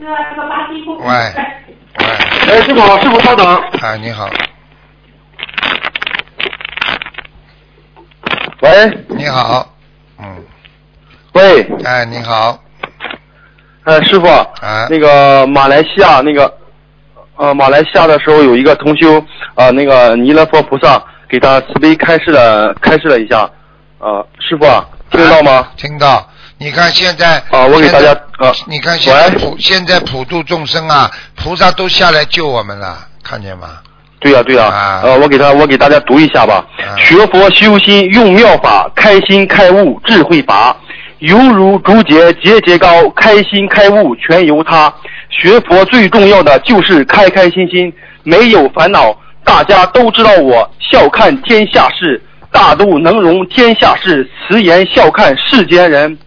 [0.00, 0.06] 喂，
[1.00, 1.14] 喂，
[1.96, 3.44] 哎，师傅好，师傅稍等。
[3.82, 4.30] 哎，你好，
[8.60, 9.74] 喂，你好，
[10.20, 10.44] 嗯，
[11.32, 12.60] 喂，哎，你好，
[13.82, 14.26] 哎，师傅，
[14.62, 16.56] 哎那个马来西亚那个，
[17.36, 19.20] 呃，马来西亚的时候有一个同修，
[19.56, 23.50] 呃，那个弥勒佛菩萨给他慈悲开示了，开示了一下，
[23.98, 25.70] 呃，师傅啊，听得到吗？
[25.76, 26.24] 听到。
[26.60, 33.78] 你看现在啊我给大家啊你看现在普现在普度众生啊，菩萨都下来救我们了，看见吗？
[34.18, 36.66] 对呀、对呀、啊呃，我给他，我给大家读一下吧。
[36.78, 40.76] 啊学佛修心用妙法，开心开悟智慧法，
[41.20, 44.92] 犹如竹节节节高，开心开悟全由他。
[45.30, 47.92] 学佛最重要的就是开开心心，
[48.24, 49.16] 没有烦恼。
[49.44, 56.18] 大家都知道我笑看天下事，大度能容天下事，慈言笑看世间人。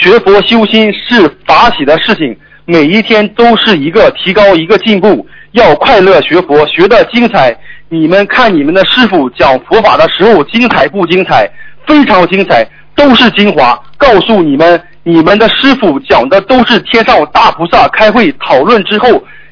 [0.00, 5.26] 学佛修心是法喜的事情，每一天都是一个提高，一个进步。
[5.52, 7.56] 要快乐学佛，学的精彩。
[7.88, 11.50] 你们看你们的师傅讲佛法的时候，精彩不精彩？
[11.84, 13.76] 非常精彩，都是精华。
[13.96, 19.08] 告诉你们，你们的师傅讲的都是天上大菩萨开会讨论之后，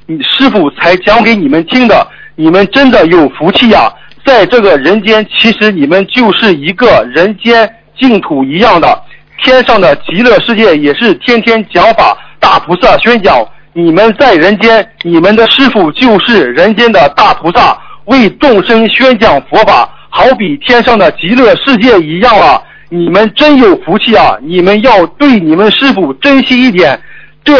[0.06, 2.06] 你师傅才讲给你们听的。
[2.36, 3.92] 你们真的有福气呀、
[4.24, 7.68] 在这个人间，其实你们就是一个人间
[7.98, 9.02] 净土一样的。
[9.42, 13.46] 天上的极乐世界也是天天讲法，大菩萨宣讲。
[13.72, 22.62] 你们在人间，你们的师傅就是人间的大菩萨，为众生宣讲佛法，好比天上的极乐世界一样啊！
[22.88, 24.34] 你们真有福气啊！
[24.40, 26.98] 你们要对你们师傅珍惜一点。
[27.44, 27.54] 这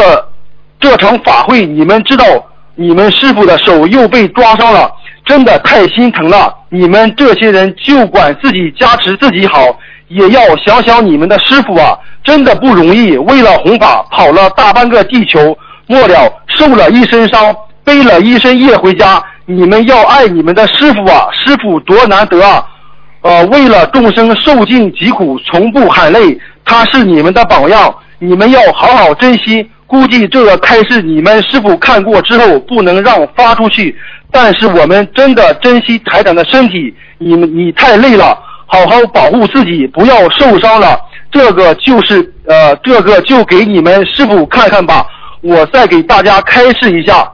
[0.81, 2.25] 这场法会，你们知道，
[2.75, 4.91] 你们师傅的手又被抓伤了，
[5.25, 6.55] 真的太心疼了。
[6.71, 9.79] 你们这些人就管自己加持自己好，
[10.09, 13.17] 也要想想你们的师傅啊，真的不容易。
[13.17, 17.55] 为了弘法，跑了大半个地球，末了受了一身伤，
[17.85, 19.23] 背了一身业回家。
[19.47, 22.65] 你们要爱你们的师傅啊，师傅多难得啊！
[23.23, 29.69] 呃，为了众生受尽疾苦，从不喊累，他是你们的榜样，你们要好好珍惜。
[29.87, 33.97] 估计这个开示你们师傅看过之后，不能让发出去。
[34.33, 38.37] 但是我们真的珍惜台长的身体，你们你太累了，
[38.67, 41.01] 好好保护自己，不要受伤了。
[41.31, 45.07] 这个就是呃，这个就给你们师傅看看吧。
[45.43, 47.31] 我再给大家开示一下，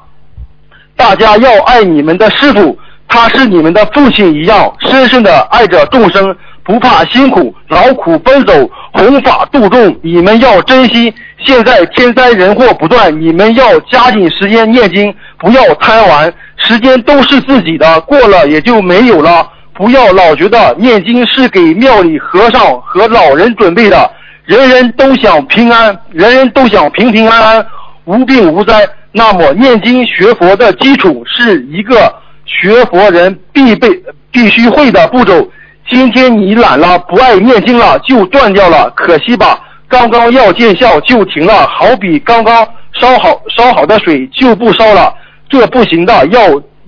[0.96, 2.76] 大家要爱你们的师傅，
[3.08, 11.14] 他是你们的父亲一样，深深的爱着众生，不怕辛苦劳苦奔走，弘法度众，你们要珍惜。
[11.44, 19.48] 现在天灾人祸不断，你们要加紧时间念经，不要贪玩，时间都是自己的，过了也就没有了。
[19.74, 24.10] 不要老觉得念经是给庙里和尚和老人准备的，
[24.44, 27.66] 人人都想平安，人人都想平平安安，
[28.04, 28.86] 无病无灾。
[29.12, 32.14] 那么念经学佛的基础是一个
[32.44, 33.88] 学佛人必备、
[34.30, 35.46] 必须会的步骤。
[35.90, 39.58] 今天你懒了，不爱念经了，就断掉了，可惜吧？
[39.88, 45.14] 刚刚要见效就停了，好比刚刚烧好烧好的水就不烧了，
[45.48, 46.40] 这不行的，要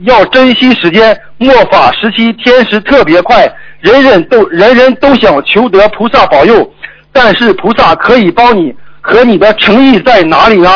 [0.05, 1.19] 要珍惜时间。
[1.39, 3.47] 末法时期天时特别快，
[3.81, 6.71] 人人都人人都想求得菩萨保佑，
[7.13, 10.71] 但是菩萨可以帮你，可你的诚意在哪里呢？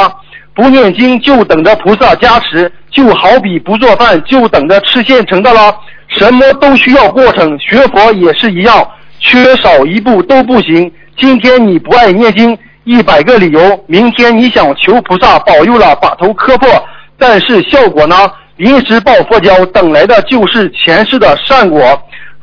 [0.55, 5.75] 不念经就等着菩萨加持，就好比不做饭就等着吃现成的了。
[6.09, 8.87] 什么都需要过程，学佛也是一样，
[9.21, 10.91] 缺少一步都不行。
[11.17, 16.69] 今天你不爱念经，一百个理由；明天你想求菩萨保佑了，把头磕破，
[17.17, 18.17] 但是效果呢？
[18.59, 21.81] 临时抱佛脚，等来的就是前世的善果。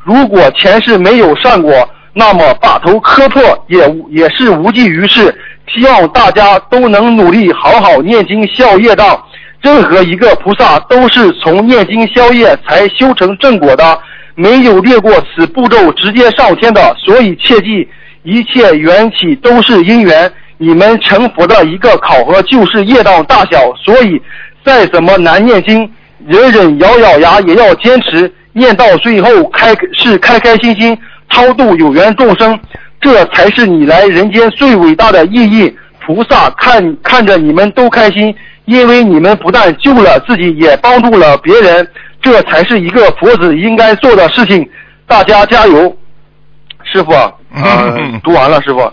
[0.02, 5.34] 如果前世没有善果，那么把头磕破也也是无济于事。
[5.68, 9.22] 希望大家都能努力好好念经消业障。
[9.60, 13.98] 任何一个菩萨都是从念经消业才修成正果的，
[14.34, 16.96] 没有列过此步骤直接上天的。
[17.04, 17.86] 所以切记，
[18.22, 20.32] 一切缘起都是因缘。
[20.56, 24.18] 你们成佛的一个考核就是业障大小，所以
[24.64, 25.90] 再怎么难念经，
[26.26, 30.96] 忍忍咬咬牙也要坚持，念到最后开是开开心心
[31.30, 32.58] 超度有缘众生，
[33.00, 35.76] 这才是你来人间最伟大的意义。
[36.04, 41.86] 菩萨看看着你们都开心，因为你们不但救了自己，也帮助了别人，
[42.22, 44.68] 这才是一个佛子应该做的事情。
[45.06, 45.96] 大家加油，
[46.84, 48.88] 师傅，呃， 读完了，师傅。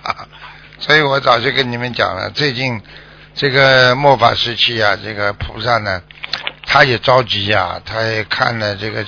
[0.78, 2.80] 所以我早就跟你们讲了，最近
[3.40, 6.02] 这个末法时期啊，这个菩萨呢，
[6.66, 9.02] 他也着急呀、他也看了这个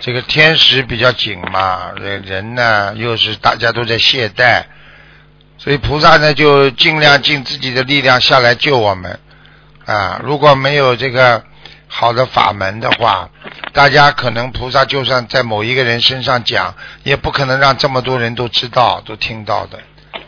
[0.00, 4.64] 这个天时比较紧嘛，人人呢又是大家都在懈怠，
[5.58, 9.20] 所以菩萨呢就尽量尽自己的力量下来救我们
[9.86, 10.20] 啊！
[10.24, 11.44] 如果没有这个
[11.86, 13.30] 好的法门的话，
[13.74, 16.74] 大家可能菩萨就算在某一个人身上讲，
[17.04, 19.78] 也不可能让这么多人都知道、都听到的，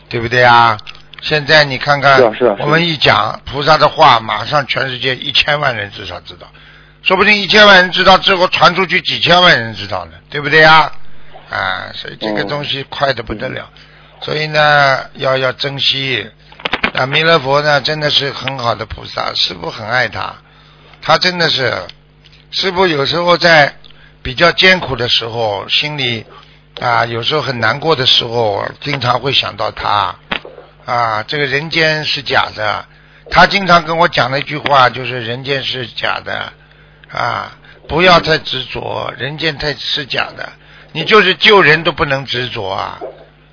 [0.07, 0.77] 对不对啊？
[1.21, 2.65] 现在你看看是啊是啊，是啊。
[2.65, 6.47] 我们一讲菩萨的话，马上全世界一千万人至少知道，
[7.03, 10.91] 说不定一千万人知道之后传出去几千万人知道呢，对不对呀？
[11.49, 13.69] 啊，所以这个嗯东西快的不得了，
[14.21, 16.29] 所以呢，要要珍惜。
[16.93, 20.35] 啊，弥勒佛呢，真的是很好的菩萨，师傅很爱他，
[21.01, 21.73] 他真的是，
[22.51, 23.75] 师傅有时候在
[24.21, 26.25] 比较艰苦的时候，心里
[26.81, 30.15] 啊，有时候很难过的时候，经常会想到他，
[30.85, 32.85] 啊，这个人间是假的，
[33.29, 36.51] 他经常跟我讲的一句话就是人间是假的，
[37.11, 37.51] 啊，
[37.87, 40.49] 不要太执着，人间太是假的，
[40.91, 42.99] 你就是救人都不能执着啊。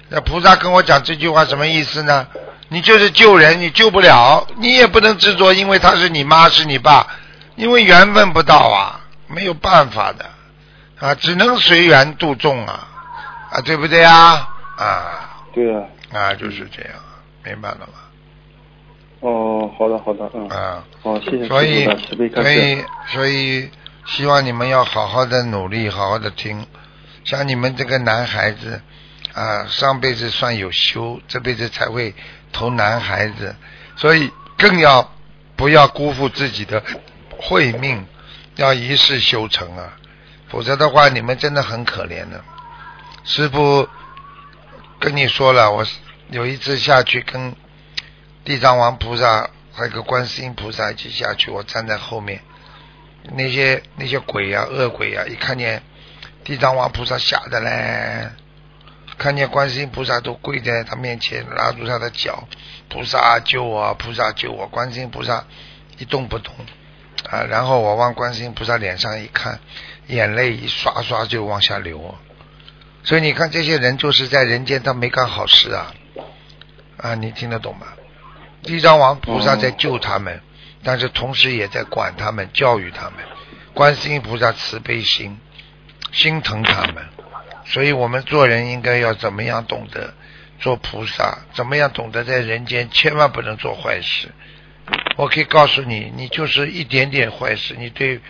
[0.09, 2.27] 那菩萨跟我讲这句话什么意思呢？
[2.69, 7.07] 你就是救人，你救不了，你也不能执着，因为他是你妈是你爸，
[7.57, 10.27] 因为缘分不到啊，没有办法的
[10.99, 12.89] 啊，只能随缘度众啊，
[13.53, 14.49] 啊，对不对啊？
[14.77, 15.83] 啊对啊。
[16.11, 16.93] 啊，就是这样，
[17.45, 17.95] 明白了吗？
[19.21, 21.85] 哦，好的好的，嗯，啊，好，谢谢师所以。
[22.35, 23.71] 所以所以
[24.07, 26.67] 希望你们要好好的努力，好好的听。
[27.25, 28.81] 像你们这个男孩子
[29.35, 32.15] 啊，上辈子算有修，这辈子才会
[32.53, 33.55] 投男孩子，
[33.97, 35.13] 所以更要
[35.57, 36.83] 不要辜负自己的
[37.39, 38.07] 慧命，
[38.57, 39.97] 要一世修成啊，
[40.49, 42.43] 否则的话你们真的很可怜的。
[43.25, 43.87] 师傅
[44.99, 45.85] 跟你说了，我
[46.31, 47.55] 有一次下去跟
[48.45, 52.41] 地藏王菩萨还有个观世音菩萨一起下去，我站在后面，
[53.35, 55.83] 那些那些鬼呀、恶鬼呀、一看见
[56.45, 58.31] 地藏王菩萨吓得嘞，
[59.17, 62.47] 看见观世音菩萨都跪在他面前，拉住他的脚，
[62.89, 65.45] 菩萨救我，菩萨救我，观世音菩萨
[65.99, 66.55] 一动不动。
[67.29, 69.59] 啊，然后我往观世音菩萨脸上一看，
[70.07, 72.15] 眼泪一刷刷就往下流，
[73.03, 75.93] 所以你看这些人就是在人间他没干好事啊，
[76.99, 77.87] 啊，你听得懂吗？
[78.63, 80.41] 地藏王菩萨在救他们，
[80.83, 83.15] 但是同时也在管他们、教育他们。
[83.73, 85.39] 观世音菩萨慈悲心，
[86.11, 87.09] 心疼他们，
[87.67, 90.13] 所以我们做人应该要怎么样懂得
[90.59, 94.29] 做菩萨，怎么样懂得在人间千万不能做坏事。
[95.17, 98.21] 我可以告诉你，你就是一点点坏事，你对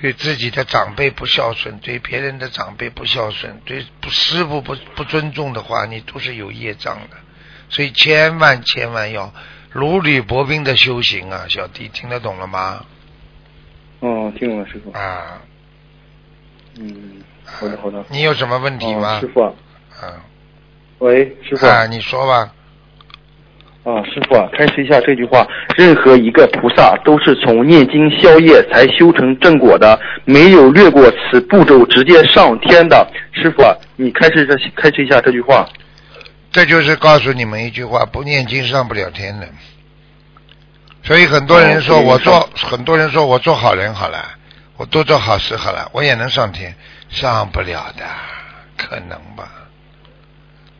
[0.00, 7.16] 对自己的长辈不孝顺，对别人的长辈不孝顺，对师傅不不尊重的话，你都是有业障的。
[7.70, 9.32] 所以千万千万要
[9.70, 12.84] 如履薄冰的修行啊，小弟听得懂了吗？
[14.00, 14.90] 哦，听懂了，师傅。
[14.90, 15.40] 啊，
[16.78, 18.04] 嗯，好的好的。
[18.08, 19.20] 你有什么问题吗哦？
[19.20, 19.52] 师傅啊，
[20.02, 20.08] 嗯，
[20.98, 22.52] 喂，师傅啊，你说吧。
[23.84, 25.46] 啊，师傅啊，开始一下这句话：
[25.76, 33.10] 任何一个菩萨都是从念经消业才修成正果的，没有略过此步骤直接上天的。
[33.32, 35.66] 师傅啊，你开始这开始一下这句话。
[36.52, 39.48] 这就是告诉你们一句话：不念经上不了天的。
[41.02, 44.24] 所以很多人说哦我做，很多人说我做好人好了，
[44.76, 46.74] 我多做好事好了，我也能上天，
[47.08, 48.04] 上不了的，
[48.76, 49.48] 可能吧？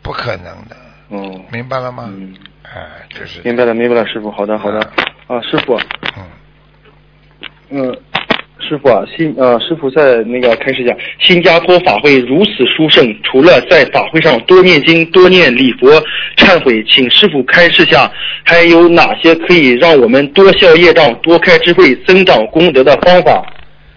[0.03, 0.77] 不可能的，
[1.11, 2.05] 嗯，明白了吗？
[2.09, 4.31] 嗯，哎，就是，明白了，明白了，师傅。
[4.31, 4.79] 好的，好的。
[5.27, 5.81] 啊，师傅，
[6.17, 6.25] 嗯，
[7.71, 8.01] 嗯，
[8.61, 15.91] 师傅啊，新呃，师傅在那个开始讲，新加坡法会如此殊胜，除了在法会上多念经、多念礼佛、
[16.37, 18.11] 忏悔，请师傅开示下，
[18.45, 23.45] 还有哪些可以让我们多消业障、多开智慧、增长功德的方法？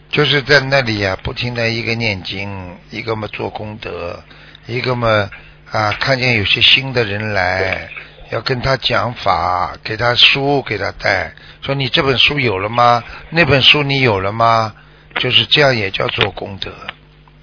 [0.09, 2.49] 就是在那里呀、不停的一个念经，
[2.91, 4.24] 一个嘛做功德，
[4.68, 5.30] 一个嘛
[5.72, 7.89] 啊看见有些新的人来，
[8.32, 11.34] 要跟他讲法，给他书给他带，
[11.64, 13.03] 说你这本书有了吗？
[13.30, 14.76] 那本书你有了吗？
[15.16, 16.72] 就是这样也叫做功德，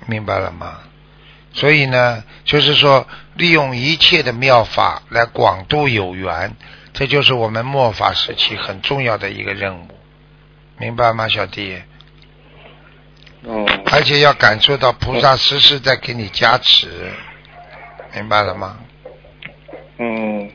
[0.06, 0.78] 明白了吗？
[1.52, 6.54] 所以呢，就是说利用一切的妙法来广度有缘，
[6.92, 9.88] 这就是我们末法时期很重要的一个任务，
[10.78, 11.82] 明白吗，小弟？
[13.44, 17.10] 哦，而且要感受到菩萨时时在给你加持，
[18.14, 18.78] 明白了吗？
[19.98, 20.50] 嗯，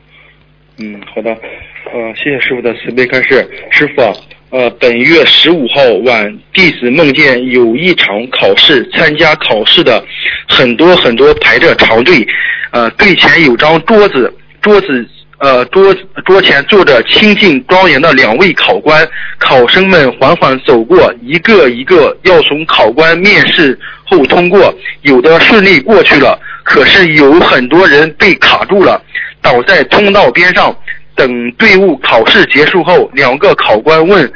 [0.78, 3.48] 嗯，好的，呃，谢谢师傅的慈悲开示。
[3.70, 4.02] 师傅，
[4.50, 10.04] 呃，本月十五号晚，弟子梦见有一场考试，参加考试的
[10.46, 12.26] 很多很多排着长队，
[12.72, 15.08] 呃，队前有张桌子，桌子。
[15.38, 19.06] 呃，桌桌前坐着清静庄严的两位考官，
[19.38, 28.98] 考生们缓缓走过，一个一个要从考官面试后通过，有的顺利过去了，可是有很多人被卡住了。
[29.46, 30.76] 倒在通道边上，
[31.14, 34.32] 等队伍考试结束后，两个考官问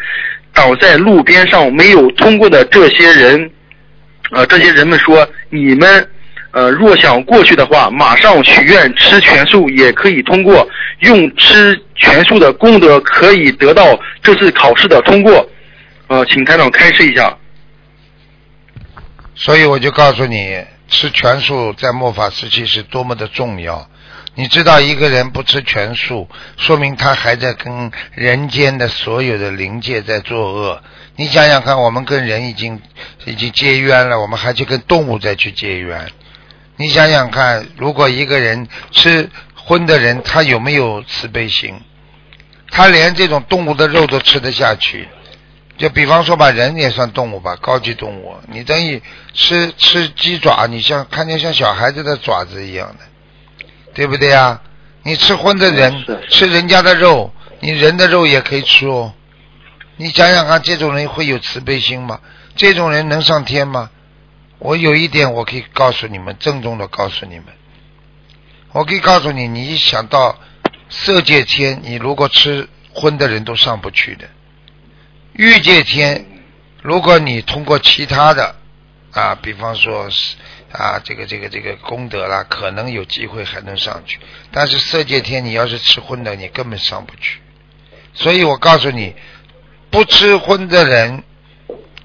[0.55, 3.51] 倒在路边上没有通过的这些人，
[4.31, 6.09] 呃，这些人们说你们。
[6.53, 15.49] 呃，若想过去的话，马上许愿吃全素也可以通过，用吃全素的功德可以得到这次考试的通过。
[16.09, 17.37] 呃，请台长开示一下。
[19.37, 23.89] 所以我就告诉你，吃全素在末法时期是多么的重要。
[24.41, 26.27] 你知道，一个人不吃全素，
[26.57, 30.83] 说明他还在跟人间的所有的灵界在作恶。
[31.17, 32.81] 你想想看，我们跟人已经
[33.27, 36.11] 已经结冤了，我们还去跟动物再去结冤。
[36.77, 41.79] 你想想看，如果一个人吃荤的人，他有没有慈悲心？
[42.71, 45.07] 他连这种动物的肉都吃得下去，
[45.77, 48.37] 就比方说吧，人也算动物吧，高级动物。
[48.47, 49.03] 你等于
[49.35, 53.05] 吃吃鸡爪，你像看见像小孩子的爪子一样的，
[54.01, 54.63] 对不对啊？
[55.03, 59.13] 你吃荤的人吃人家的肉，你人的肉也可以吃哦。
[59.97, 62.19] 你想想看，这种人会有慈悲心吗？
[62.57, 63.91] 这种人能上天吗？
[64.59, 67.45] 我有一点，我可以告诉你们，郑重的告诉你们，
[68.73, 70.39] 我可以告诉你，你一想到
[70.89, 74.25] 色界天，你如果吃荤的人都上不去的；
[75.35, 76.25] 欲界天，
[76.81, 78.57] 如果你通过其他的
[79.13, 80.09] 啊，比方说
[80.73, 84.19] 啊，这个这个这个功德啦，可能有机会还能上去。
[84.51, 87.41] 但是色界天，你要是吃荤的，你根本上不去。
[88.15, 89.15] 所以我告诉你，
[89.91, 91.23] 不吃荤的人，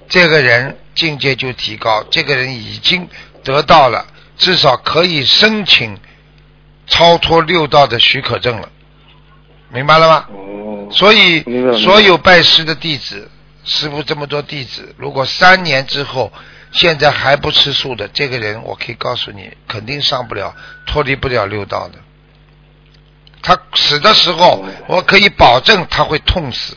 [0.08, 0.78] 这个人。
[0.96, 3.06] 境界就提高，这个人已经
[3.44, 4.06] 得到了
[4.38, 6.00] 至少可以申请
[6.86, 8.70] 超脱六道的许可证了，
[9.68, 10.26] 明白了吗？
[10.30, 10.88] 哦。
[10.90, 11.44] 所以
[11.82, 13.30] 所有拜师的弟子，
[13.62, 16.32] 师傅这么多弟子，如果三年之后
[16.76, 20.54] 现在还不吃素的这个人，我可以告诉你，肯定上不了，
[20.84, 21.98] 脱离不了六道的。
[23.42, 26.76] 他死的时候，我可以保证他会痛死，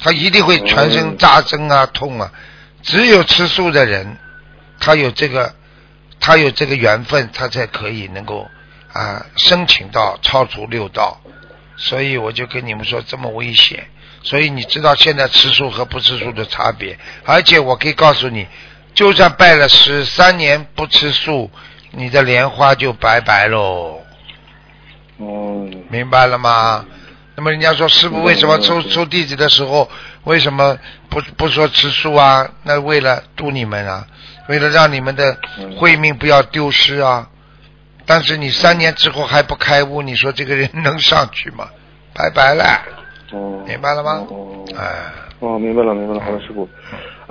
[0.00, 2.30] 他一定会全身扎针啊，痛啊。
[2.82, 4.18] 只有吃素的人，
[4.78, 5.54] 他有这个，
[6.18, 8.46] 他有这个缘分，他才可以能够
[8.92, 11.20] 啊申请到超出六道。
[11.76, 13.88] 所以我就跟你们说这么危险。
[14.22, 16.98] 所以你知道现在吃素和不吃素的差别。
[17.24, 18.46] 而且我可以告诉你，
[19.00, 21.50] 就算拜了十三年不吃素，
[21.92, 23.98] 你的莲花就拜拜喽。
[25.16, 25.66] 哦。
[25.88, 26.84] 明白了吗？
[27.34, 29.88] 那么人家说师傅为什么抽抽弟子的时候？
[30.24, 30.76] 为什么
[31.08, 32.46] 不不说吃素啊？
[32.62, 34.06] 那为了度你们啊，
[34.50, 35.34] 为了让你们的
[35.78, 37.26] 慧命不要丢失啊。
[38.04, 41.70] 但是你三年之后还不开悟，你说这个人能上去吗？
[42.12, 42.82] 拜拜了。
[43.32, 43.64] 哦。
[43.66, 44.26] 明白了吗？
[44.28, 44.62] 哦。
[44.76, 44.84] 哎。
[45.38, 46.68] 哦，明白了，明白了，好的，师傅。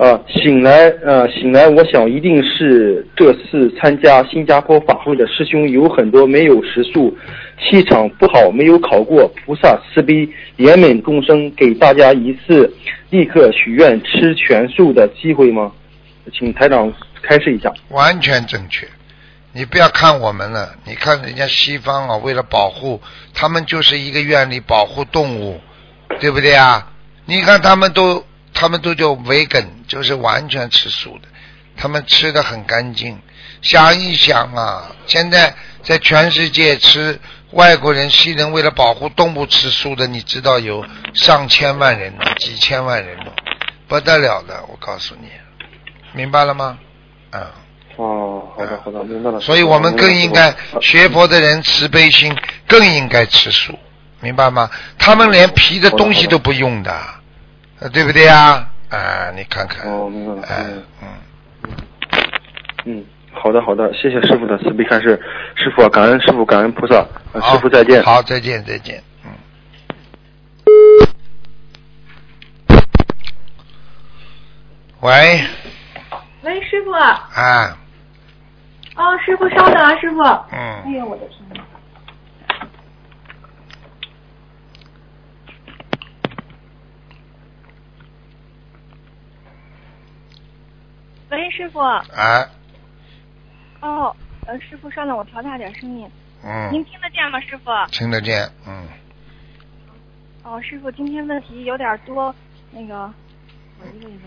[0.00, 7.14] 啊，醒来，呃，醒来，我想一定是这次参加新加坡法会的师兄有很多没有食素，
[7.58, 9.30] 气场不好，没有考过。
[9.44, 10.26] 菩萨慈悲
[10.56, 12.72] 怜悯众生，给大家一次
[13.10, 15.70] 立刻许愿吃全素的机会吗？
[16.32, 16.90] 请台长
[17.20, 17.70] 开示一下。
[17.90, 18.86] 完全正确，
[19.52, 22.98] 你不要看我们了，你看人家西方啊，为了保护
[23.34, 25.60] 他们，就是一个愿力保护动物，
[26.18, 26.90] 对不对啊？
[27.26, 28.24] 你看他们都。
[28.60, 31.28] 他们都叫 vegan，就是完全吃素的，
[31.78, 33.18] 他们吃的很干净。
[33.62, 37.18] 想一想啊，现在在全世界吃
[37.52, 40.84] 外国人、西人为了保护动物吃素的，你知道有
[41.14, 43.32] 上千万人呢，几千万人呢，
[43.88, 45.28] 不得了的，我告诉你，
[46.12, 46.78] 明白了吗？
[47.30, 47.40] 嗯。
[47.96, 49.40] 哦，好的，好的，明白了。
[49.40, 52.36] 所以我们更应该学佛的人慈悲心，
[52.68, 53.78] 更应该吃素，
[54.20, 54.70] 明白吗？
[54.98, 56.94] 他们连皮的东西都不用的。
[57.88, 58.68] 对不对呀？
[58.90, 59.90] 啊，你看看。
[59.90, 60.66] 哦，明白了。
[60.68, 61.08] 嗯嗯
[62.84, 65.20] 嗯，好的好的，谢谢师傅的慈悲开示。
[65.54, 67.06] 师傅，感恩师傅，感恩菩萨。
[67.52, 68.02] 师傅再见。
[68.02, 69.02] 好，再见再见。
[69.24, 69.30] 嗯。
[75.00, 75.44] 喂。
[76.42, 76.90] 喂，师傅。
[76.90, 77.78] 啊。
[78.96, 80.18] 哦，师傅，稍等啊，师傅。
[80.52, 80.82] 嗯。
[80.84, 81.62] 哎呀，我的天呐。
[91.30, 91.78] 喂，师傅。
[91.80, 92.46] 哎。
[93.80, 94.14] 哦，
[94.46, 96.08] 呃，师傅，稍等，我调大点声音。
[96.44, 96.70] 嗯。
[96.72, 97.70] 您听得见吗，师傅？
[97.92, 98.88] 听得见，嗯。
[100.42, 102.34] 哦，师傅，今天问题有点多，
[102.72, 103.12] 那个，
[103.80, 104.20] 我一个一个。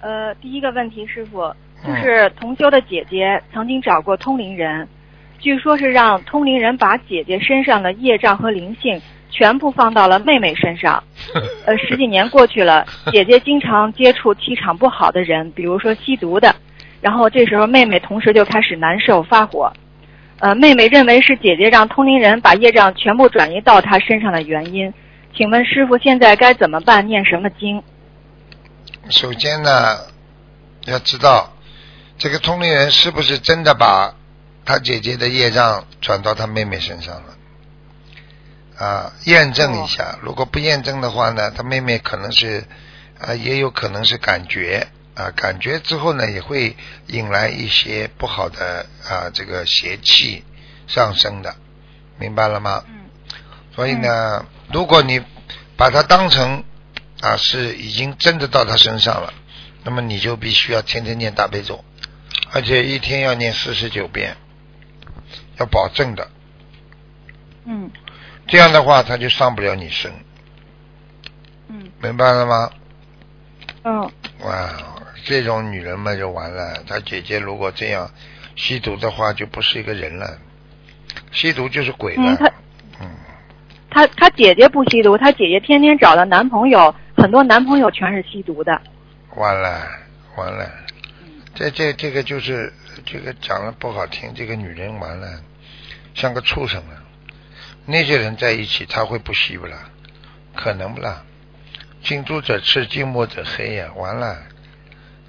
[0.00, 1.54] 呃，第一个问题，师傅，
[1.86, 4.88] 就是同修的姐姐曾经找过通灵人，
[5.38, 9.00] 据说是让通灵人把姐姐身上的业障和灵性。
[9.32, 11.02] 全部放到了妹妹身上，
[11.66, 16.54] 呃，十几年过去了，姐姐经常接触气场不好的人，比如说吸毒的。
[17.00, 19.72] 然后这时候妹妹同时就开始难受发火。
[20.38, 24.92] 呃，妹妹认为是姐姐让通灵人把业障全部转移到她身上的原因。
[25.34, 27.06] 请问师傅现在该怎么办？
[27.06, 27.82] 念什么经？
[29.08, 29.98] 首先呢，
[30.84, 31.52] 要知道
[32.18, 34.14] 这个通灵人是不是真的把
[34.64, 37.34] 他姐姐的业障转到他妹妹身上了？
[38.82, 40.18] 啊，验证一下。
[40.22, 42.64] 如果不验证的话呢，他妹妹可能是
[43.20, 46.76] 啊，也有可能是感觉啊，感觉之后呢，也会
[47.06, 50.42] 引来一些不好的啊，这个邪气
[50.88, 51.54] 上升的，
[52.18, 52.82] 明白了吗？
[52.88, 53.08] 嗯。
[53.76, 55.22] 所以呢，如果你
[55.76, 56.64] 把它当成
[57.20, 59.32] 啊是已经真的到他身上了，
[59.84, 61.84] 那么你就必须要天天念大悲咒，
[62.50, 64.36] 而且一天要念四十九遍，
[65.58, 66.28] 要保证的。
[67.64, 67.88] 嗯。
[68.46, 70.12] 这样的话，他就上不了你身。
[71.68, 71.90] 嗯。
[72.02, 72.70] 明白了吗？
[73.84, 74.10] 嗯。
[74.44, 74.70] 哇，
[75.24, 76.82] 这种女人嘛就完了。
[76.86, 78.10] 她姐姐如果这样
[78.56, 80.38] 吸毒的话，就不是一个人了，
[81.30, 82.22] 吸毒就是鬼了。
[82.24, 82.52] 嗯，她
[83.00, 83.08] 嗯，
[83.90, 88.82] 她她姐姐不吸毒，她姐姐天天找的男朋友，很多男朋友全是吸毒的。
[89.36, 89.88] 完了，
[90.36, 90.70] 完了。
[91.54, 92.72] 这这这个就是
[93.06, 95.40] 这个讲的不好听，这个女人完了，
[96.14, 97.01] 像个畜生了。
[97.86, 99.90] 那些人在一起，他会不吸不啦？
[100.54, 101.24] 可能不啦？
[102.02, 104.38] 近朱者赤，近墨者黑呀、完了，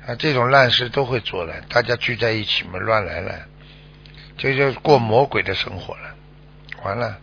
[0.07, 1.53] 啊，这种烂事都会做了。
[1.69, 3.33] 大家聚在一起嘛，乱来了，
[4.37, 6.15] 这就过魔鬼的生活了。
[6.83, 7.17] 完了，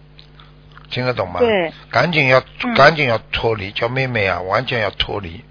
[0.89, 1.41] 听得懂吗？
[1.41, 5.45] 对，赶紧要嗯赶紧要脱离，叫妹妹啊，完全要脱离，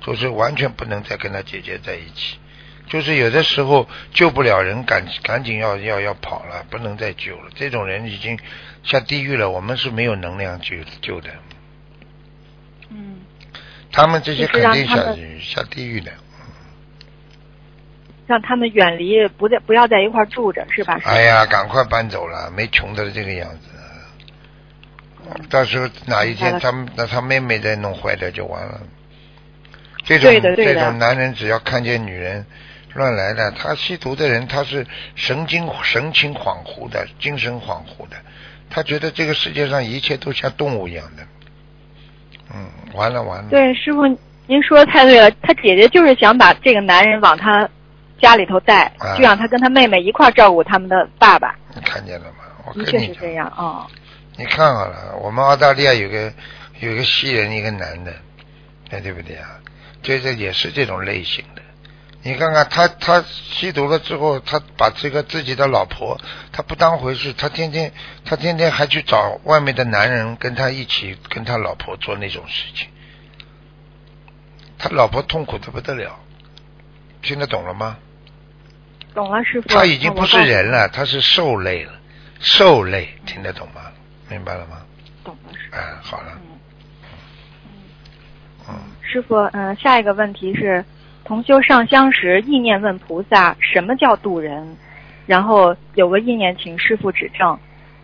[0.00, 2.38] 就是完全不能再跟她姐姐在一起。
[2.92, 7.50] 就是有的时候救不了人，赶赶紧要要要跑了，不能再救了。
[7.54, 8.38] 这种人已经
[8.82, 11.30] 下地狱了，我们是没有能量救救的。
[12.90, 13.20] 嗯，
[13.90, 16.12] 他们这些肯定下让他们下地狱的。
[18.26, 21.00] 让他们远离，不在不要在一块住着，是吧？
[21.04, 23.68] 哎呀，赶快搬走了，没穷的这个样子。
[25.48, 28.82] 到时候哪一天他们那他妹妹再弄坏掉就完了。
[30.04, 32.44] 这种对的对的这种男人只要看见女人
[32.94, 38.16] 乱来的，他吸毒的人他是神经神情恍惚的，精神恍惚的，
[38.68, 41.22] 他觉得这个世界上一切都像动物一样的。
[42.54, 43.48] 嗯，完了完了。
[43.48, 44.06] 对，师傅，
[44.46, 45.30] 您说的太对了。
[45.42, 47.68] 他姐姐就是想把这个男人往他
[48.20, 51.54] 家里头带，啊就让他跟他妹妹一块儿照顾他们的爸爸。
[51.74, 52.44] 你看见了吗？
[52.66, 53.86] 我的跟你确是这，样啊、
[54.36, 56.32] 你看好了，我们澳大利亚有个
[56.80, 58.12] 有个西人，一个男的，
[58.90, 59.48] 哎，对不对啊？
[60.02, 61.61] 这这也是这种类型的。
[62.24, 66.20] 你看看他，他吸毒了之后，他把这个自己的老婆，
[66.52, 67.92] 他不当回事，他天天
[68.24, 72.88] 他天天还去找外面的男人跟他一起跟他老婆做那种事情，
[74.78, 76.18] 他老婆痛苦的不得了，
[77.22, 77.98] 听得懂了吗？
[79.14, 79.68] 懂了，师傅。
[79.68, 81.92] 他已经不是人了，他是兽类了，
[82.38, 83.82] 兽类，听得懂吗？
[84.28, 84.80] 明白了吗？
[85.24, 85.76] 懂了，师傅。
[85.76, 86.58] 哎，好了，嗯
[88.68, 88.74] 嗯。
[89.02, 90.84] 师傅，嗯、下一个问题是，
[91.32, 94.76] 同修上香时意念问菩萨什么叫渡人，
[95.24, 97.58] 然后有个意念请师傅指正。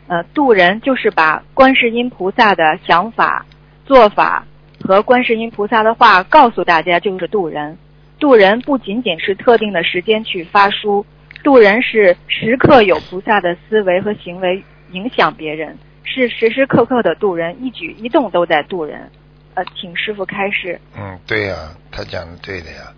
[0.06, 3.44] 呃，渡人就是把观世音菩萨的想法、
[3.84, 4.46] 做法
[4.82, 7.76] 和观世音菩萨的话告诉大家，就是渡人。
[8.18, 11.04] 渡人不仅仅是特定的时间去发书，
[11.44, 19.10] 渡人是时刻有菩萨的思维和行为影响别人，是时时刻刻的渡人，一举一动都在渡人。
[19.52, 20.80] 呃，请师傅开示。
[20.96, 21.56] 嗯，对呀、
[21.92, 22.90] 他讲的对的呀。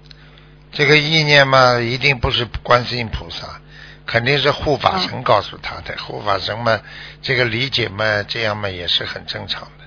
[0.73, 3.61] 这个意念嘛，一定不是观世音菩萨，
[4.07, 5.97] 肯定是护法神告诉他的。
[5.99, 6.81] 护法神嘛，
[7.23, 9.85] 这个理解嘛，这样嘛也是很正常的，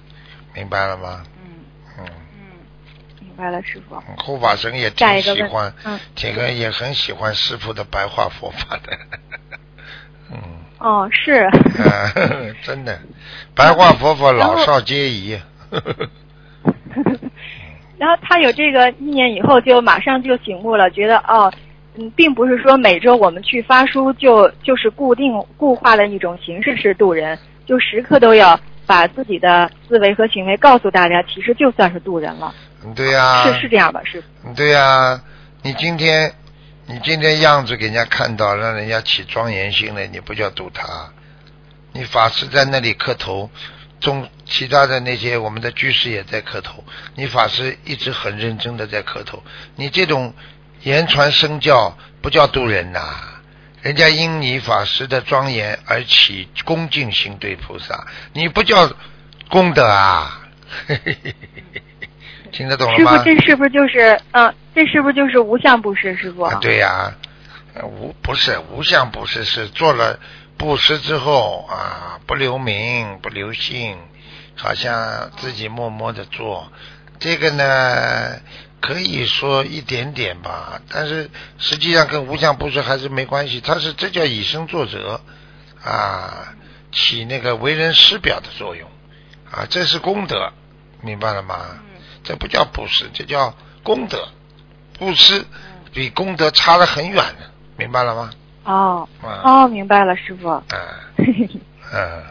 [0.54, 1.24] 明白了吗？
[1.44, 1.50] 嗯
[2.00, 2.42] 嗯，嗯，
[3.22, 3.96] 明白了，师傅。
[4.24, 8.98] 护法神也挺喜欢，嗯挺个也很喜欢师傅的白话佛法的。
[10.32, 10.38] 嗯，
[10.80, 11.32] 哦，是。
[11.44, 12.12] 啊，
[12.64, 13.00] 真的，
[13.56, 15.40] 白话佛法老少皆宜。
[18.04, 21.50] 然后他有这个意念以后，就马上就醒悟了，觉得哦，
[21.96, 32.54] 嗯，并不是说每周我们去发书就就是固定固化的一种形式是渡人，就时刻都要把自己的思维和行为告诉大家，其实就算是渡人了，
[32.84, 34.02] 嗯对呀、是是这样吧？
[34.04, 34.22] 是。
[34.54, 35.22] 对呀、
[35.62, 36.30] 你今天
[36.88, 40.84] 你今天样子给人家看到，让人家起庄严心了，你不叫渡他？
[41.94, 43.50] 你法师在那里磕头，
[44.04, 46.84] 中其他的那些我们的居士也在磕头，
[47.16, 49.42] 你法师一直很认真的在磕头，
[49.78, 50.34] 你这种
[50.82, 53.00] 言传身教不叫渡人呐、
[53.82, 58.92] 人家因你法师的庄严而起恭敬心对菩萨，你不叫
[59.50, 60.42] 功德啊！
[62.52, 63.12] 听得懂了吗？
[63.14, 66.44] 师傅，这是不是就是嗯、这是不是就是无相布施，师傅？
[66.44, 67.14] 啊，对呀、
[67.74, 70.20] 呃无不是无相布施，是做了
[70.58, 73.98] 布施之后啊，不留名不留姓，
[74.56, 76.72] 好像自己默默的做，
[77.20, 78.40] 这个呢
[78.80, 85.22] 可以说一点点吧，但是实际上跟无相布施还是没关系，他是这叫以身作则
[85.84, 86.54] 啊，
[86.92, 88.90] 起那个为人师表的作用
[89.52, 90.54] 啊，这是功德，
[91.02, 91.80] 明白了吗？
[92.24, 93.54] 这不叫布施，这叫
[93.84, 94.30] 功德。
[94.98, 95.46] 布施
[95.92, 98.32] 比功德差得很远的，明白了吗？
[98.66, 100.50] 哦啊，哦，明白了，师傅。
[101.94, 102.24] 嗯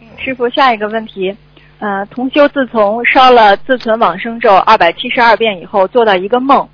[0.00, 1.36] 嗯，师傅，下一个问题，
[1.78, 6.68] 呃，同修自从烧了自存往生咒二百七十二遍以后，做到一个梦，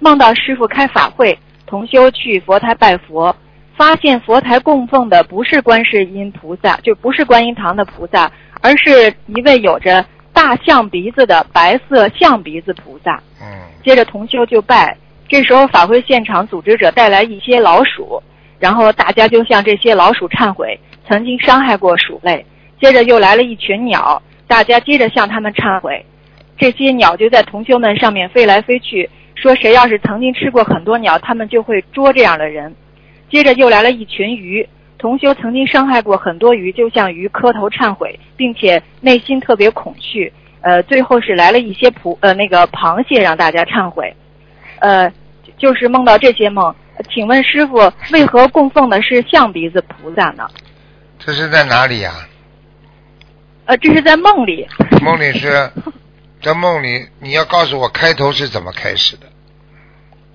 [0.00, 3.34] 梦到师傅开法会，同修去佛台拜佛，
[3.76, 8.30] 发现佛台供奉的不是观世音菩萨，就不是观音堂的菩萨，
[8.60, 13.22] 而是一位有着大象鼻子的白色象鼻子菩萨。
[13.40, 13.46] 嗯
[13.84, 14.96] 接着同修就拜。
[15.28, 18.20] 这时候法会现场组织者带来一些老鼠，
[18.58, 22.44] 然后大家就向这些老鼠忏悔，曾经伤害过鼠类。
[22.80, 26.04] 接着又来了一群鸟，大家接着向他们忏悔。
[26.56, 32.74] 这些鸟就在同修们上面飞来飞去，说谁要是曾经吃过很多鸟，他们就会捉这样的人。
[33.30, 40.32] 接着又来了一群鱼，同修曾经伤害过很多鱼，就向鱼磕头忏悔，并且内心特别恐惧。
[40.62, 44.12] 呃，最后是来了一些葡呃那个螃蟹让大家忏悔，
[44.80, 45.12] 呃，
[45.56, 46.74] 就是梦到这些梦。
[47.10, 50.48] 请问师傅，为何供奉的是象鼻子菩萨呢？
[51.18, 52.12] 这是在哪里呀、
[53.66, 54.66] 呃，这是在梦里。
[55.02, 55.70] 梦里是
[56.42, 59.26] 在梦里，你要告诉我开头是怎么开始的。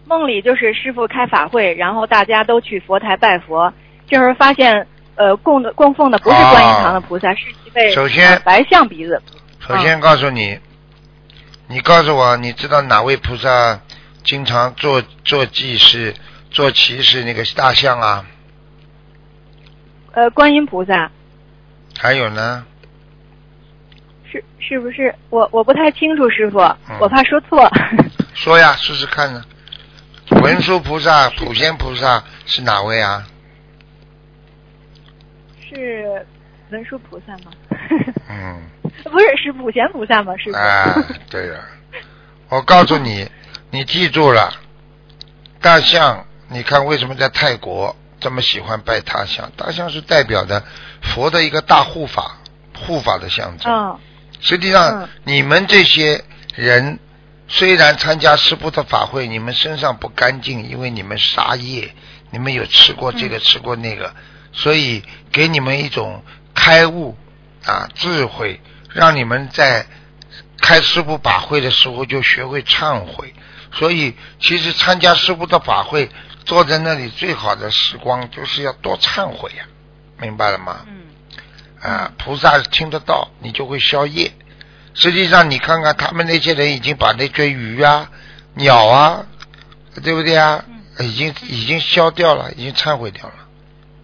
[0.06, 3.74] 梦里就是师傅开法会，然后大家都去佛台拜佛，
[4.07, 9.22] 这时候发现呃供的供奉的不是观音堂的菩萨，是一位首先呃白象鼻子。
[9.60, 10.60] 首先告诉你，
[11.68, 13.80] 你告诉我，你知道哪位菩萨
[14.24, 16.14] 经常做做祭祀、
[16.52, 18.26] 做骑士那个大象啊？
[20.14, 21.10] 呃，观音菩萨
[22.00, 22.66] 还有呢？
[24.32, 25.14] 是是不是？
[25.30, 26.60] 我我不太清楚，师傅，
[26.90, 27.70] 嗯我怕说错。
[28.34, 29.44] 说呀，试试看呢。
[30.41, 33.28] 文殊菩萨、普贤菩萨是哪位啊？
[35.70, 36.26] 是
[36.72, 37.52] 文殊菩萨吗？
[38.30, 38.62] 嗯，
[39.04, 40.36] 不是，是普贤菩萨吗？
[40.38, 40.58] 师傅。
[40.58, 40.94] 啊，
[41.30, 41.60] 对了，
[42.50, 43.28] 我告诉你，
[43.74, 44.54] 你记住了，
[45.60, 49.52] 大象，你看为什么在泰国这么喜欢拜大象？
[49.58, 50.64] 大象是代表的
[51.02, 52.38] 佛的一个大护法，
[52.78, 53.74] 护法的象征。
[53.74, 54.00] 嗯
[54.41, 56.24] 实际上，嗯你们这些
[56.54, 57.00] 人
[57.48, 61.95] 虽然参加师父的法会，你们身上不干净，因为你们杀业，
[62.30, 64.14] 你们有吃过这个、吃过那个，
[64.52, 66.24] 所以给你们一种
[66.54, 67.18] 开悟
[67.66, 69.88] 啊智慧，让你们在
[70.62, 73.34] 开师傅法会的时候就学会忏悔。
[73.74, 76.10] 所以，其实参加师傅的法会，
[76.45, 79.66] 坐在那里最好的时光就是要多忏悔呀、
[80.20, 80.86] 明白了吗？
[80.88, 81.02] 嗯
[81.82, 84.32] 啊，菩萨听得到，你就会消业。
[84.94, 88.10] 实际上，你看看他们那些人已经把那些鱼啊、
[88.54, 89.26] 鸟啊，
[90.04, 90.64] 对不对啊？
[91.00, 93.34] 已经已经消掉了，已经忏悔掉了，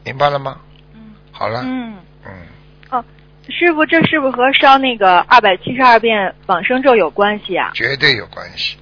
[0.03, 0.57] 明白了吗？
[0.95, 1.95] 嗯好了，嗯。
[2.25, 3.03] 嗯，
[3.47, 7.71] 师傅，这是不是和烧那个二百七十二遍往生咒有关系啊？
[7.75, 8.77] 绝对有关系。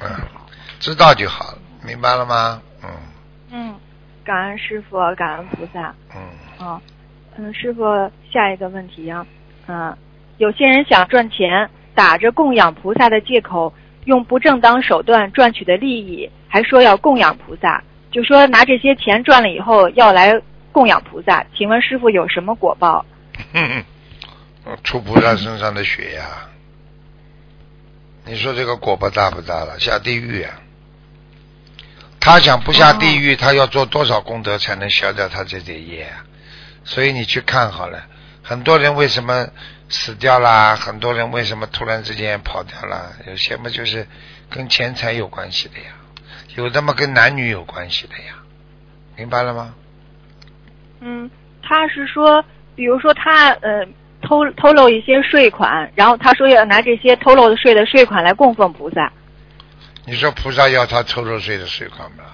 [0.00, 0.08] 嗯，
[0.80, 2.62] 知道就好了，明白了吗？
[2.82, 2.90] 嗯
[3.50, 3.74] 嗯，
[4.24, 5.94] 感恩师傅，感恩菩萨。
[6.14, 6.80] 嗯，啊，
[7.36, 9.26] 嗯，师傅，下一个问题啊，
[9.66, 9.96] 嗯、
[10.38, 13.72] 有些人想赚钱，打着供养菩萨的借口，
[14.04, 20.40] 用不正当手段赚取的利益，还说要供养菩萨，就说拿这些钱赚了以后要来
[20.72, 21.44] 供养菩萨。
[21.56, 23.04] 请问师傅有什么果报？
[23.52, 23.84] 嗯
[24.66, 26.24] 嗯，出菩萨身上的血呀、
[28.26, 29.78] 你说这个果报大不大了？
[29.78, 30.60] 下地狱啊！
[32.18, 36.24] 他想不下地狱，他要做多少功德才能消掉他这点业啊？
[36.84, 38.04] 所以你去看好了，
[38.42, 39.48] 很多人为什么
[39.88, 40.74] 死掉啦？
[40.74, 43.12] 很多人为什么突然之间跑掉了？
[43.28, 44.06] 有些嘛就是
[44.50, 45.92] 跟钱财有关系的呀，
[46.56, 48.34] 有的嘛跟男女有关系的呀，
[49.16, 49.74] 明白了吗？
[50.98, 51.30] 嗯，
[51.62, 52.44] 他是说，
[52.74, 53.86] 比如说他呃
[54.26, 59.12] 偷偷漏一些税款，然后他说要拿这些偷漏的税的税款来供奉菩萨。
[60.04, 62.24] 你说菩萨要他偷漏税的税款吗？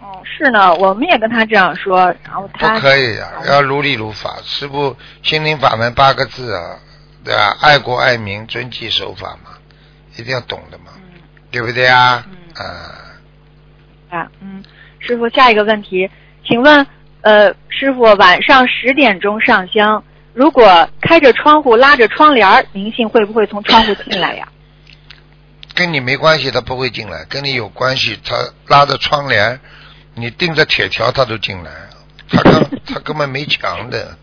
[0.00, 4.36] 哦，是呢，我们也跟他这样说，然后他不可以啊，要如理如法。
[4.42, 6.78] 师父心灵法门八个字啊，
[7.24, 7.56] 对吧？
[7.60, 9.50] 爱国爱民，遵纪守法嘛，
[10.16, 10.92] 一定要懂的嘛，
[11.50, 12.24] 对不对啊？
[12.28, 12.66] 嗯
[14.10, 14.62] 啊，啊，嗯，
[15.00, 16.10] 师傅，下一个问题，
[16.46, 16.86] 请问，
[17.22, 20.04] 呃，师傅晚上十点钟上香，
[20.34, 24.48] 如果开着窗户拉着窗帘儿，灵性会不会从窗户进来呀？
[25.74, 28.36] 跟你没关系，他不会进来；跟你有关系，他
[28.66, 29.60] 拉着窗帘，
[30.14, 31.70] 你钉着铁条，他都进来。
[32.28, 34.16] 他根 他根本没墙的。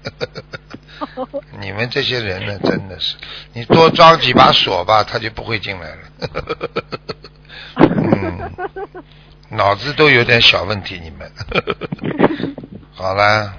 [1.59, 3.15] 你们这些人呢，真的是，
[3.53, 5.97] 你多装几把锁吧，他就不会进来了。
[7.77, 8.51] 嗯，
[9.49, 11.31] 脑子都有点小问题，你们。
[12.93, 13.53] 好了。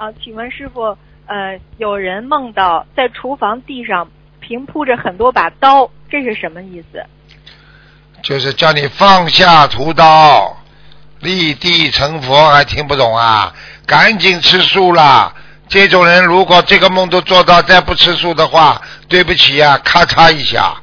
[0.00, 0.96] 好，请问师傅，
[1.26, 4.08] 呃，有人梦到在厨房地上
[4.38, 7.04] 平铺着很多把刀，这是什么意思？
[8.22, 10.56] 就是叫你放下屠刀，
[11.18, 13.52] 立地成佛，还听不懂啊？
[13.88, 15.34] 赶紧吃素啦！
[15.66, 20.76] 这种人如果这个梦都做到，再不吃素的话，对不起呀，咔嚓一下，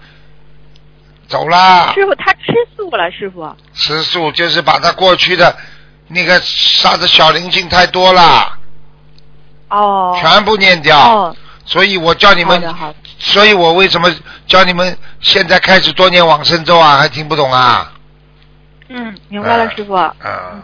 [1.30, 1.94] 走啦。
[1.94, 3.56] 师傅，他吃素了，师傅。
[3.74, 5.56] 吃素就是把他过去的
[6.10, 8.60] 那个啥的小灵性太多了。
[9.70, 10.18] 哦。
[10.20, 10.98] 全部念掉。
[10.98, 11.36] 哦。
[11.66, 12.62] 所以我叫你们，
[13.18, 14.08] 所以我为什么
[14.46, 16.98] 叫你们现在开始多念往生咒啊？
[16.98, 17.92] 还听不懂啊？
[18.90, 19.96] 嗯，明白了，师傅。
[19.96, 20.62] 嗯。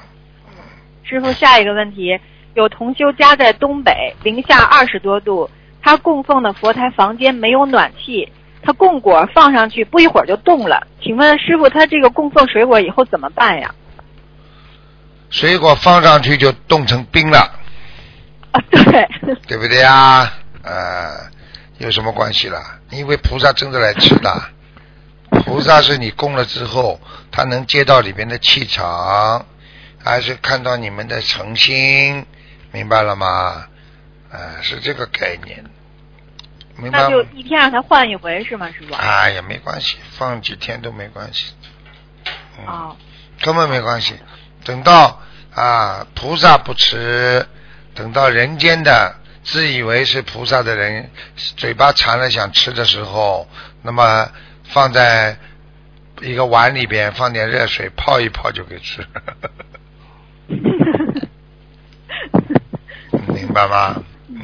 [1.04, 2.20] 师傅，下一个问题。
[2.54, 5.50] 有同修家在东北，零下二十多度，
[5.82, 10.86] 他供奉的佛台房间没有暖气，他供果放上去不一会儿就冻了。
[11.02, 13.74] 请问师傅，他这个供奉水果以后怎么办呀？
[15.30, 17.50] 水果放上去就冻成冰了。
[18.52, 19.38] 啊，对。
[19.48, 20.34] 对不对呀？
[20.64, 21.30] 呃，
[21.78, 22.80] 有什么关系啦？
[22.90, 24.44] 因为菩萨真的来吃的，
[25.30, 27.00] 菩萨是你供了之后，
[27.32, 29.46] 他能接到里边的气场，
[30.04, 32.26] 还是看到你们的诚心。
[32.72, 33.66] 明白了吗？
[34.32, 35.64] 啊，是这个概念。
[36.78, 37.02] 明白。
[37.04, 38.94] 那就一天让他换一回是吗，师傅？
[38.94, 41.54] 哎呀，没关系，放几天都没关系。
[42.66, 42.96] 哦。
[43.42, 44.14] 根本没关系，
[44.64, 45.20] 等到
[45.56, 47.48] 啊菩萨不吃，
[48.02, 53.48] 等到人间的自以为是菩萨的人嘴巴馋了想吃的时候，
[53.84, 54.28] 那么
[54.64, 55.38] 放在
[56.20, 59.06] 一个碗里边，放点热水泡一泡就可以吃。
[63.28, 64.02] 明白吗？
[64.30, 64.42] 嗯。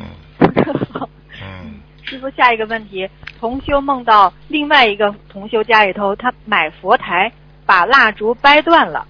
[1.42, 1.80] 嗯。
[2.04, 3.10] 师傅，下一个问题：
[3.40, 7.32] 同修梦到另外一个同修家里头，他买佛台
[7.66, 9.08] 把蜡烛掰断了。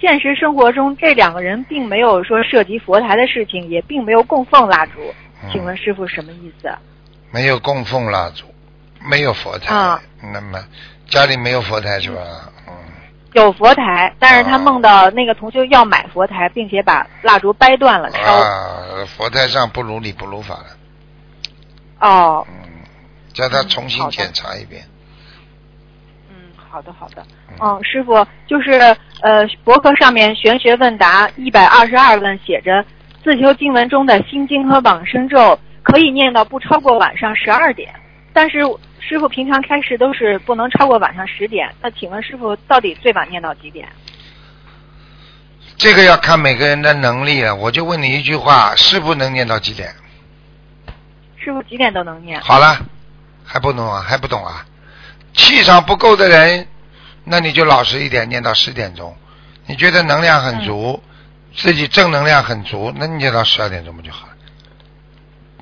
[0.00, 4.92] 现实生活中，这两个人并没有说涉及佛台的事情，也并没有供奉蜡烛。
[5.52, 6.70] 请问师傅什么意思？
[7.30, 8.44] 没有供奉蜡烛，
[9.08, 9.74] 没有佛台。
[9.74, 10.00] 啊。
[10.32, 10.64] 那么
[11.08, 12.20] 家里没有佛台是吧？
[12.66, 12.74] 嗯。
[13.34, 18.20] 有佛台，但是他梦到那个同修要买佛台，并且把蜡烛掰断了烧。
[18.20, 20.66] 啊，佛台上不如理不如法了。
[22.00, 22.46] 哦。
[22.48, 22.54] 嗯，
[23.32, 24.82] 叫他重新检查一遍。
[24.84, 24.97] 嗯，
[26.78, 27.26] 好的，好的。
[27.60, 28.70] 嗯，师傅，就是
[29.20, 32.84] 呃，博客上面玄学问答一百二十二问写着，
[33.24, 37.92] 自修经文中的心经和往生咒可以念到不超过晚上十二点，
[38.32, 38.60] 但是。
[39.00, 43.88] 师傅平常开示都是不能超过晚上十点，那请问师傅到底最晚念到几点？
[45.78, 47.54] 这个要看每个人的能力了。
[47.54, 49.94] 我就问你一句话：师傅能念到几点？
[51.38, 52.38] 师傅几点都能念。
[52.42, 52.76] 好了，
[53.46, 54.02] 还不懂啊？
[54.02, 54.66] 还不懂啊？
[55.38, 56.66] 气场不够的人，
[57.22, 59.16] 那你就老实一点，念到十点钟。
[59.66, 61.00] 你觉得能量很足，
[61.54, 64.32] 自己正能量很足，那你念到十二点钟不就好了？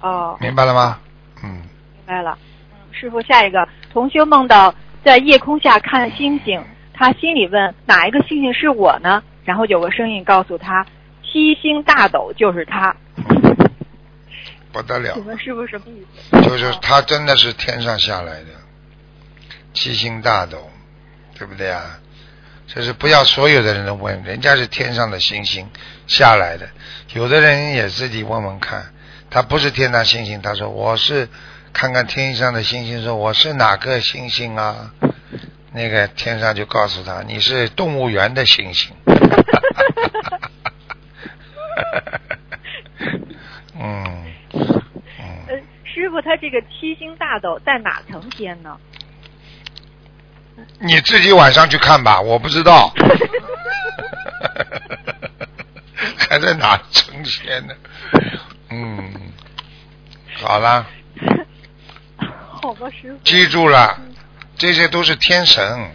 [0.00, 0.36] 哦。
[0.40, 0.98] 明白了吗？
[1.44, 1.50] 嗯。
[1.50, 2.38] 明白了。
[2.90, 4.74] 师傅，下一个同修梦到
[5.04, 9.22] 在夜空下看星星，他心里问哪一个星星是我呢？
[9.44, 10.86] 然后有个声音告诉他，
[11.22, 12.96] 七星大斗就是他。
[14.72, 15.12] 不得了。
[15.14, 16.40] 请问师傅什么意思？
[16.42, 18.46] 就是他真的是天上下来的
[19.76, 20.68] 七星大斗，
[21.38, 22.00] 对不对啊？
[22.66, 25.70] 就是不要所有的人都问，人家是天上的星星
[26.08, 26.68] 下来的，
[27.14, 28.92] 有的人也自己问问看，
[29.30, 31.28] 他不是天上星星，他说我是。
[31.72, 34.94] 看看天上的星星，说我是哪个星星啊？
[35.72, 38.96] 那个天上就告诉他，你是动物园的星星。
[43.78, 44.32] 嗯
[45.18, 45.62] 嗯。
[45.84, 48.78] 师傅，他这个七星大斗在哪层天呢？
[50.78, 52.92] 你自己晚上去看吧，我不知道。
[56.18, 57.74] 还在哪成仙呢？
[58.70, 59.32] 嗯，
[60.36, 60.86] 好了。
[63.22, 64.00] 记住了，
[64.56, 65.92] 这些都是天神，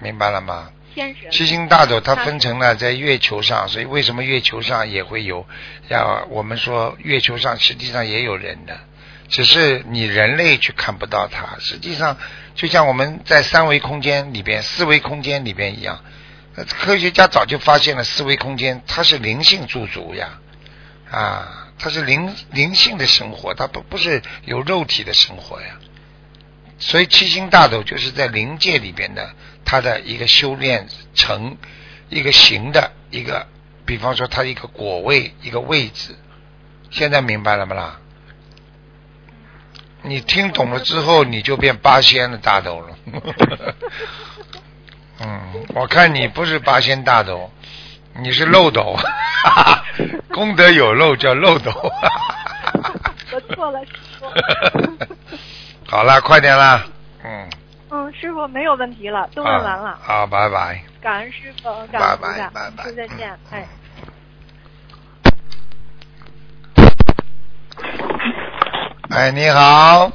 [0.00, 0.70] 明白了吗？
[0.94, 1.30] 天神。
[1.30, 5.46] 七星大斗它分成了在月球上，所以为什么月球上也会有？
[5.88, 8.80] 要我们说月球上实际上也有人的，
[9.28, 11.58] 只是你人类去看不到它。
[11.58, 12.16] 实际上
[12.54, 16.04] 就像我们在三维空间里边、四维空间里边一样，
[16.66, 20.38] 科学家早就发现了四维空间它是灵性驻足呀，
[21.10, 25.78] 啊，它是灵灵性的生活，它不不是有肉体的生活呀。
[26.78, 29.34] 所以七星大斗就是在灵界里边的，
[29.64, 31.56] 它的一个修炼成
[32.08, 33.46] 一个形的一个，
[33.86, 36.14] 比方说它一个果位一个位置。
[36.90, 38.00] 现在明白了吗啦？
[40.04, 42.96] 你听懂了之后，你就变八仙的大斗了。
[45.20, 47.50] 嗯，我看你不是八仙大斗，
[48.20, 48.94] 你是漏斗，
[50.30, 51.72] 功德有漏叫漏斗。
[53.32, 54.26] 我错了，师傅。
[55.88, 56.84] 好了，快点啦，
[57.24, 57.48] 嗯。
[57.90, 59.98] 嗯，师傅没有问题了，都问完了。
[60.02, 60.82] 好，拜拜。
[61.00, 63.66] 感恩师傅，感恩菩萨，拜拜，师傅再见，哎。
[69.14, 70.10] 哎，你好。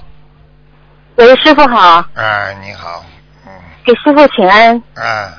[1.15, 2.03] 喂，师傅好。
[2.15, 3.01] 哎，你好，
[3.45, 3.51] 嗯。
[3.85, 4.75] 给师傅请安。
[4.93, 5.31] 啊，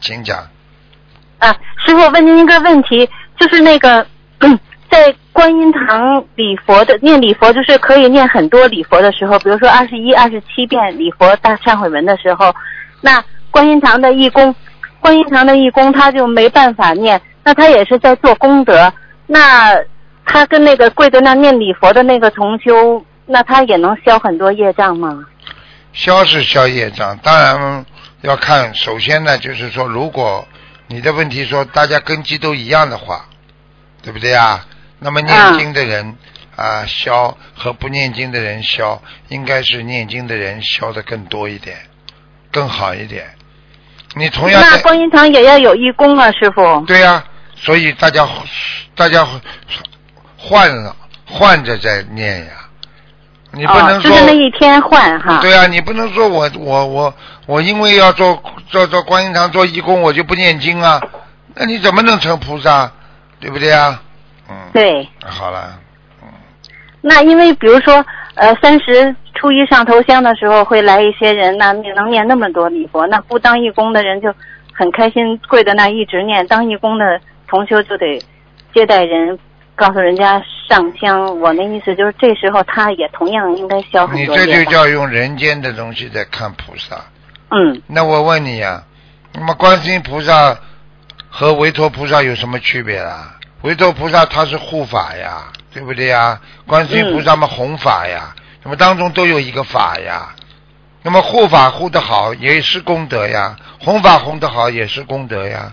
[0.00, 0.36] 请讲。
[1.38, 3.08] 啊，师傅问您一个问题，
[3.40, 4.06] 就是那个
[4.90, 12.54] 在观音堂礼佛的念礼佛，就是可以念很多礼佛的时候，比如说二十一、二十七遍礼佛大忏悔文的时候，
[13.00, 14.54] 那观音堂的义工，
[15.00, 18.92] 观音堂的义工他就没办法念，那他也是在做功德，
[19.26, 19.74] 那。
[20.26, 25.24] 他跟那个跪在那念礼佛的那个同修，那他也能消很多业障吗？
[25.92, 27.86] 消是消业障，当然
[28.20, 28.74] 要看。
[28.74, 30.46] 首先呢，就是说，如果
[30.88, 33.24] 你的问题说大家根基都一样的话，
[34.02, 34.66] 对不对啊？
[34.98, 36.16] 那么念经的人
[36.56, 41.76] 啊消和不念经的人消，应该是念经的人消的更多一点，
[42.50, 43.24] 更好一点。
[44.14, 46.84] 你同样那观音堂也要有义工啊，师傅。
[46.84, 47.24] 对呀，
[47.54, 48.28] 所以大家
[48.96, 49.26] 大家。
[50.48, 50.94] 换了，
[51.28, 52.52] 换着再念呀，
[53.50, 55.40] 你不能说就是那一天换哈。
[55.40, 57.14] 对啊，你不能说我我我
[57.46, 61.02] 我因为要做做做观音堂做义工，我就不念经啊？
[61.56, 62.88] 那你怎么能成菩萨？
[63.40, 64.00] 对不对啊？
[64.48, 64.54] 嗯。
[64.72, 65.08] 对。
[65.24, 65.80] 好了，
[66.22, 66.28] 嗯。
[67.00, 68.06] 那因为比如说
[68.36, 74.32] 呃三十初一上头香的时候会来一些人，那能念那么多礼佛，那不当义工的人就
[74.72, 78.22] 很开心，跪在那一直念；当义工的同修就得
[78.72, 79.36] 接待人。
[79.76, 86.96] 告诉人家上香，我那意思就是这时候他也同样应该消很多你这就叫用人间的东西在看菩萨。
[87.50, 87.82] 嗯。
[87.86, 88.82] 那我问你呀，
[89.34, 90.56] 那么观世音菩萨
[91.28, 93.36] 和维陀菩萨有什么区别啊？
[93.62, 96.40] 维陀菩萨他是护法呀，对不对呀？
[96.66, 100.34] 观世音菩萨嘛弘法呀，那么当中都有一个法呀。
[101.02, 105.72] 那么护法护得好也是功德呀，弘法弘得好也是功德呀。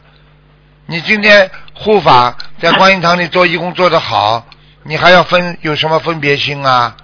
[0.86, 4.46] 你今天护法在观音堂里做义工做得好，
[4.84, 6.96] 你还要分有什么分别心啊？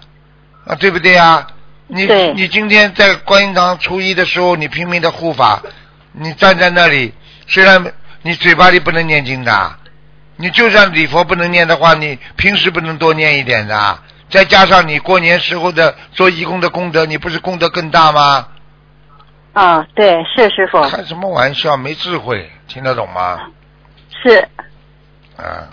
[0.65, 1.47] 啊，对不对啊？
[1.87, 5.61] 你你今天在观音堂初一的时候，你拼命的护法，
[6.11, 7.13] 你站在那里，
[7.47, 7.83] 虽然
[8.21, 9.71] 你嘴巴里不能念经的，
[10.35, 13.99] 你就算礼佛不能念的话，你平时不能多念一点的。
[14.29, 18.47] 再加上你过年时候的做义工的功德，你不是功德更大吗？
[19.53, 20.87] 啊，对，是师傅。
[20.87, 21.75] 开什么玩笑？
[21.75, 23.39] 没智慧，听得懂吗？
[24.21, 24.37] 是，
[25.37, 25.69] 啊，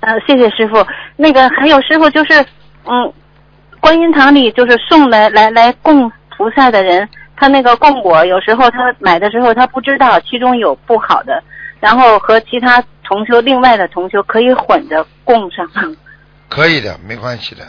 [0.00, 0.86] 呃，谢谢师傅。
[1.16, 2.44] 那个还有师傅，就是
[2.84, 3.12] 嗯，
[3.80, 11.42] 观音堂里就是送来来来供菩萨的人，他那个供果有时候他买的时候他不知道其中有不好的，
[11.80, 15.68] 然后和其他同修另外的同修可以混着供上。
[16.48, 17.64] 可以的，没关系的。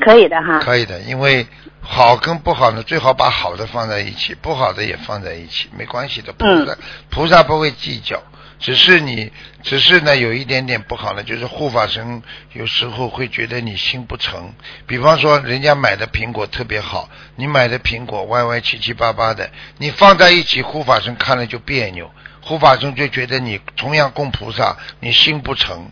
[0.00, 0.58] 可以的哈。
[0.58, 1.46] 可以的，因为
[1.80, 6.32] 好跟不好呢，最好把好的放在一起，不好的也放在一起，没关系的。
[6.32, 6.76] 菩萨
[7.10, 8.22] 菩萨不会计较，
[8.62, 9.30] 只是你，
[9.62, 12.22] 只是呢有一点点不好呢，就是护法神
[12.52, 14.54] 有时候会觉得你心不诚。
[14.86, 22.10] 比方说，人家买的苹果特别好，你买的苹果歪歪七七八八的，你放在一起，护法神看了就别扭，
[22.40, 25.90] 护法神就觉得你同样供菩萨，你心不诚。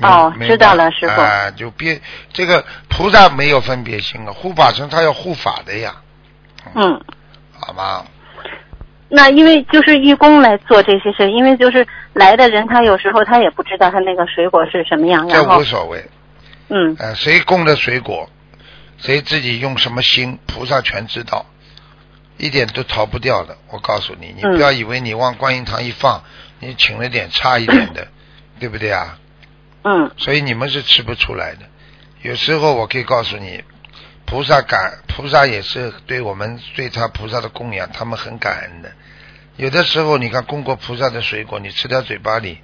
[0.00, 1.20] 哦，知道了，师傅。
[1.20, 2.00] 啊，就别
[2.32, 6.02] 这个菩萨没有分别心啊，护法神他要护法的呀。
[6.74, 6.98] 嗯。
[7.60, 8.04] 好吗？
[9.14, 16.02] 那因为就是义工来做这些事，因为就是来的人，他有时候他也不知道他那个水果是什么样，这无所谓。
[16.70, 16.96] 嗯。
[16.98, 18.30] 呃，谁供的水果，
[18.96, 21.44] 谁自己用什么心，菩萨全知道，
[22.38, 23.58] 一点都逃不掉的。
[23.68, 26.22] 我告诉你，你不要以为你往观音堂一放，
[26.60, 28.08] 你请了点差一点的，
[28.58, 29.18] 对不对啊？
[29.84, 31.66] 嗯，所以你们是吃不出来的。
[32.22, 33.62] 有时候我可以告诉你，
[34.32, 38.90] 菩萨感菩萨也是对我们对他菩萨的供养，他们很感恩的。
[39.56, 42.58] 有的时候你看供过菩萨的水果，你吃在嘴巴里，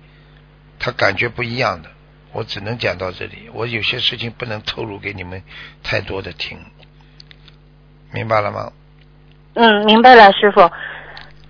[0.78, 1.90] 他感觉不一样的。
[2.32, 5.43] 我只能讲到这里，我有些事情不能透露给你们
[5.82, 6.59] 太多的听，
[8.12, 8.73] 明白了吗？
[9.53, 10.70] 嗯，明白了，师傅。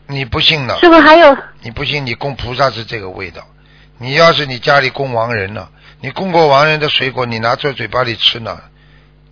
[0.09, 0.77] 你不信呢？
[0.81, 1.37] 师傅还有？
[1.61, 2.05] 你不信？
[2.05, 3.47] 你供菩萨是这个味道。
[3.99, 5.71] 你要是你家里供亡人了，
[6.01, 8.61] 你供过亡人的水果，你拿在嘴巴里吃呢，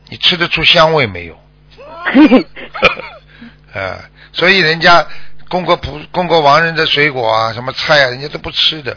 [0.08, 1.38] 你吃得出香味没有？
[3.74, 3.98] 啊，
[4.32, 5.06] 所以人家
[5.48, 8.96] 供过普供过亡人的水果啊，什么菜啊，人家都不吃的，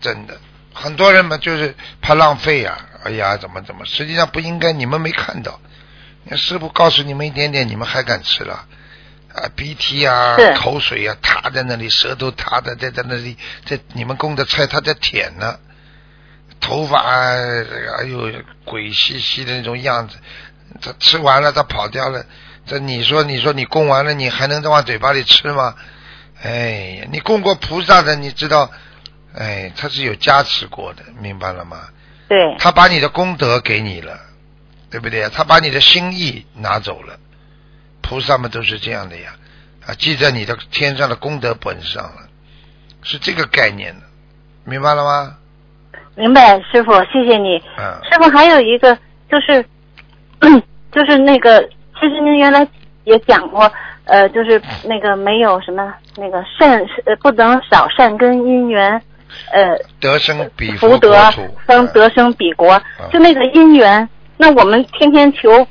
[0.00, 0.38] 真的。
[0.74, 5.60] 很多人嘛，就是怕浪费呀、哎呀，怎么怎么，实际上不应该，你们没看到。
[6.24, 8.66] 那师傅告诉你们一点点，你们还敢吃了？
[9.34, 15.58] 啊，鼻涕啊，口水啊，塌在那里，舌头塌的在在那里，在你们供的菜，他在舔呢。
[16.60, 18.32] 头发这个，哎呦，
[18.64, 20.16] 鬼兮兮的那种样子。
[20.80, 22.24] 他吃完了，他跑掉了。
[22.66, 25.74] 这你说，你说你供完了，你还能再往嘴巴里吃吗？
[26.42, 26.50] 哎
[27.00, 28.70] 呀，你供过菩萨的，你知道，
[29.34, 31.88] 哎，他是有加持过的，明白了吗？
[32.28, 34.20] 对，他把你的功德给你了，
[34.90, 35.26] 对不对？
[35.30, 37.18] 他把你的心意拿走了，
[38.02, 39.34] 菩萨们都是这样的呀，
[39.86, 42.28] 啊，记在你的天上的功德本上了，
[43.02, 44.06] 是这个概念的，
[44.64, 45.37] 明白了吗？
[46.18, 47.62] 明白，师傅，谢谢你。
[47.78, 48.92] 嗯，师傅还有一个
[49.30, 49.64] 就是，
[50.90, 51.62] 就是那个，
[51.94, 52.66] 其实您原来
[53.04, 53.70] 也讲过，
[54.04, 59.00] 呃，就是那个没有什么那个善，呃，不能少善根因缘，
[59.52, 62.76] 呃，得生彼福德土，生嗯得生彼国，
[63.12, 65.64] 就那个因缘，那我们天天求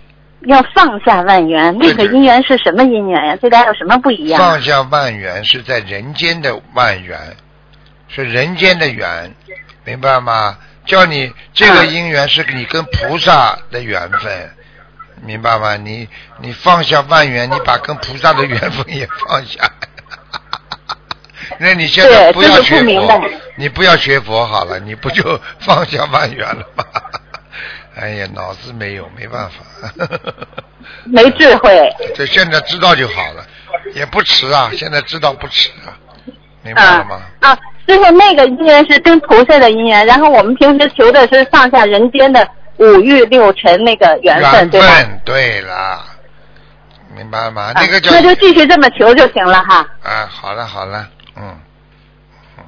[0.46, 3.38] 要放下万缘，那个因缘是什么因缘呀？
[3.42, 4.40] 这俩有什么不一样？
[4.42, 7.18] 放下万缘是在人间的万缘，
[8.08, 9.34] 是人间的缘，
[9.88, 10.58] 明白吗？
[10.86, 14.52] 叫你这个嗯因缘是你跟菩萨的缘分，
[15.24, 15.78] 明白吗？
[15.78, 16.10] 你
[16.40, 19.72] 你放下万缘，你把跟菩萨的缘分也放下。
[21.60, 26.84] 那你现在不要学佛，你不要学佛好了，你不就放下万缘了吗？
[27.96, 29.90] 哎呀，脑子没有，没办法。
[31.06, 31.90] 没智慧。
[32.14, 33.48] 这现在知道就好了，
[33.96, 35.96] 也不迟啊，现在知道不迟啊，
[36.68, 37.22] 明白吗？
[37.40, 37.58] 啊，
[37.88, 44.88] 师傅，那个姻缘是跟菩萨的姻缘，然后我们平时求的是上下人间的五欲六尘那个缘分，对吧？
[44.88, 46.04] 分，对了，
[47.16, 47.72] 明白了吗？
[47.74, 49.88] 啊那个叫那就继续这么求就行了哈。
[50.04, 51.08] 啊，好了好了，
[51.38, 51.58] 嗯
[52.58, 52.64] 嗯，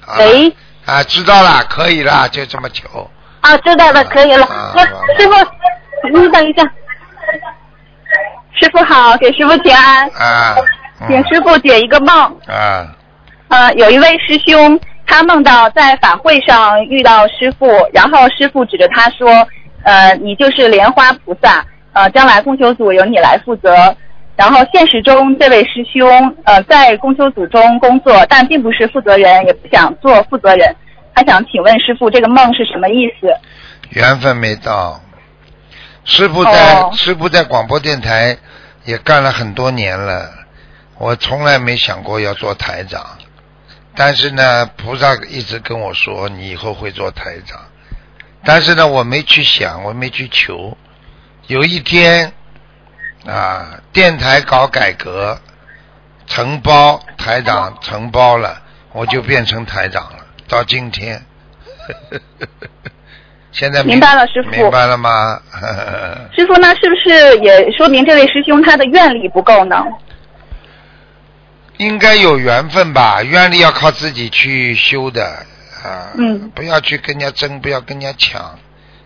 [0.00, 3.10] 好了喂，啊，知道了，可以了，就这么求。
[3.40, 4.46] 啊，知道了，可以了。
[4.74, 5.34] 那啊师傅，
[6.12, 6.62] 你等一下。
[8.60, 10.54] 师傅好，给师傅请安，啊，
[11.00, 12.16] 嗯请师傅解一个梦。
[12.46, 12.86] 啊，
[13.54, 19.30] 呃，有一位师兄，他梦到在法会上遇到师傅，然后师傅指着他说
[19.84, 23.96] ：“呃，你就是莲花菩萨，呃，将来供修组由你来负责。”
[24.34, 30.74] 然后现实中，这位师兄呃在供修组中工作，但并不是负责人，也不想做负责人。
[31.14, 33.28] 他想请问师傅，这个梦是什么意思？
[33.90, 35.00] 缘分没到。
[36.02, 38.36] 师傅在、哦师傅在广播电台
[38.84, 40.28] 也干了很多年了，
[40.98, 43.00] 我从来没想过要做台长，
[43.96, 47.60] 但是呢，菩萨一直跟我说你以后会做台长，
[48.44, 50.76] 但是呢，我没去想，我没去求。
[51.46, 52.32] 有一天
[53.26, 55.38] 啊，电台搞改革，
[56.26, 58.60] 承包台长承包了，
[58.92, 60.26] 我就变成台长了。
[60.48, 61.22] 到今天，
[63.52, 65.40] 现在明白了师傅明白了吗？
[66.34, 69.84] 师傅，那是不是也说明这位师兄他的愿力不够呢？
[71.84, 75.24] 应该有缘分吧，愿力要靠自己去修的
[75.82, 76.12] 啊。
[76.16, 78.58] 嗯不要去跟人家争，不要跟人家抢，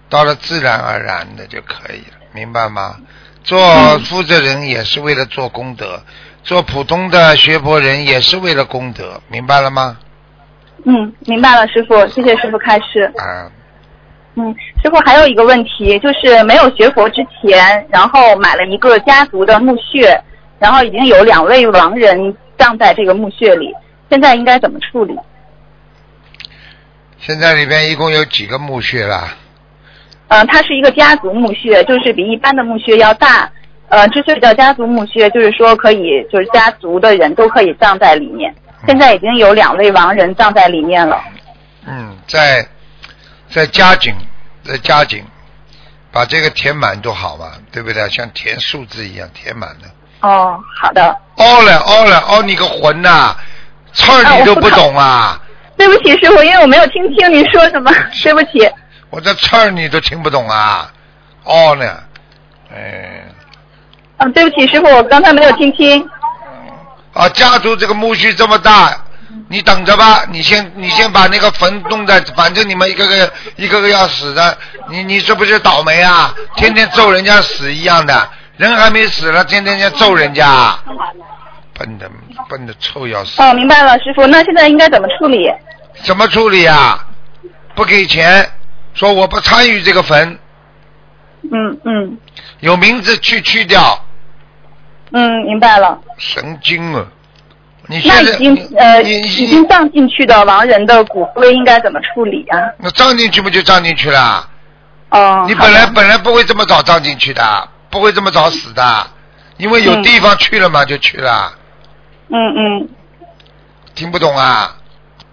[0.08, 2.96] 到了自然而然的就可以了，明白吗？
[3.42, 6.02] 做嗯负责人也是为了做功德，
[6.44, 9.96] 做普通的学佛人也是为了功德，明白了吗？
[10.84, 13.10] 嗯，明白了，师傅，谢谢师傅开示。
[13.16, 13.50] 啊，
[14.36, 20.22] 嗯，师傅还有一个问题，就是没有学佛之前，然后买了一个家族的墓穴，
[20.60, 23.72] 然后已经有两位亡人葬在这个墓穴里，
[24.10, 25.16] 现在应该怎么处理？
[27.20, 29.36] 现在里边一共有几个墓穴啦？
[30.28, 33.50] 呃，它是一个家族墓穴，就是比一般的墓穴要大。
[33.88, 38.54] 呃，之所以叫家族墓穴，就是说可以，就是家族的人都可以葬在里面。
[38.86, 41.18] 现在已经有两位亡人葬在里面了。
[41.86, 42.68] 嗯，在
[43.48, 44.14] 在加紧，
[44.62, 45.24] 在加紧，
[46.12, 48.06] 把这个填满多好嘛，对不对？
[48.10, 49.88] 像填数字一样填满的。
[50.20, 51.16] 哦，好的。
[51.36, 53.36] 哦了哦了哦你个魂呐、
[53.92, 55.40] 词儿你都不懂啊！
[55.76, 57.92] 对不起，师傅，因为我没有听清您说什么，
[58.22, 58.68] 对不起。
[59.10, 60.90] 我这词儿你都听不懂啊！
[61.44, 61.86] 哦呢，
[62.74, 63.22] 哎，
[64.18, 66.04] 嗯，对不起，师傅，我刚才没有听清。
[67.14, 68.92] 啊，家族这个墓穴这么大，
[69.48, 74.58] 你等着吧，你先你先把那个坟弄的，反正你们一个个一个个要死的，
[74.88, 76.34] 你你这不是倒霉啊？
[76.56, 78.28] 天天咒人家死一样的，
[78.58, 80.76] 人还没死了，天天在揍人家，
[81.72, 82.10] 笨的
[82.48, 83.40] 笨的臭要死。
[83.40, 85.50] 哦，明白了，师傅，那现在应该怎么处理？
[86.02, 87.06] 怎么处理啊？
[87.74, 88.50] 不给钱，
[88.94, 90.38] 说我不参与这个坟，
[91.52, 92.18] 嗯嗯
[92.58, 94.04] 有名字去去掉，
[95.12, 95.96] 嗯，明白了。
[96.16, 97.06] 神经啊！
[97.86, 102.58] 你那现在已经呃你已经葬进去的亡人的骨灰应该怎么处理啊？
[102.78, 104.48] 那葬进去不就葬进去了？
[105.10, 109.06] 哦，你本来本来不会这么早葬进去的，不会这么早死的，
[109.56, 111.52] 因为有嗯地方去了嘛，就去了。
[112.30, 112.88] 嗯嗯
[113.94, 114.76] 听不懂啊？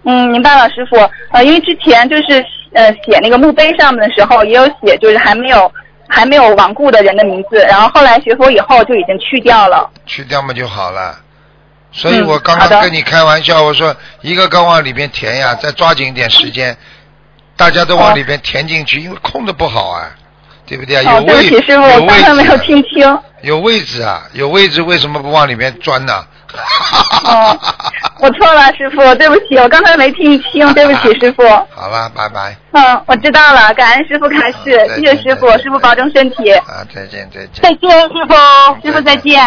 [0.04, 0.96] 嗯，明白了，师傅。
[1.30, 5.70] 呃，因为之前就是呃写那个墓碑上面的时候，也有写就是还没有
[6.08, 9.90] 还没有亡故的人的名字，然后后来学佛以后就已经去掉了。
[10.06, 11.18] 去掉嘛就好了。
[11.92, 16.76] 所以嗯我刚刚跟你开玩笑，我说一个个往里边填呀，再抓紧一点时间，
[17.56, 20.10] 大家都往里边填进去，因为空的不好啊，
[20.66, 21.14] 对不对啊？
[21.14, 23.18] 哦，对不起，师傅，我刚才没有听清。
[23.42, 26.26] 有位置啊，有位置为什么不往里面钻呢？
[27.24, 27.58] 哦，
[28.20, 31.42] 我错了，师傅，对不起，我刚才没听清， 对不起，师傅。
[31.74, 36.50] 好了，拜拜嗯，我知道了，感恩师傅开示，谢谢师傅，师傅保重身体。
[36.52, 37.50] 啊，再见再见。
[37.62, 39.42] 再见，师傅，师傅再见。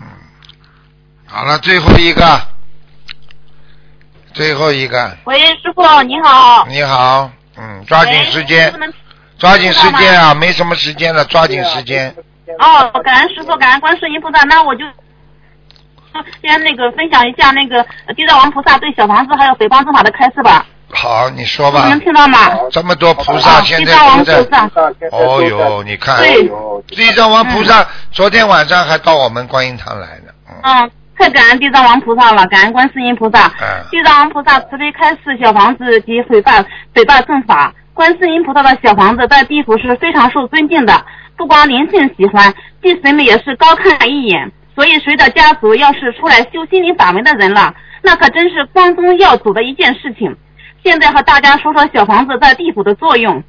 [0.00, 0.06] 嗯
[1.26, 2.40] 好了，最后一个，
[4.32, 6.66] 最后一个，喂，师傅你好。
[6.68, 8.72] 你好，嗯，抓紧时间
[9.38, 12.14] 抓紧时间啊，没什么时间了，抓紧时间。
[12.58, 14.84] 哦，感恩师傅，感恩观世音菩萨，那我就
[16.40, 17.84] 先那个分享一下那个
[18.14, 20.64] 地藏王菩萨对小房子还有诽谤正法的开示吧。
[20.88, 21.88] 好，你说吧。
[21.88, 22.38] 能听到吗？
[22.70, 25.08] 这么多菩萨哦现地藏王在菩萨都在。
[25.10, 26.48] 哦哟，你看，对
[26.88, 30.32] 地藏王菩萨昨天晚上还到我们观音堂来呢。
[30.62, 33.52] 嗯，太感恩地藏王菩萨了，感恩观世音菩萨。
[33.60, 36.64] 嗯地藏王菩萨慈悲开示小房子及诽谤
[36.94, 37.74] 诽谤正法。
[37.96, 42.52] 观世音菩萨的小房子在地府是非常受尊敬的，不光灵性喜欢，
[42.82, 44.52] 地神们也是高看一眼。
[44.74, 50.36] 所以谁的家族要是出来修心灵法门的人了，那可真是光宗耀祖的一件事情。
[50.84, 53.42] 现在和大家说说小房子在地府的作用，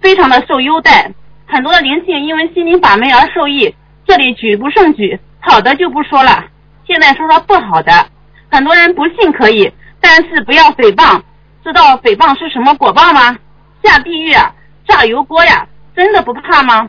[0.00, 1.10] 非常的受优待，
[1.48, 3.74] 很多的灵性因为心灵法门而受益，
[4.06, 6.44] 这里举不胜举，好的就不说了。
[6.86, 8.06] 现在说说不好的，
[8.48, 11.20] 很多人不信可以，但是不要诽谤。
[11.64, 13.36] 知道诽谤是什么果报吗？
[13.82, 14.52] 下地狱啊，
[14.86, 16.88] 炸油锅呀，真的不怕吗？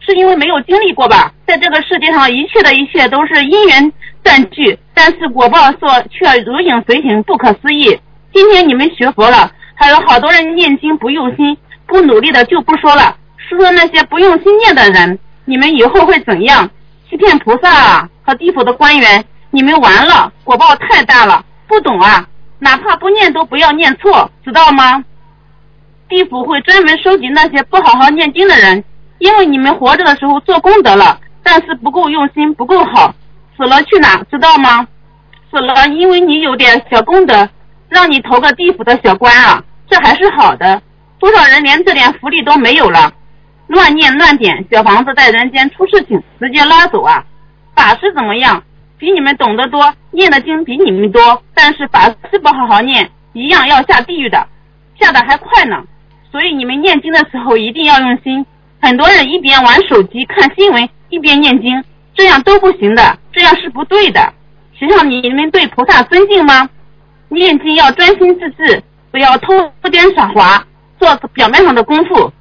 [0.00, 1.32] 是因为没有经历过吧？
[1.46, 3.92] 在这个世界上，一切的一切都是因缘
[4.24, 7.98] 占据，但是果报所却如影随形，不可思议。
[8.32, 11.56] 今天你们学佛了，还有好多人念经不用心、
[11.86, 16.68] 不努力的就不说了，说说那些不用心念的人，你们以后会怎样？
[17.08, 22.26] 欺骗菩萨啊和地府的官员，你们完了，果报太大了，不懂啊，
[22.58, 25.04] 哪怕不念都不要念错，知道吗？
[26.12, 28.84] 地府会专门收集那些不好好念经的人，
[29.16, 33.14] 因为你们活着的时候做功德了，但是不够用心，不够好，
[33.56, 34.86] 死了去哪知道吗？
[35.50, 37.48] 死了，因为你有点小功德，
[37.88, 40.82] 让你投个地府的小官啊，这还是好的。
[41.18, 43.10] 多少人连这点福利都没有了，
[43.68, 47.24] 乱念乱点，小房子在人间出事情，直接拉走啊！
[47.74, 48.62] 法师怎么样？
[48.98, 54.46] 比你们懂得多，念的经比你们多，但是法师不好好念，一样要下地狱的，
[55.00, 55.82] 下的还快呢。
[56.32, 58.44] 所以你们念经的时候一定要用心。
[58.80, 61.84] 很多人一边玩手机看新闻，一边念经，
[62.14, 64.32] 这样都不行的，这样是不对的。
[64.76, 66.68] 谁让你们对菩萨尊敬吗？
[67.28, 69.52] 念经要专心致志，不要偷
[69.92, 70.66] 奸耍滑，
[70.98, 72.32] 做表面上的功夫，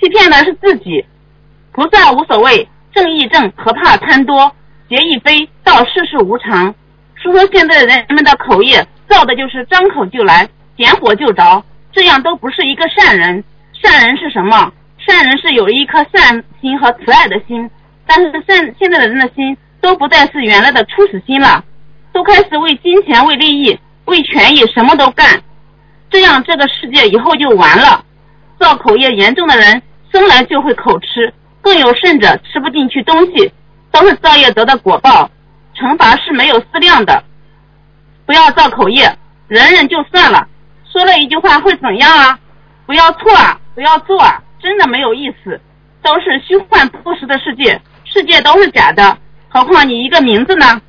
[0.00, 1.04] 欺骗的是自己。
[1.72, 4.52] 菩萨无所谓，正义正，何怕贪多？
[4.88, 6.74] 结亦非，道世事无常。
[7.14, 13.42] 说说现在人们的口业，造的就是张口就来，点火就着，这样都不是一个善人。
[13.72, 14.72] 善人是什么？
[14.98, 17.70] 善人是有一颗善心和慈爱的心，
[18.06, 21.64] 但是现现在的人的心都不再是原来的初始心了，
[22.12, 25.42] 都开始为金钱、为利益、为权益什么都干，
[26.10, 28.04] 这样这个世界以后就完了。
[28.58, 29.80] 造口业严重的人
[30.12, 33.50] 生来就会口吃，更有甚者吃不进去东西，
[33.90, 35.30] 都是造业得的果报，
[35.74, 37.24] 惩罚是没有思量的。
[38.26, 39.16] 不要造口业，
[39.48, 40.46] 忍忍就算了，
[40.92, 42.38] 说了一句话会怎样啊？
[42.86, 45.60] 不要错啊，不要做啊，真的没有意思，
[46.02, 49.16] 都是虚幻不实的世界，世界都是假的，
[49.48, 50.80] 何况你一个名字呢？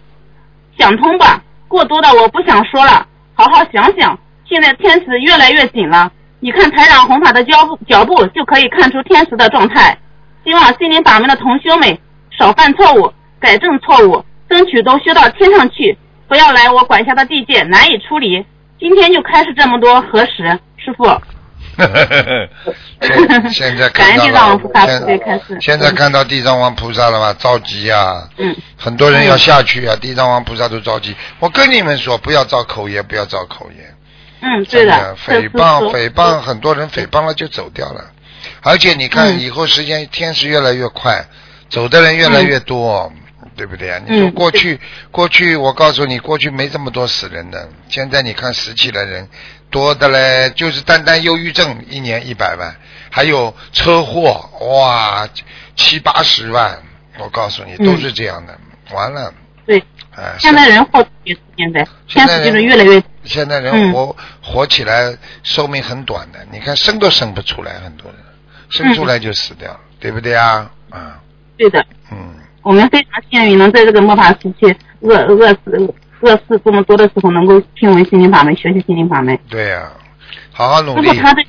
[0.77, 3.05] 想通吧，过多的我不想说了，
[3.35, 4.17] 好好想想。
[4.45, 9.97] 现在天时越来越紧了，你看台长弘法的脚步脚步就可以看出天时的状态。
[10.43, 11.97] 希望心灵法门的同修们
[12.31, 15.95] 少犯错误，改正错误，争取都修到天上去，
[16.27, 18.43] 不要来我管辖的地界难以处理。
[18.81, 21.05] 今天就开始这么多核实，师傅。
[22.99, 27.31] 现现在看到地藏王菩萨了，慈悲开示现现在看到地藏王菩萨了吧？
[27.39, 31.15] 着急呀、嗯，很多人要下去啊，地藏王菩萨都着急。
[31.39, 33.93] 我跟你们说，不要造口业，不要造口业。
[34.41, 38.03] 嗯，对的，诽谤诽谤，很多人诽谤了就走掉了。
[38.63, 41.23] 而且你看，嗯以后时间天时越来越快，
[41.69, 43.13] 走的人越来越多，
[43.61, 44.01] 对不对啊？
[44.07, 44.79] 你说嗯过去
[45.11, 49.29] 过去，我告诉你，过去没这么多死人的，现在你看死起来人
[49.69, 52.75] 多的嘞，就是单单忧郁症一年一百万，
[53.11, 55.29] 还有车祸哇
[55.75, 56.75] 七八十万，
[57.19, 57.85] 我告诉你嗯。
[57.85, 58.59] 都是这样的。
[58.91, 59.31] 完了，
[59.67, 59.77] 对，
[60.15, 61.05] 哎，现在人活
[61.55, 63.93] 现在，现在人就是越来越，现在人嗯。
[63.93, 68.19] 活、活起来寿命很短的，你看生都生不出来，很多人
[68.69, 70.71] 生出来就死掉了，对不对啊？
[70.89, 71.19] 啊，
[71.55, 71.85] 对的。
[72.11, 72.33] 嗯，
[72.63, 79.37] 我们非常幸运，能在这个末法时期，恶恶事恶事这么多的时候，能够听闻心灵法门，学习心灵法门。
[79.49, 79.91] 对呀、
[80.51, 81.21] 好好努力师傅，。
[81.21, 81.43] 他的，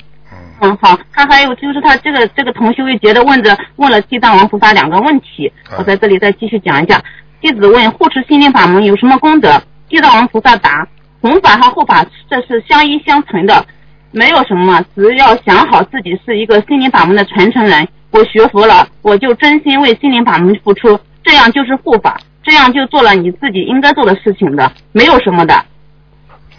[0.60, 7.02] 嗯，好，他还有就是他这个这个同修一节的问着问了地藏王菩萨两个问题，嗯我在这里再继续讲一下。
[7.40, 9.60] 弟子问护持心灵法门有什么功德？
[9.88, 10.88] 地藏王菩萨答：
[11.20, 13.66] 弘法和护法这是相依相存的，
[14.12, 25.64] 没有什么，只要想好自己是一个心灵法门的传承人，我学佛了，我就真心为心灵法门付出，这样就是护法，这样就做了你自己应该做的事情的，没有什么的。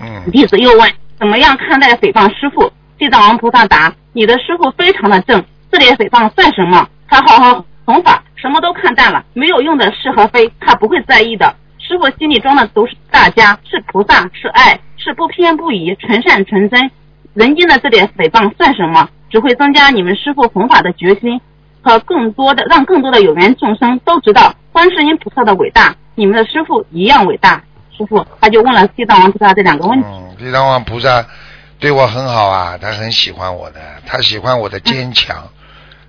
[0.02, 2.72] 嗯弟子又问：怎么样看待诽谤师傅？
[2.98, 6.90] 地藏王菩萨答：你的师傅非常的正，这点诽谤算什么？
[7.08, 11.56] 他好好弘法，什么都看淡了，没有用的是和非，他不会在意的。
[11.78, 16.90] 师傅心里装的都是大家，是菩萨，是爱，是不偏不倚，纯善纯真。
[17.36, 19.08] 人间的这点诽谤算什么？
[19.34, 21.42] 只会增加你们师傅弘法的决心，
[21.82, 27.64] 和更多的让更多的有缘众生都知道观世音菩萨的伟大，你们的师傅一样伟大。
[27.98, 30.06] 师傅他就问了地藏王菩萨这两个问题。
[30.08, 31.26] 嗯，地藏王菩萨
[31.80, 35.50] 对我很好啊，他很喜欢我的，他喜欢我的坚强。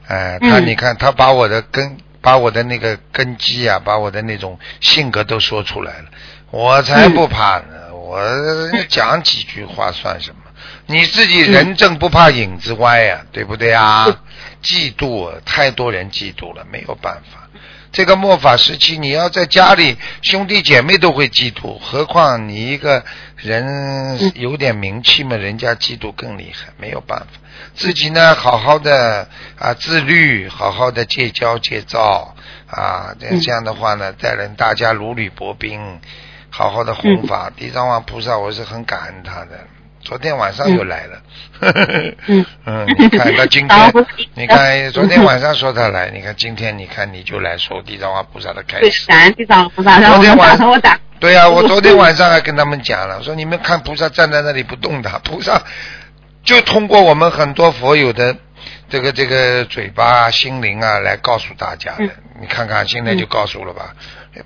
[0.07, 6.05] 哎、他嗯你看，他把我的根，把我的那个根基啊，把我的那种性格都说出来了，
[6.51, 7.95] 我才不怕呢。
[7.95, 8.21] 我
[8.89, 10.43] 讲几句话算什么？
[10.86, 14.06] 你自己人正不怕影子歪呀、对不对啊？
[14.62, 17.48] 嫉妒，太多人嫉妒了，没有办法。
[17.90, 23.05] 这个末法时期，你要在家里，兄弟姐妹都会嫉妒，何况你一个
[23.36, 27.27] 人有点名气嘛，人家嫉妒更厉害，没有办法。
[27.74, 29.28] 自己呢，好好的
[29.59, 32.35] 啊，自律，好好的戒骄戒躁
[32.66, 36.01] 啊，这这样的话呢，带领大家如履薄冰，
[36.51, 37.51] 好好的弘法。
[37.56, 39.66] 地藏王菩萨，我是很感恩他的。
[40.05, 41.23] 昨天晚上又来了，
[42.27, 43.93] 嗯 嗯，你看他今天
[44.35, 49.07] 你看昨天晚上说他来，你看今天你看你就来说地藏王菩萨的开对，始。
[49.07, 50.99] 感恩地藏王菩萨，昨天晚上 我打。
[51.19, 55.63] 对呀、我昨天晚上还跟他们讲了，说你们看菩萨站在那里不动的，菩萨
[56.43, 58.37] 就通过我们很多佛友的
[58.91, 62.05] 这个这个嘴巴、心灵啊来告诉大家的。
[62.05, 62.11] 嗯
[62.41, 63.95] 你看看现在就告诉了吧，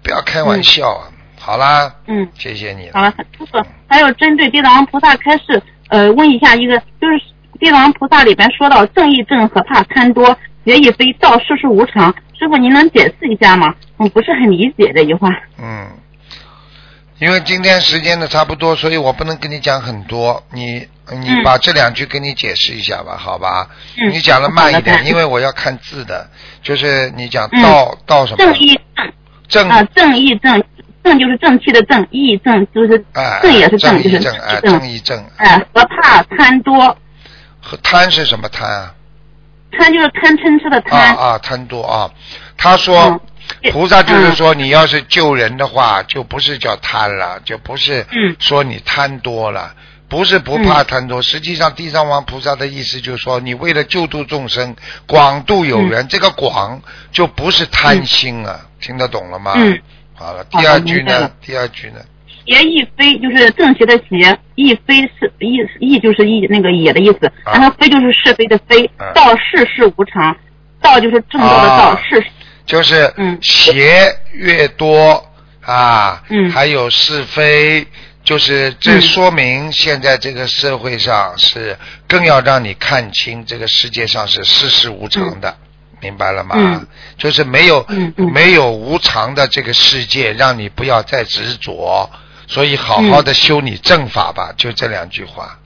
[0.02, 1.08] 不要开玩笑啊。
[1.48, 7.22] 好啦，嗯，谢谢你好了，师傅，还有针对地藏王菩萨开示，呃，问一下一个，就是
[7.58, 10.26] 地藏王菩萨里边说到正义正和怕贪多，
[10.66, 12.14] 邪亦非，道世事无常。
[12.38, 13.74] 师傅，您能解释一下吗？
[13.96, 15.30] 我不是很理解这句话。
[15.58, 15.88] 嗯，
[17.18, 20.44] 因为今天时间的差不多，所以我不能跟你讲很多。
[20.52, 23.70] 你你嗯把这两句给你解释一下吧，好吧？
[23.96, 26.28] 嗯你讲的慢一点，因为我要看字的。
[26.62, 28.36] 就是你讲嗯道、道什么？
[28.36, 29.10] 正义正
[29.48, 30.62] 正啊，正义正
[31.08, 35.24] 正就是正气的正，义正就是哎，正也是正就是义正，哎，正正义正。
[35.38, 36.94] 哎，和怕贪多，
[37.62, 38.94] 和贪是什么贪啊？
[39.72, 41.16] 贪就是贪嗔痴的啊贪。
[41.16, 42.10] 啊，贪多啊！
[42.58, 43.18] 他说，
[43.62, 49.74] 嗯菩萨就是说，你要是救人的话，就不是叫贪了，就不是嗯说你贪多了，
[50.08, 51.22] 不是不怕贪多。
[51.22, 54.76] 实际上，地藏王菩萨的意思就是说，你为了救度众生，
[55.06, 59.54] 广度有缘，嗯这个广就不是贪心啊，听得懂了吗？
[59.56, 59.80] 嗯。
[60.18, 61.30] 好了，第二句呢？
[61.40, 62.00] 第二句呢？
[62.44, 67.52] 邪亦非就是正邪的邪，亦非是亦亦就是亦那个也的意思，啊。
[67.52, 70.36] 然后非就是是非的非嗯，道世事无常，
[70.80, 72.24] 道就是正道的道啊，世
[72.66, 73.38] 就是嗯。
[73.40, 75.24] 邪越多
[75.62, 76.50] 啊，嗯。
[76.50, 77.86] 还有是非，
[78.24, 79.02] 就是这嗯。
[79.02, 81.76] 说明现在这个社会上是
[82.08, 85.54] 更要让你看清这个世界上是世事无常的。
[86.00, 86.54] 明白了吗？
[86.56, 92.08] 嗯就是没有、嗯嗯没有无常的这个世界，让你不要再执着，
[92.46, 95.58] 所以好好的修你正法吧，就这两句话，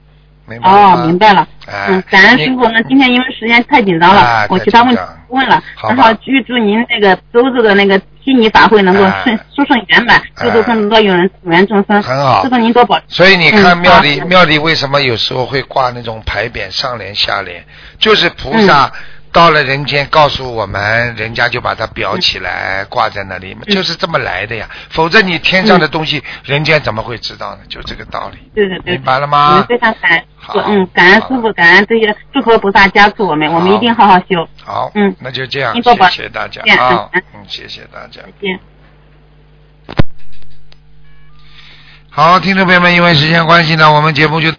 [0.46, 1.02] 明白了吗？
[1.02, 1.46] 哦，明白了。
[1.66, 2.66] 哎嗯，感恩师傅。
[2.68, 4.96] 那今天因为时间太紧张了，啊我其他问
[5.28, 5.62] 问了。
[5.82, 12.02] 然后预祝您那个周日的那个悉尼法会能够哎顺殊胜圆满，哎救度更多有人有缘众生。
[12.02, 12.98] 很好师傅您多保。
[13.09, 17.64] 所以你看嗯庙里、庙里为什么有时候会挂那种牌匾上联下联，
[17.98, 18.90] 就是菩萨
[19.32, 24.68] 到了人间告诉我们，人家就把它裱起来、挂在那里嘛，就是这么来的呀。
[24.90, 27.60] 否则你天上的东西，人间怎么会知道呢？
[27.68, 28.38] 就这个道理。
[28.54, 28.94] 对对对。
[28.94, 29.64] 明白了我吗们？
[29.66, 34.46] 非常感恩，好嗯，感恩师傅，感恩这些诸佛菩萨加持我们，我们一定好好修。
[34.62, 38.20] 好，嗯那就这样，谢谢大家啊嗯，嗯，谢谢大家。
[38.20, 38.60] 再见。
[42.10, 44.50] 好，听众朋友们，因为时间关系呢，我们节目就。